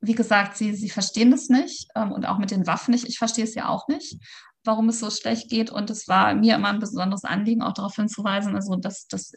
wie 0.00 0.14
gesagt, 0.14 0.56
sie, 0.56 0.74
sie 0.74 0.90
verstehen 0.90 1.30
das 1.30 1.48
nicht 1.48 1.88
ähm, 1.94 2.10
und 2.10 2.26
auch 2.26 2.38
mit 2.38 2.50
den 2.50 2.66
Waffen 2.66 2.90
nicht. 2.90 3.06
Ich 3.08 3.18
verstehe 3.18 3.44
es 3.44 3.54
ja 3.54 3.68
auch 3.68 3.86
nicht, 3.86 4.18
warum 4.64 4.88
es 4.88 4.98
so 4.98 5.10
schlecht 5.10 5.48
geht. 5.48 5.70
Und 5.70 5.90
es 5.90 6.08
war 6.08 6.34
mir 6.34 6.56
immer 6.56 6.68
ein 6.68 6.80
besonderes 6.80 7.24
Anliegen, 7.24 7.62
auch 7.62 7.74
darauf 7.74 7.94
hinzuweisen, 7.94 8.56
also 8.56 8.74
dass, 8.76 9.06
dass 9.06 9.32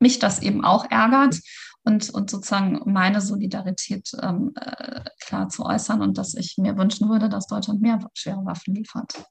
mich 0.00 0.18
das 0.18 0.42
eben 0.42 0.64
auch 0.64 0.90
ärgert 0.90 1.38
und, 1.84 2.10
und 2.10 2.30
sozusagen 2.30 2.80
meine 2.86 3.20
Solidarität 3.20 4.10
ähm, 4.20 4.52
äh, 4.56 5.02
klar 5.20 5.48
zu 5.48 5.64
äußern 5.64 6.02
und 6.02 6.18
dass 6.18 6.34
ich 6.34 6.56
mir 6.58 6.76
wünschen 6.76 7.08
würde, 7.08 7.28
dass 7.28 7.46
Deutschland 7.46 7.80
mehr 7.80 7.98
schwere 8.14 8.44
Waffen 8.44 8.74
liefert. 8.74 9.24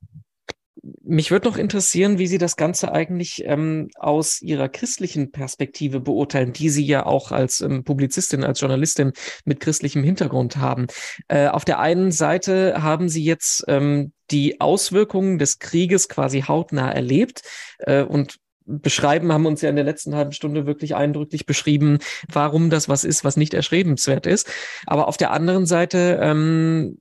Mich 1.03 1.31
würde 1.31 1.47
noch 1.47 1.57
interessieren, 1.57 2.19
wie 2.19 2.27
Sie 2.27 2.37
das 2.37 2.55
Ganze 2.55 2.91
eigentlich 2.91 3.43
ähm, 3.45 3.89
aus 3.95 4.41
Ihrer 4.41 4.69
christlichen 4.69 5.31
Perspektive 5.31 5.99
beurteilen, 5.99 6.53
die 6.53 6.69
Sie 6.69 6.85
ja 6.85 7.05
auch 7.05 7.31
als 7.31 7.61
ähm, 7.61 7.83
Publizistin, 7.83 8.43
als 8.43 8.61
Journalistin 8.61 9.13
mit 9.45 9.59
christlichem 9.59 10.03
Hintergrund 10.03 10.57
haben. 10.57 10.87
Äh, 11.27 11.47
auf 11.47 11.65
der 11.65 11.79
einen 11.79 12.11
Seite 12.11 12.81
haben 12.81 13.09
Sie 13.09 13.23
jetzt 13.23 13.65
ähm, 13.67 14.13
die 14.31 14.61
Auswirkungen 14.61 15.37
des 15.39 15.59
Krieges 15.59 16.07
quasi 16.07 16.41
hautnah 16.41 16.91
erlebt 16.91 17.41
äh, 17.79 18.03
und 18.03 18.37
beschreiben, 18.69 19.33
haben 19.33 19.47
uns 19.47 19.61
ja 19.61 19.69
in 19.69 19.75
der 19.75 19.85
letzten 19.85 20.15
halben 20.15 20.31
Stunde 20.31 20.65
wirklich 20.65 20.95
eindrücklich 20.95 21.45
beschrieben, 21.45 21.97
warum 22.31 22.69
das 22.69 22.87
was 22.87 23.03
ist, 23.03 23.23
was 23.23 23.35
nicht 23.35 23.53
erschrebenswert 23.53 24.27
ist. 24.27 24.47
Aber 24.85 25.07
auf 25.07 25.17
der 25.17 25.31
anderen 25.31 25.65
Seite 25.65 26.19
ähm, 26.21 26.99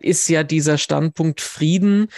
ist 0.00 0.28
ja 0.28 0.42
dieser 0.42 0.78
Standpunkt 0.78 1.40
Frieden 1.40 2.08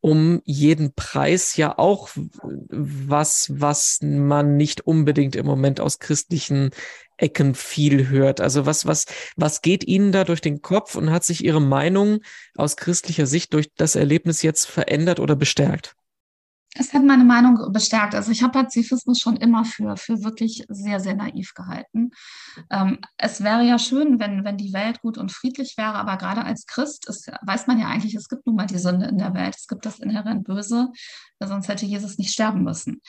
um 0.00 0.40
jeden 0.44 0.94
Preis 0.94 1.56
ja 1.56 1.78
auch 1.78 2.08
was, 2.14 3.52
was 3.54 3.98
man 4.00 4.56
nicht 4.56 4.80
unbedingt 4.86 5.36
im 5.36 5.44
Moment 5.44 5.78
aus 5.78 5.98
christlichen 5.98 6.70
Ecken 7.18 7.54
viel 7.54 8.08
hört. 8.08 8.40
Also 8.40 8.64
was, 8.64 8.86
was, 8.86 9.04
was 9.36 9.60
geht 9.60 9.84
Ihnen 9.84 10.10
da 10.10 10.24
durch 10.24 10.40
den 10.40 10.62
Kopf 10.62 10.94
und 10.94 11.10
hat 11.10 11.24
sich 11.24 11.44
Ihre 11.44 11.60
Meinung 11.60 12.20
aus 12.56 12.76
christlicher 12.76 13.26
Sicht 13.26 13.52
durch 13.52 13.68
das 13.76 13.94
Erlebnis 13.94 14.40
jetzt 14.40 14.66
verändert 14.66 15.20
oder 15.20 15.36
bestärkt? 15.36 15.96
Es 16.76 16.94
hat 16.94 17.02
meine 17.04 17.24
Meinung 17.24 17.72
bestärkt. 17.72 18.14
Also 18.14 18.30
ich 18.30 18.42
habe 18.42 18.62
Pazifismus 18.62 19.18
schon 19.18 19.36
immer 19.36 19.64
für, 19.64 19.96
für 19.96 20.22
wirklich 20.22 20.64
sehr, 20.68 21.00
sehr 21.00 21.16
naiv 21.16 21.52
gehalten. 21.54 22.10
Ähm, 22.70 22.98
es 23.16 23.42
wäre 23.42 23.64
ja 23.64 23.78
schön, 23.78 24.20
wenn, 24.20 24.44
wenn 24.44 24.56
die 24.56 24.72
Welt 24.72 25.00
gut 25.00 25.18
und 25.18 25.32
friedlich 25.32 25.74
wäre, 25.76 25.94
aber 25.94 26.16
gerade 26.16 26.44
als 26.44 26.66
Christ 26.66 27.08
ist, 27.08 27.30
weiß 27.42 27.66
man 27.66 27.80
ja 27.80 27.88
eigentlich, 27.88 28.14
es 28.14 28.28
gibt 28.28 28.46
nun 28.46 28.54
mal 28.54 28.66
die 28.66 28.78
Sünde 28.78 29.06
in 29.06 29.18
der 29.18 29.34
Welt, 29.34 29.56
es 29.56 29.66
gibt 29.66 29.84
das 29.84 29.98
inhärent 29.98 30.44
Böse, 30.44 30.92
sonst 31.40 31.66
hätte 31.66 31.86
Jesus 31.86 32.18
nicht 32.18 32.32
sterben 32.32 32.62
müssen. 32.62 33.00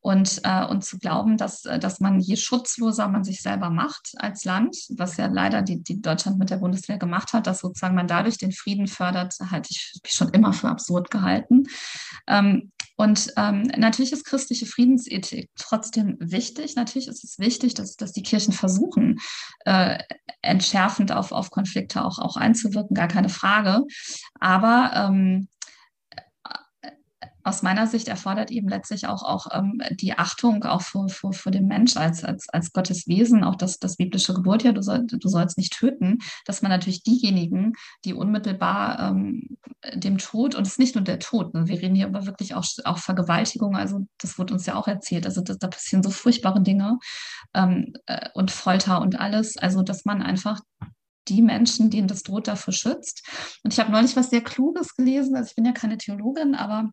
Und, 0.00 0.40
äh, 0.44 0.64
und 0.64 0.84
zu 0.84 0.98
glauben, 0.98 1.36
dass, 1.36 1.62
dass 1.62 1.98
man 1.98 2.20
je 2.20 2.36
schutzloser 2.36 3.08
man 3.08 3.24
sich 3.24 3.42
selber 3.42 3.70
macht 3.70 4.12
als 4.18 4.44
Land, 4.44 4.76
was 4.96 5.16
ja 5.16 5.26
leider 5.26 5.62
die, 5.62 5.82
die 5.82 6.00
Deutschland 6.00 6.38
mit 6.38 6.50
der 6.50 6.58
Bundeswehr 6.58 6.98
gemacht 6.98 7.32
hat, 7.32 7.48
dass 7.48 7.60
sozusagen 7.60 7.96
man 7.96 8.06
dadurch 8.06 8.38
den 8.38 8.52
Frieden 8.52 8.86
fördert, 8.86 9.34
halte 9.50 9.70
ich 9.72 10.00
schon 10.06 10.28
immer 10.28 10.52
für 10.52 10.68
absurd 10.68 11.10
gehalten. 11.10 11.64
Ähm, 12.28 12.70
und 12.98 13.32
ähm, 13.36 13.62
natürlich 13.76 14.12
ist 14.12 14.24
christliche 14.24 14.66
Friedensethik 14.66 15.48
trotzdem 15.54 16.16
wichtig. 16.18 16.74
Natürlich 16.74 17.06
ist 17.06 17.22
es 17.22 17.38
wichtig, 17.38 17.74
dass, 17.74 17.94
dass 17.94 18.12
die 18.12 18.24
Kirchen 18.24 18.52
versuchen, 18.52 19.20
äh, 19.64 19.98
entschärfend 20.42 21.12
auf, 21.12 21.30
auf 21.30 21.52
Konflikte 21.52 22.04
auch, 22.04 22.18
auch 22.18 22.36
einzuwirken, 22.36 22.96
gar 22.96 23.06
keine 23.06 23.28
Frage. 23.28 23.84
Aber 24.40 24.90
ähm, 24.96 25.46
aus 27.48 27.62
meiner 27.62 27.86
Sicht 27.86 28.08
erfordert 28.08 28.50
eben 28.50 28.68
letztlich 28.68 29.06
auch, 29.06 29.22
auch 29.22 29.46
ähm, 29.52 29.80
die 29.92 30.16
Achtung 30.16 30.64
auch 30.64 30.82
vor, 30.82 31.08
vor, 31.08 31.32
vor 31.32 31.52
dem 31.52 31.66
Mensch 31.66 31.96
als, 31.96 32.24
als, 32.24 32.48
als 32.50 32.72
Gottes 32.72 33.08
Wesen, 33.08 33.44
auch 33.44 33.56
das, 33.56 33.78
das 33.78 33.96
biblische 33.96 34.34
Gebot, 34.34 34.62
ja, 34.62 34.72
du, 34.72 34.82
soll, 34.82 35.06
du 35.06 35.28
sollst 35.28 35.58
nicht 35.58 35.72
töten, 35.72 36.18
dass 36.44 36.62
man 36.62 36.70
natürlich 36.70 37.02
diejenigen, 37.02 37.72
die 38.04 38.14
unmittelbar 38.14 39.10
ähm, 39.10 39.56
dem 39.94 40.18
Tod, 40.18 40.54
und 40.54 40.66
es 40.66 40.72
ist 40.72 40.78
nicht 40.78 40.94
nur 40.94 41.04
der 41.04 41.18
Tod, 41.18 41.54
ne, 41.54 41.68
wir 41.68 41.80
reden 41.80 41.94
hier 41.94 42.06
aber 42.06 42.26
wirklich 42.26 42.54
auch, 42.54 42.66
auch 42.84 42.98
Vergewaltigung, 42.98 43.76
also 43.76 44.06
das 44.18 44.38
wurde 44.38 44.54
uns 44.54 44.66
ja 44.66 44.74
auch 44.74 44.88
erzählt, 44.88 45.26
also 45.26 45.40
das, 45.40 45.58
da 45.58 45.68
passieren 45.68 46.02
so 46.02 46.10
furchtbare 46.10 46.62
Dinge 46.62 46.98
ähm, 47.54 47.94
äh, 48.06 48.28
und 48.34 48.50
Folter 48.50 49.00
und 49.00 49.18
alles, 49.18 49.56
also 49.56 49.82
dass 49.82 50.04
man 50.04 50.22
einfach 50.22 50.60
die 51.28 51.42
Menschen, 51.42 51.90
denen 51.90 52.08
das 52.08 52.22
droht, 52.22 52.48
dafür 52.48 52.72
schützt. 52.72 53.26
Und 53.62 53.72
ich 53.72 53.80
habe 53.80 53.92
neulich 53.92 54.16
was 54.16 54.30
sehr 54.30 54.40
Kluges 54.40 54.96
gelesen, 54.96 55.36
also 55.36 55.48
ich 55.48 55.56
bin 55.56 55.66
ja 55.66 55.72
keine 55.72 55.98
Theologin, 55.98 56.54
aber 56.54 56.90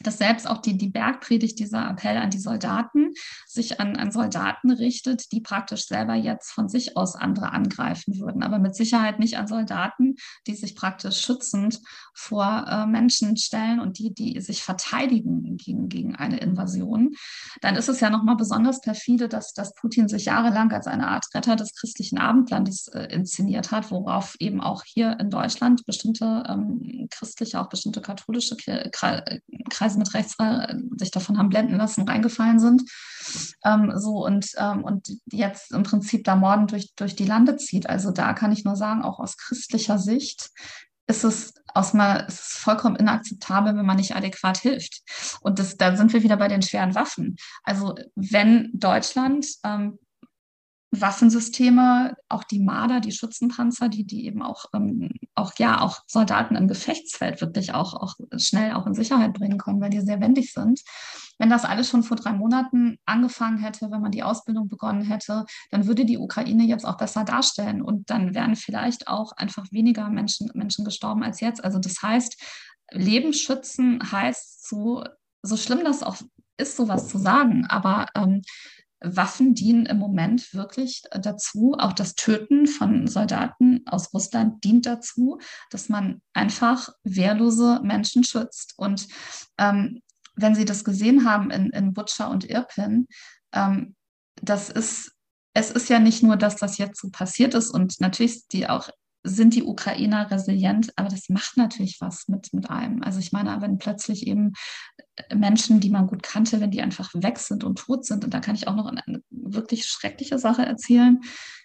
dass 0.00 0.18
selbst 0.18 0.48
auch 0.48 0.58
die, 0.58 0.76
die 0.76 0.90
Bergpredigt, 0.90 1.58
dieser 1.58 1.88
Appell 1.88 2.16
an 2.16 2.30
die 2.30 2.38
Soldaten, 2.38 3.12
sich 3.46 3.80
an, 3.80 3.96
an 3.96 4.10
Soldaten 4.10 4.70
richtet, 4.70 5.32
die 5.32 5.40
praktisch 5.40 5.86
selber 5.86 6.14
jetzt 6.14 6.52
von 6.52 6.68
sich 6.68 6.96
aus 6.96 7.14
andere 7.14 7.52
angreifen 7.52 8.18
würden, 8.18 8.42
aber 8.42 8.58
mit 8.58 8.74
Sicherheit 8.74 9.18
nicht 9.18 9.38
an 9.38 9.46
Soldaten, 9.46 10.16
die 10.46 10.54
sich 10.54 10.74
praktisch 10.74 11.20
schützend 11.20 11.80
vor 12.14 12.66
äh, 12.68 12.86
Menschen 12.86 13.36
stellen 13.36 13.80
und 13.80 13.98
die, 13.98 14.12
die 14.12 14.40
sich 14.40 14.62
verteidigen 14.62 15.56
gegen, 15.56 15.88
gegen 15.88 16.16
eine 16.16 16.38
Invasion. 16.38 17.12
Dann 17.60 17.76
ist 17.76 17.88
es 17.88 18.00
ja 18.00 18.10
nochmal 18.10 18.36
besonders 18.36 18.80
perfide, 18.80 19.28
dass, 19.28 19.52
dass 19.52 19.74
Putin 19.74 20.08
sich 20.08 20.26
jahrelang 20.26 20.72
als 20.72 20.86
eine 20.86 21.08
Art 21.08 21.26
Retter 21.34 21.56
des 21.56 21.74
christlichen 21.74 22.18
Abendlandes 22.18 22.88
äh, 22.88 23.04
inszeniert 23.12 23.70
hat, 23.70 23.90
worauf 23.90 24.34
eben 24.38 24.60
auch 24.60 24.82
hier 24.84 25.18
in 25.20 25.30
Deutschland 25.30 25.84
bestimmte 25.86 26.44
ähm, 26.48 27.08
christliche, 27.10 27.60
auch 27.60 27.68
bestimmte 27.68 28.00
katholische 28.00 28.56
Kreise 28.56 29.91
Kreise 29.92 29.98
mit 29.98 30.14
rechts 30.14 30.34
äh, 30.38 30.74
sich 30.96 31.10
davon 31.10 31.38
haben 31.38 31.48
blenden 31.48 31.76
lassen, 31.76 32.08
reingefallen 32.08 32.58
sind. 32.58 32.82
Ähm, 33.64 33.92
so 33.96 34.24
und, 34.24 34.46
ähm, 34.56 34.84
und 34.84 35.08
jetzt 35.30 35.72
im 35.72 35.82
Prinzip 35.82 36.24
da 36.24 36.36
Morden 36.36 36.66
durch, 36.66 36.94
durch 36.96 37.14
die 37.14 37.26
Lande 37.26 37.56
zieht. 37.56 37.88
Also 37.88 38.10
da 38.10 38.32
kann 38.32 38.52
ich 38.52 38.64
nur 38.64 38.76
sagen, 38.76 39.02
auch 39.02 39.18
aus 39.18 39.36
christlicher 39.36 39.98
Sicht 39.98 40.50
ist 41.06 41.24
es 41.24 41.54
aus 41.74 41.94
mal, 41.94 42.26
ist 42.28 42.40
es 42.40 42.58
vollkommen 42.58 42.96
inakzeptabel, 42.96 43.76
wenn 43.76 43.86
man 43.86 43.96
nicht 43.96 44.14
adäquat 44.14 44.58
hilft. 44.58 45.02
Und 45.40 45.58
das, 45.58 45.76
da 45.76 45.96
sind 45.96 46.12
wir 46.12 46.22
wieder 46.22 46.36
bei 46.36 46.48
den 46.48 46.62
schweren 46.62 46.94
Waffen. 46.94 47.36
Also 47.64 47.94
wenn 48.14 48.70
Deutschland 48.72 49.46
ähm, 49.64 49.98
Waffensysteme, 50.94 52.14
auch 52.28 52.44
die 52.44 52.60
Marder, 52.60 53.00
die 53.00 53.12
Schützenpanzer, 53.12 53.88
die, 53.88 54.04
die 54.04 54.26
eben 54.26 54.42
auch, 54.42 54.66
ähm, 54.74 55.08
auch, 55.34 55.54
ja, 55.56 55.80
auch 55.80 56.00
Soldaten 56.06 56.54
im 56.54 56.68
Gefechtsfeld 56.68 57.40
wirklich 57.40 57.72
auch, 57.72 57.94
auch 57.94 58.14
schnell 58.36 58.74
auch 58.74 58.86
in 58.86 58.92
Sicherheit 58.92 59.32
bringen 59.32 59.56
können, 59.56 59.80
weil 59.80 59.88
die 59.88 60.02
sehr 60.02 60.20
wendig 60.20 60.52
sind. 60.52 60.82
Wenn 61.38 61.48
das 61.48 61.64
alles 61.64 61.88
schon 61.88 62.02
vor 62.02 62.18
drei 62.18 62.34
Monaten 62.34 62.98
angefangen 63.06 63.56
hätte, 63.56 63.90
wenn 63.90 64.02
man 64.02 64.12
die 64.12 64.22
Ausbildung 64.22 64.68
begonnen 64.68 65.02
hätte, 65.02 65.46
dann 65.70 65.86
würde 65.86 66.04
die 66.04 66.18
Ukraine 66.18 66.64
jetzt 66.64 66.84
auch 66.84 66.98
besser 66.98 67.24
darstellen 67.24 67.80
und 67.80 68.10
dann 68.10 68.34
wären 68.34 68.54
vielleicht 68.54 69.08
auch 69.08 69.32
einfach 69.32 69.64
weniger 69.72 70.10
Menschen, 70.10 70.50
Menschen 70.52 70.84
gestorben 70.84 71.22
als 71.22 71.40
jetzt. 71.40 71.64
Also 71.64 71.78
das 71.78 72.02
heißt, 72.02 72.38
Leben 72.90 73.32
schützen 73.32 73.98
heißt 74.12 74.68
so, 74.68 75.04
so 75.42 75.56
schlimm 75.56 75.84
das 75.84 76.02
auch 76.02 76.16
ist, 76.58 76.76
sowas 76.76 77.08
zu 77.08 77.16
sagen, 77.16 77.64
aber 77.68 78.06
ähm, 78.14 78.42
Waffen 79.04 79.54
dienen 79.54 79.86
im 79.86 79.98
Moment 79.98 80.52
wirklich 80.54 81.02
dazu, 81.12 81.74
auch 81.78 81.92
das 81.92 82.14
Töten 82.14 82.66
von 82.66 83.06
Soldaten 83.06 83.82
aus 83.86 84.12
Russland 84.12 84.62
dient 84.64 84.86
dazu, 84.86 85.38
dass 85.70 85.88
man 85.88 86.20
einfach 86.32 86.88
wehrlose 87.04 87.80
Menschen 87.82 88.24
schützt. 88.24 88.74
Und 88.76 89.08
ähm, 89.58 90.00
wenn 90.36 90.54
Sie 90.54 90.64
das 90.64 90.84
gesehen 90.84 91.28
haben 91.28 91.50
in, 91.50 91.70
in 91.70 91.92
Butcher 91.92 92.30
und 92.30 92.48
Irpin, 92.48 93.06
ähm, 93.52 93.94
das 94.36 94.70
ist, 94.70 95.12
es 95.54 95.70
ist 95.70 95.88
ja 95.88 95.98
nicht 95.98 96.22
nur, 96.22 96.36
dass 96.36 96.56
das 96.56 96.78
jetzt 96.78 97.00
so 97.00 97.10
passiert 97.10 97.54
ist 97.54 97.70
und 97.70 98.00
natürlich 98.00 98.46
die 98.48 98.68
auch 98.68 98.88
sind 99.24 99.54
die 99.54 99.62
Ukrainer 99.62 100.30
resilient, 100.30 100.92
aber 100.96 101.08
das 101.08 101.28
macht 101.28 101.56
natürlich 101.56 101.98
was 102.00 102.28
mit, 102.28 102.52
mit 102.52 102.70
einem. 102.70 103.02
Also 103.02 103.20
ich 103.20 103.32
meine, 103.32 103.60
wenn 103.60 103.78
plötzlich 103.78 104.26
eben 104.26 104.52
äh, 105.16 105.34
Menschen, 105.34 105.80
die 105.80 105.90
man 105.90 106.06
gut 106.06 106.22
kannte, 106.22 106.60
wenn 106.60 106.70
die 106.70 106.82
einfach 106.82 107.10
weg 107.14 107.38
sind 107.38 107.64
und 107.64 107.78
tot 107.78 108.04
sind, 108.04 108.24
und 108.24 108.34
da 108.34 108.40
kann 108.40 108.54
ich 108.54 108.68
auch 108.68 108.74
noch 108.74 108.86
eine 108.86 109.22
wirklich 109.30 109.86
schreckliche 109.86 110.38
Sache 110.38 110.66
erzählen. 110.66 111.20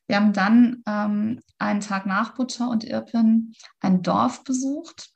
Wir 0.07 0.17
haben 0.17 0.33
dann 0.33 0.83
ähm, 0.87 1.41
einen 1.57 1.81
Tag 1.81 2.05
nach 2.05 2.35
Butcher 2.35 2.69
und 2.69 2.83
Irpin 2.83 3.53
ein 3.81 4.03
Dorf 4.03 4.43
besucht, 4.43 5.09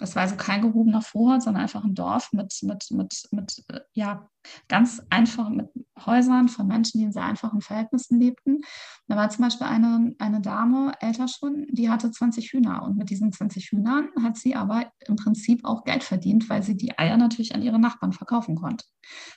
Es 0.00 0.14
war 0.14 0.22
also 0.22 0.36
kein 0.36 0.62
gehobener 0.62 1.02
Vorort, 1.02 1.42
sondern 1.42 1.62
einfach 1.62 1.84
ein 1.84 1.94
Dorf 1.94 2.32
mit, 2.32 2.56
mit, 2.62 2.90
mit, 2.90 3.28
mit 3.30 3.64
äh, 3.68 3.80
ja, 3.92 4.28
ganz 4.68 5.02
einfach 5.10 5.48
mit 5.48 5.68
Häusern 6.04 6.48
von 6.48 6.66
Menschen, 6.66 6.98
die 6.98 7.04
in 7.04 7.12
sehr 7.12 7.24
einfachen 7.24 7.60
Verhältnissen 7.60 8.18
lebten. 8.18 8.60
Da 9.06 9.16
war 9.16 9.28
zum 9.30 9.44
Beispiel 9.44 9.66
eine, 9.66 10.14
eine 10.18 10.40
Dame, 10.40 10.92
älter 11.00 11.28
schon, 11.28 11.66
die 11.70 11.90
hatte 11.90 12.10
20 12.10 12.52
Hühner 12.52 12.82
und 12.82 12.96
mit 12.96 13.10
diesen 13.10 13.32
20 13.32 13.70
Hühnern 13.70 14.08
hat 14.22 14.36
sie 14.36 14.54
aber 14.54 14.90
im 15.06 15.16
Prinzip 15.16 15.64
auch 15.64 15.84
Geld 15.84 16.04
verdient, 16.04 16.48
weil 16.48 16.62
sie 16.62 16.76
die 16.76 16.98
Eier 16.98 17.16
natürlich 17.16 17.54
an 17.54 17.62
ihre 17.62 17.78
Nachbarn 17.78 18.12
verkaufen 18.12 18.56
konnte. 18.56 18.84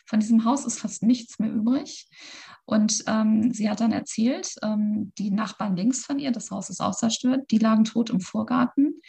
Von 0.05 0.19
diesem 0.19 0.45
Haus 0.45 0.65
ist 0.65 0.79
fast 0.79 1.03
nichts 1.03 1.39
mehr 1.39 1.51
übrig. 1.51 2.07
Und 2.65 3.03
ähm, 3.07 3.51
sie 3.51 3.69
hat 3.69 3.81
dann 3.81 3.91
erzählt, 3.91 4.55
ähm, 4.61 5.11
die 5.17 5.31
Nachbarn 5.31 5.75
links 5.75 6.05
von 6.05 6.17
ihr, 6.17 6.31
das 6.31 6.49
Haus 6.49 6.69
ist 6.69 6.79
auch 6.79 6.95
zerstört, 6.95 7.51
die 7.51 7.57
lagen 7.57 7.83
tot 7.83 8.09
im 8.09 8.21
Vorgarten. 8.21 9.01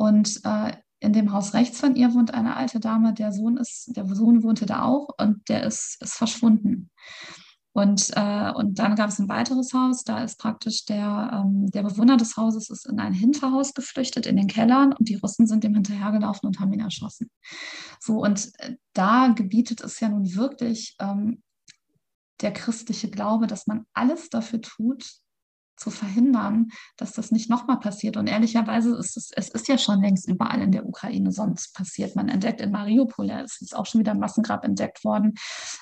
Und 0.00 0.40
äh, 0.44 0.72
in 1.00 1.12
dem 1.12 1.30
Haus 1.30 1.52
rechts 1.52 1.78
von 1.78 1.94
ihr 1.94 2.14
wohnt 2.14 2.32
eine 2.32 2.56
alte 2.56 2.80
Dame, 2.80 3.12
der 3.12 3.32
Sohn 3.32 3.58
ist, 3.58 3.94
der 3.94 4.06
Sohn 4.06 4.42
wohnte 4.42 4.64
da 4.64 4.82
auch 4.82 5.10
und 5.18 5.46
der 5.50 5.64
ist, 5.64 5.98
ist 6.00 6.14
verschwunden. 6.14 6.90
Und, 7.72 8.08
äh, 8.16 8.50
und 8.50 8.78
dann 8.78 8.96
gab 8.96 9.10
es 9.10 9.18
ein 9.18 9.28
weiteres 9.28 9.74
Haus, 9.74 10.02
da 10.02 10.24
ist 10.24 10.38
praktisch 10.38 10.86
der, 10.86 11.44
ähm, 11.44 11.70
der 11.70 11.82
Bewohner 11.82 12.16
des 12.16 12.38
Hauses 12.38 12.70
ist 12.70 12.86
in 12.86 12.98
ein 12.98 13.12
Hinterhaus 13.12 13.74
geflüchtet, 13.74 14.24
in 14.24 14.36
den 14.36 14.46
Kellern 14.46 14.94
und 14.94 15.06
die 15.06 15.16
Russen 15.16 15.46
sind 15.46 15.64
dem 15.64 15.74
hinterhergelaufen 15.74 16.46
und 16.46 16.60
haben 16.60 16.72
ihn 16.72 16.80
erschossen. 16.80 17.30
So, 18.00 18.22
und 18.22 18.52
äh, 18.60 18.76
da 18.94 19.28
gebietet 19.28 19.82
es 19.82 20.00
ja 20.00 20.08
nun 20.08 20.34
wirklich 20.34 20.96
ähm, 20.98 21.42
der 22.40 22.54
christliche 22.54 23.10
Glaube, 23.10 23.46
dass 23.46 23.66
man 23.66 23.84
alles 23.92 24.30
dafür 24.30 24.62
tut, 24.62 25.20
zu 25.80 25.90
verhindern, 25.90 26.68
dass 26.96 27.12
das 27.12 27.30
nicht 27.30 27.50
nochmal 27.50 27.80
passiert. 27.80 28.16
Und 28.16 28.26
ehrlicherweise 28.26 28.94
ist 28.96 29.16
es, 29.16 29.30
es 29.34 29.48
ist 29.48 29.68
ja 29.68 29.78
schon 29.78 30.00
längst 30.00 30.28
überall 30.28 30.60
in 30.60 30.72
der 30.72 30.86
Ukraine 30.86 31.32
sonst 31.32 31.74
passiert. 31.74 32.16
Man 32.16 32.28
entdeckt 32.28 32.60
in 32.60 32.70
Mariupol, 32.70 33.28
ja, 33.28 33.40
es 33.40 33.60
ist 33.60 33.74
auch 33.74 33.86
schon 33.86 34.00
wieder 34.00 34.12
ein 34.12 34.20
Massengrab 34.20 34.64
entdeckt 34.64 35.04
worden. 35.04 35.34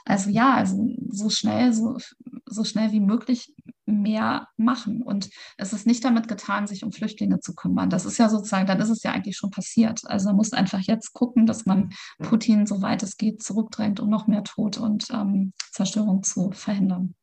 Also 0.04 0.30
ja, 0.30 0.54
also 0.54 0.88
so 1.08 1.28
schnell, 1.30 1.72
so, 1.72 1.98
so 2.46 2.64
schnell 2.64 2.92
wie 2.92 3.00
möglich 3.00 3.54
mehr 3.86 4.48
machen. 4.56 5.02
Und 5.02 5.30
es 5.56 5.72
ist 5.72 5.86
nicht 5.86 6.04
damit 6.04 6.28
getan, 6.28 6.66
sich 6.66 6.84
um 6.84 6.92
Flüchtlinge 6.92 7.40
zu 7.40 7.54
kümmern. 7.54 7.90
Das 7.90 8.04
ist 8.04 8.18
ja 8.18 8.28
sozusagen, 8.28 8.66
dann 8.66 8.80
ist 8.80 8.90
es 8.90 9.02
ja 9.02 9.12
eigentlich 9.12 9.36
schon 9.36 9.50
passiert. 9.50 10.02
Also 10.04 10.28
man 10.28 10.36
muss 10.36 10.52
einfach 10.52 10.80
jetzt 10.80 11.12
gucken, 11.12 11.46
dass 11.46 11.66
man 11.66 11.90
Putin, 12.18 12.66
soweit 12.66 13.02
es 13.02 13.16
geht, 13.16 13.42
zurückdrängt, 13.42 13.98
um 13.98 14.10
noch 14.10 14.26
mehr 14.26 14.44
Tod 14.44 14.78
und 14.78 15.08
ähm, 15.10 15.52
Zerstörung 15.72 16.22
zu 16.22 16.50
verhindern. 16.52 17.14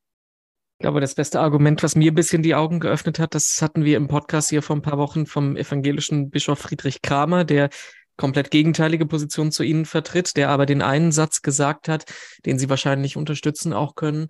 Ich 0.78 0.84
glaube, 0.84 1.00
das 1.00 1.16
beste 1.16 1.40
Argument, 1.40 1.82
was 1.84 1.96
mir 1.96 2.12
ein 2.12 2.16
bisschen 2.16 2.44
die 2.44 2.54
Augen 2.54 2.82
geöffnet 2.82 3.18
hat, 3.18 3.34
das 3.34 3.62
hatten 3.62 3.86
wir 3.86 3.96
im 3.96 4.10
Podcast 4.10 4.50
hier 4.50 4.62
vor 4.62 4.76
ein 4.76 4.82
paar 4.82 4.98
Wochen 4.98 5.26
vom 5.26 5.56
evangelischen 5.56 6.30
Bischof 6.30 6.60
Friedrich 6.60 7.02
Kramer, 7.02 7.46
der 7.46 7.70
komplett 8.18 8.52
gegenteilige 8.52 9.06
Position 9.06 9.54
zu 9.54 9.64
Ihnen 9.64 9.86
vertritt, 9.86 10.36
der 10.36 10.50
aber 10.50 10.66
den 10.66 10.82
einen 10.82 11.14
Satz 11.14 11.42
gesagt 11.42 11.88
hat, 11.88 12.04
den 12.46 12.60
Sie 12.60 12.70
wahrscheinlich 12.70 13.16
unterstützen 13.16 13.72
auch 13.72 13.96
können. 13.96 14.28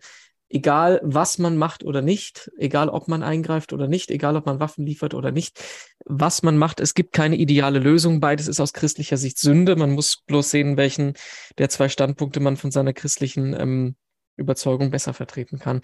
Egal, 0.47 1.01
was 1.03 1.39
man 1.39 1.57
macht 1.57 1.83
oder 1.83 2.03
nicht, 2.03 2.51
egal, 2.59 2.89
ob 2.89 3.07
man 3.07 3.23
eingreift 3.23 3.73
oder 3.73 3.87
nicht, 3.87 4.11
egal, 4.11 4.35
ob 4.35 4.45
man 4.45 4.59
Waffen 4.59 4.85
liefert 4.85 5.15
oder 5.15 5.31
nicht, 5.31 5.59
was 6.05 6.43
man 6.43 6.59
macht, 6.59 6.79
es 6.79 6.93
gibt 6.93 7.13
keine 7.13 7.37
ideale 7.37 7.79
Lösung. 7.79 8.19
Beides 8.19 8.47
ist 8.47 8.59
aus 8.59 8.71
christlicher 8.71 9.17
Sicht 9.17 9.39
Sünde. 9.39 9.75
Man 9.75 9.91
muss 9.93 10.21
bloß 10.27 10.51
sehen, 10.51 10.77
welchen 10.77 11.13
der 11.57 11.69
zwei 11.69 11.89
Standpunkte 11.89 12.39
man 12.39 12.55
von 12.55 12.69
seiner 12.69 12.93
christlichen 12.93 13.59
ähm, 13.59 13.95
Überzeugung 14.37 14.91
besser 14.91 15.13
vertreten 15.13 15.59
kann. 15.59 15.81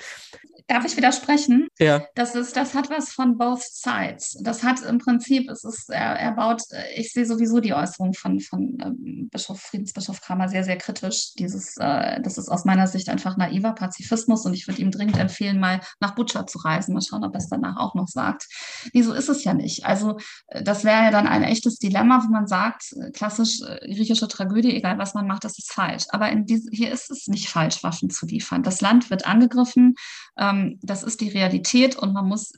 Darf 0.72 0.86
ich 0.86 0.96
widersprechen? 0.96 1.68
Ja. 1.80 2.02
Das 2.16 2.34
ist, 2.34 2.56
das 2.56 2.74
hat 2.74 2.90
was 2.90 3.12
von 3.12 3.38
both 3.38 3.62
sides. 3.62 4.38
Das 4.42 4.64
hat 4.64 4.82
im 4.84 5.00
Prinzip, 5.00 5.50
es 5.50 5.66
ist, 5.66 5.90
er, 5.90 6.18
er 6.18 6.32
baut, 6.32 6.62
ich 6.96 7.12
sehe 7.12 7.26
sowieso 7.26 7.60
die 7.60 7.74
Äußerung 7.74 8.14
von, 8.14 8.40
von 8.40 8.78
ähm, 8.82 9.28
Bischof, 9.30 9.60
Friedensbischof 9.60 10.22
Kramer 10.22 10.48
sehr, 10.48 10.64
sehr 10.64 10.78
kritisch. 10.78 11.34
Dieses, 11.38 11.76
äh, 11.76 12.22
das 12.22 12.38
ist 12.38 12.48
aus 12.48 12.64
meiner 12.64 12.88
Sicht 12.88 13.10
einfach 13.10 13.36
naiver 13.36 13.74
Pazifismus 13.74 14.46
und 14.46 14.54
ich 14.54 14.66
würde 14.66 14.82
ihm 14.82 14.92
dringend 14.92 15.20
empfehlen, 15.20 15.60
mal 15.60 15.82
nach 16.00 16.16
Butscha 16.16 16.48
zu 16.48 16.60
reisen. 16.60 16.94
Mal 16.94 17.02
schauen, 17.02 17.26
ob 17.26 17.34
er 17.34 17.40
es 17.40 17.50
danach 17.50 17.76
auch 17.76 17.94
noch 17.94 18.08
sagt. 18.08 18.48
Nee, 18.94 19.02
so 19.02 19.12
ist 19.12 19.28
es 19.28 19.44
ja 19.44 19.54
nicht. 19.54 19.86
Also, 19.86 20.20
äh, 20.48 20.64
das 20.64 20.86
wäre 20.86 21.04
ja 21.04 21.12
dann 21.12 21.28
ein 21.28 21.44
echtes 21.44 21.80
Dilemma, 21.80 22.24
wo 22.24 22.32
man 22.32 22.48
sagt, 22.48 22.94
äh, 22.94 23.12
klassisch 23.12 23.60
äh, 23.62 23.94
griechische 23.94 24.30
Tragödie, 24.30 24.74
egal 24.74 24.98
was 24.98 25.16
man 25.16 25.28
macht, 25.28 25.44
das 25.44 25.58
ist 25.58 25.74
falsch. 25.74 26.06
Aber 26.12 26.30
in 26.30 26.46
diese, 26.46 26.70
hier 26.72 26.94
ist 26.94 27.12
es 27.12 27.28
nicht 27.28 27.50
falsch, 27.50 27.84
Waffen 27.84 28.10
zu 28.10 28.26
liefern. 28.26 28.64
Das 28.64 28.80
Land 28.80 29.10
wird 29.10 29.26
angegriffen. 29.26 29.96
Ähm, 30.38 30.61
ähm, 30.62 30.80
das 30.82 31.04
ist 31.04 31.22
die 31.22 31.30
Realität 31.30 31.96
und 31.96 32.14
man 32.14 32.28
muss, 32.28 32.54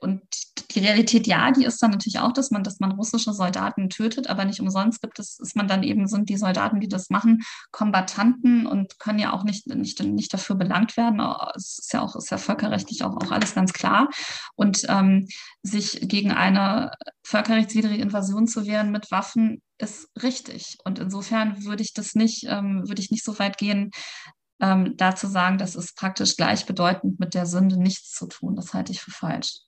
und 0.00 0.22
die 0.70 0.80
Realität, 0.80 1.26
ja, 1.26 1.50
die 1.50 1.64
ist 1.64 1.82
dann 1.82 1.90
natürlich 1.90 2.18
auch, 2.18 2.32
dass 2.32 2.50
man, 2.50 2.62
dass 2.62 2.80
man 2.80 2.92
russische 2.92 3.32
Soldaten 3.32 3.88
tötet, 3.90 4.28
aber 4.28 4.44
nicht 4.44 4.60
umsonst 4.60 5.00
gibt 5.02 5.18
es, 5.18 5.38
ist 5.38 5.56
man 5.56 5.68
dann 5.68 5.82
eben, 5.82 6.06
sind 6.06 6.28
die 6.28 6.36
Soldaten, 6.36 6.80
die 6.80 6.88
das 6.88 7.10
machen, 7.10 7.42
Kombatanten 7.70 8.66
und 8.66 8.98
können 8.98 9.18
ja 9.18 9.32
auch 9.32 9.44
nicht, 9.44 9.66
nicht, 9.66 10.02
nicht 10.02 10.32
dafür 10.32 10.56
belangt 10.56 10.96
werden. 10.96 11.20
Es 11.54 11.78
ist 11.78 11.92
ja 11.92 12.02
auch, 12.02 12.16
ist 12.16 12.30
ja 12.30 12.38
völkerrechtlich 12.38 13.04
auch, 13.04 13.16
auch 13.16 13.30
alles 13.30 13.54
ganz 13.54 13.72
klar. 13.72 14.08
Und 14.54 14.82
ähm, 14.88 15.28
sich 15.62 16.00
gegen 16.08 16.32
eine 16.32 16.90
völkerrechtswidrige 17.22 18.02
Invasion 18.02 18.46
zu 18.46 18.66
wehren 18.66 18.90
mit 18.90 19.10
Waffen 19.10 19.62
ist 19.78 20.08
richtig. 20.22 20.78
Und 20.84 20.98
insofern 20.98 21.64
würde 21.64 21.82
ich 21.82 21.94
das 21.94 22.14
nicht, 22.14 22.44
ähm, 22.48 22.86
würde 22.86 23.02
ich 23.02 23.10
nicht 23.10 23.24
so 23.24 23.38
weit 23.38 23.58
gehen, 23.58 23.90
ähm, 24.64 24.94
da 24.96 25.14
zu 25.14 25.26
sagen, 25.26 25.58
das 25.58 25.76
ist 25.76 25.96
praktisch 25.96 26.36
gleichbedeutend 26.36 27.20
mit 27.20 27.34
der 27.34 27.44
Sünde 27.44 27.76
nichts 27.76 28.12
zu 28.12 28.26
tun. 28.26 28.56
Das 28.56 28.72
halte 28.72 28.92
ich 28.92 29.00
für 29.00 29.10
falsch. 29.10 29.60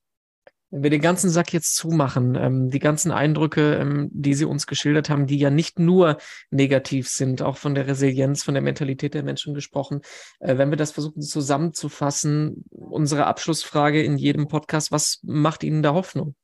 Wenn 0.70 0.82
wir 0.82 0.90
den 0.90 1.00
ganzen 1.00 1.30
Sack 1.30 1.52
jetzt 1.52 1.76
zumachen, 1.76 2.34
ähm, 2.34 2.70
die 2.70 2.80
ganzen 2.80 3.12
Eindrücke, 3.12 3.76
ähm, 3.76 4.08
die 4.12 4.34
Sie 4.34 4.46
uns 4.46 4.66
geschildert 4.66 5.10
haben, 5.10 5.26
die 5.26 5.38
ja 5.38 5.50
nicht 5.50 5.78
nur 5.78 6.16
negativ 6.50 7.08
sind, 7.08 7.40
auch 7.40 7.56
von 7.56 7.74
der 7.74 7.86
Resilienz, 7.86 8.42
von 8.42 8.54
der 8.54 8.62
Mentalität 8.62 9.14
der 9.14 9.22
Menschen 9.22 9.54
gesprochen, 9.54 10.00
äh, 10.40 10.58
wenn 10.58 10.70
wir 10.70 10.76
das 10.76 10.90
versuchen 10.90 11.22
zusammenzufassen, 11.22 12.64
unsere 12.70 13.26
Abschlussfrage 13.26 14.02
in 14.02 14.16
jedem 14.16 14.48
Podcast, 14.48 14.90
was 14.90 15.20
macht 15.22 15.62
Ihnen 15.62 15.82
da 15.82 15.92
Hoffnung? 15.92 16.34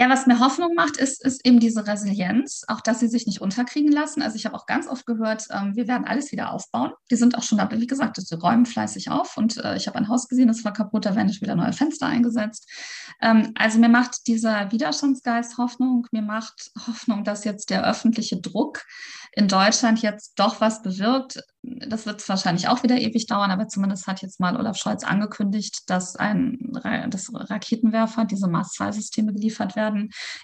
Ja, 0.00 0.08
was 0.08 0.26
mir 0.26 0.40
Hoffnung 0.40 0.74
macht, 0.74 0.96
ist, 0.96 1.22
ist 1.22 1.44
eben 1.44 1.60
diese 1.60 1.86
Resilienz, 1.86 2.62
auch 2.68 2.80
dass 2.80 3.00
sie 3.00 3.08
sich 3.08 3.26
nicht 3.26 3.42
unterkriegen 3.42 3.92
lassen. 3.92 4.22
Also 4.22 4.36
ich 4.36 4.46
habe 4.46 4.56
auch 4.56 4.64
ganz 4.64 4.86
oft 4.88 5.04
gehört, 5.04 5.46
ähm, 5.50 5.76
wir 5.76 5.88
werden 5.88 6.06
alles 6.06 6.32
wieder 6.32 6.54
aufbauen. 6.54 6.92
Die 7.10 7.16
sind 7.16 7.36
auch 7.36 7.42
schon 7.42 7.58
da, 7.58 7.70
wie 7.70 7.86
gesagt, 7.86 8.16
sie 8.18 8.34
räumen 8.34 8.64
fleißig 8.64 9.10
auf 9.10 9.36
und 9.36 9.58
äh, 9.58 9.76
ich 9.76 9.88
habe 9.88 9.98
ein 9.98 10.08
Haus 10.08 10.26
gesehen, 10.26 10.48
das 10.48 10.64
war 10.64 10.72
kaputt, 10.72 11.04
da 11.04 11.16
werden 11.16 11.26
nicht 11.26 11.42
wieder 11.42 11.54
neue 11.54 11.74
Fenster 11.74 12.06
eingesetzt. 12.06 12.66
Ähm, 13.20 13.52
also 13.56 13.78
mir 13.78 13.90
macht 13.90 14.26
dieser 14.26 14.72
Widerstandsgeist 14.72 15.58
Hoffnung, 15.58 16.06
mir 16.12 16.22
macht 16.22 16.70
Hoffnung, 16.86 17.22
dass 17.22 17.44
jetzt 17.44 17.68
der 17.68 17.86
öffentliche 17.86 18.40
Druck 18.40 18.84
in 19.32 19.48
Deutschland 19.48 20.02
jetzt 20.02 20.38
doch 20.38 20.60
was 20.60 20.82
bewirkt. 20.82 21.42
Das 21.62 22.06
wird 22.06 22.26
wahrscheinlich 22.28 22.68
auch 22.68 22.82
wieder 22.82 22.96
ewig 22.96 23.26
dauern, 23.26 23.50
aber 23.50 23.68
zumindest 23.68 24.06
hat 24.06 24.22
jetzt 24.22 24.40
mal 24.40 24.56
Olaf 24.56 24.76
Scholz 24.76 25.04
angekündigt, 25.04 25.82
dass 25.88 26.16
ein 26.16 26.58
dass 27.10 27.30
Raketenwerfer, 27.32 28.24
diese 28.24 28.48
Mars-2-Systeme 28.48 29.32
geliefert 29.32 29.76
werden. 29.76 29.89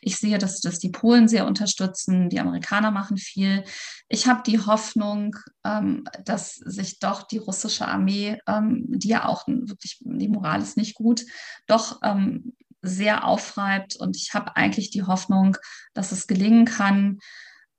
Ich 0.00 0.16
sehe, 0.16 0.38
dass, 0.38 0.60
dass 0.60 0.78
die 0.78 0.90
Polen 0.90 1.28
sehr 1.28 1.46
unterstützen, 1.46 2.28
die 2.28 2.40
Amerikaner 2.40 2.90
machen 2.90 3.16
viel. 3.16 3.64
Ich 4.08 4.26
habe 4.26 4.42
die 4.46 4.60
Hoffnung, 4.60 5.36
ähm, 5.64 6.04
dass 6.24 6.54
sich 6.54 6.98
doch 6.98 7.22
die 7.22 7.38
russische 7.38 7.86
Armee, 7.86 8.38
ähm, 8.46 8.84
die 8.88 9.08
ja 9.08 9.26
auch 9.26 9.46
wirklich, 9.46 9.98
die 10.00 10.28
Moral 10.28 10.62
ist 10.62 10.76
nicht 10.76 10.94
gut, 10.94 11.22
doch 11.66 12.00
ähm, 12.02 12.54
sehr 12.82 13.24
aufreibt. 13.24 13.96
Und 13.96 14.16
ich 14.16 14.34
habe 14.34 14.56
eigentlich 14.56 14.90
die 14.90 15.04
Hoffnung, 15.04 15.56
dass 15.94 16.12
es 16.12 16.26
gelingen 16.26 16.64
kann, 16.64 17.18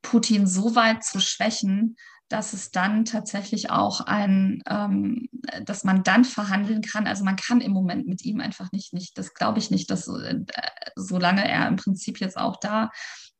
Putin 0.01 0.47
so 0.47 0.75
weit 0.75 1.03
zu 1.03 1.19
schwächen, 1.19 1.97
dass 2.29 2.53
es 2.53 2.71
dann 2.71 3.05
tatsächlich 3.05 3.69
auch 3.69 4.01
ein, 4.01 4.61
ähm, 4.69 5.29
dass 5.63 5.83
man 5.83 6.03
dann 6.03 6.25
verhandeln 6.25 6.81
kann. 6.81 7.07
Also 7.07 7.23
man 7.23 7.35
kann 7.35 7.61
im 7.61 7.71
Moment 7.71 8.07
mit 8.07 8.23
ihm 8.25 8.41
einfach 8.41 8.71
nicht, 8.71 8.93
nicht 8.93 9.17
das 9.17 9.33
glaube 9.33 9.59
ich 9.59 9.71
nicht, 9.71 9.89
dass 9.89 10.07
äh, 10.07 10.39
solange 10.95 11.47
er 11.47 11.67
im 11.67 11.77
Prinzip 11.77 12.19
jetzt 12.19 12.37
auch 12.37 12.57
da 12.59 12.89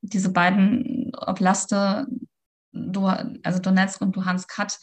diese 0.02 0.32
beiden 0.32 1.12
Oblaste, 1.16 2.08
also 3.44 3.60
Donetsk 3.60 4.02
und 4.02 4.16
Luhansk 4.16 4.58
hat, 4.58 4.80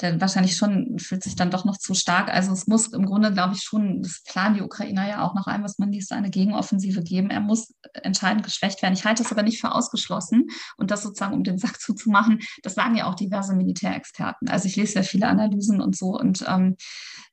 der 0.00 0.20
wahrscheinlich 0.20 0.56
schon 0.56 0.98
fühlt 0.98 1.22
sich 1.22 1.36
dann 1.36 1.50
doch 1.50 1.64
noch 1.64 1.76
zu 1.76 1.94
stark. 1.94 2.32
Also 2.32 2.52
es 2.52 2.66
muss 2.66 2.88
im 2.88 3.04
Grunde, 3.04 3.32
glaube 3.32 3.54
ich, 3.54 3.62
schon, 3.62 4.02
das 4.02 4.22
planen 4.24 4.54
die 4.54 4.62
Ukrainer 4.62 5.06
ja 5.08 5.22
auch 5.22 5.34
nach 5.34 5.46
allem, 5.46 5.62
was 5.62 5.78
man 5.78 5.92
liest, 5.92 6.12
eine 6.12 6.30
Gegenoffensive 6.30 7.02
geben. 7.02 7.30
Er 7.30 7.40
muss 7.40 7.74
entscheidend 7.94 8.44
geschwächt 8.44 8.82
werden. 8.82 8.94
Ich 8.94 9.04
halte 9.04 9.22
es 9.22 9.32
aber 9.32 9.42
nicht 9.42 9.60
für 9.60 9.72
ausgeschlossen. 9.72 10.46
Und 10.76 10.90
das 10.90 11.02
sozusagen, 11.02 11.34
um 11.34 11.44
den 11.44 11.58
Sack 11.58 11.80
zuzumachen, 11.80 12.40
das 12.62 12.74
sagen 12.74 12.96
ja 12.96 13.06
auch 13.06 13.14
diverse 13.14 13.54
Militärexperten. 13.54 14.48
Also 14.48 14.66
ich 14.66 14.76
lese 14.76 14.96
ja 14.96 15.02
viele 15.02 15.28
Analysen 15.28 15.80
und 15.80 15.96
so. 15.96 16.18
Und 16.18 16.44
ähm, 16.48 16.76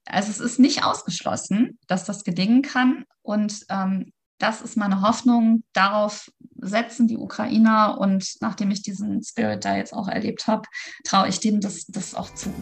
also 0.06 0.30
es 0.30 0.40
ist 0.40 0.60
nicht 0.60 0.84
ausgeschlossen, 0.84 1.80
dass 1.88 2.06
das 2.06 2.24
gelingen 2.24 2.62
kann. 2.62 3.06
Und 3.22 3.66
ähm, 3.70 4.12
das 4.40 4.62
ist 4.62 4.78
meine 4.78 5.02
Hoffnung. 5.02 5.64
Darauf 5.74 6.32
setzen 6.60 7.08
die 7.08 7.18
Ukrainer 7.18 7.98
und 8.00 8.36
nachdem 8.42 8.72
ich 8.72 8.82
diesen 8.82 9.24
Spirit 9.24 9.66
da 9.66 9.78
jetzt 9.78 9.94
auch 9.94 10.08
erlebt 10.08 10.48
habe, 10.48 10.64
traue 11.04 11.30
ich 11.30 11.40
denen 11.40 11.62
das, 11.62 11.86
das 11.88 12.16
auch 12.16 12.34
zu. 12.34 12.54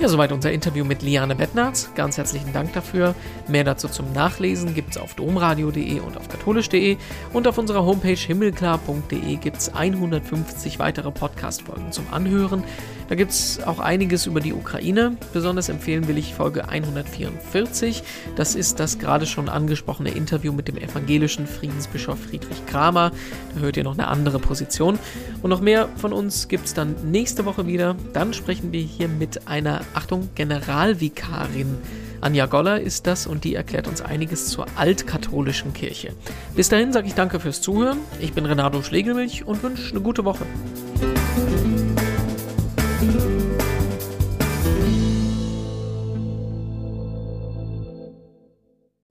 Ja, 0.00 0.08
soweit 0.08 0.32
unser 0.32 0.50
Interview 0.50 0.86
mit 0.86 1.02
Liane 1.02 1.36
Bettnarz. 1.36 1.90
Ganz 1.94 2.16
herzlichen 2.16 2.54
Dank 2.54 2.72
dafür. 2.72 3.14
Mehr 3.48 3.64
dazu 3.64 3.86
zum 3.86 4.10
Nachlesen 4.14 4.74
gibt 4.74 4.92
es 4.92 4.96
auf 4.96 5.12
domradio.de 5.12 6.00
und 6.00 6.16
auf 6.16 6.26
katholisch.de 6.26 6.96
und 7.34 7.46
auf 7.46 7.58
unserer 7.58 7.84
Homepage 7.84 8.14
himmelklar.de 8.14 9.36
gibt 9.36 9.58
es 9.58 9.74
150 9.74 10.78
weitere 10.78 11.10
Podcast-Folgen 11.10 11.92
zum 11.92 12.06
Anhören. 12.10 12.64
Da 13.10 13.16
gibt 13.16 13.32
es 13.32 13.60
auch 13.66 13.80
einiges 13.80 14.26
über 14.26 14.38
die 14.38 14.52
Ukraine. 14.52 15.16
Besonders 15.32 15.68
empfehlen 15.68 16.06
will 16.06 16.16
ich 16.16 16.32
Folge 16.32 16.68
144. 16.68 18.04
Das 18.36 18.54
ist 18.54 18.78
das 18.78 19.00
gerade 19.00 19.26
schon 19.26 19.48
angesprochene 19.48 20.10
Interview 20.10 20.52
mit 20.52 20.68
dem 20.68 20.76
evangelischen 20.76 21.48
Friedensbischof 21.48 22.20
Friedrich 22.20 22.64
Kramer. 22.66 23.10
Da 23.52 23.60
hört 23.62 23.76
ihr 23.76 23.82
noch 23.82 23.94
eine 23.94 24.06
andere 24.06 24.38
Position. 24.38 24.96
Und 25.42 25.50
noch 25.50 25.60
mehr 25.60 25.88
von 25.96 26.12
uns 26.12 26.46
gibt 26.46 26.66
es 26.66 26.74
dann 26.74 26.94
nächste 27.10 27.44
Woche 27.46 27.66
wieder. 27.66 27.96
Dann 28.12 28.32
sprechen 28.32 28.70
wir 28.70 28.80
hier 28.80 29.08
mit 29.08 29.48
einer, 29.48 29.80
Achtung, 29.92 30.28
Generalvikarin. 30.36 31.78
Anja 32.20 32.46
Goller 32.46 32.80
ist 32.80 33.08
das 33.08 33.26
und 33.26 33.42
die 33.42 33.56
erklärt 33.56 33.88
uns 33.88 34.02
einiges 34.02 34.46
zur 34.46 34.66
altkatholischen 34.76 35.72
Kirche. 35.72 36.14
Bis 36.54 36.68
dahin 36.68 36.92
sage 36.92 37.08
ich 37.08 37.14
danke 37.14 37.40
fürs 37.40 37.60
Zuhören. 37.60 37.98
Ich 38.20 38.34
bin 38.34 38.46
Renato 38.46 38.80
Schlegelmilch 38.84 39.46
und 39.46 39.64
wünsche 39.64 39.90
eine 39.90 40.00
gute 40.00 40.24
Woche. 40.24 40.46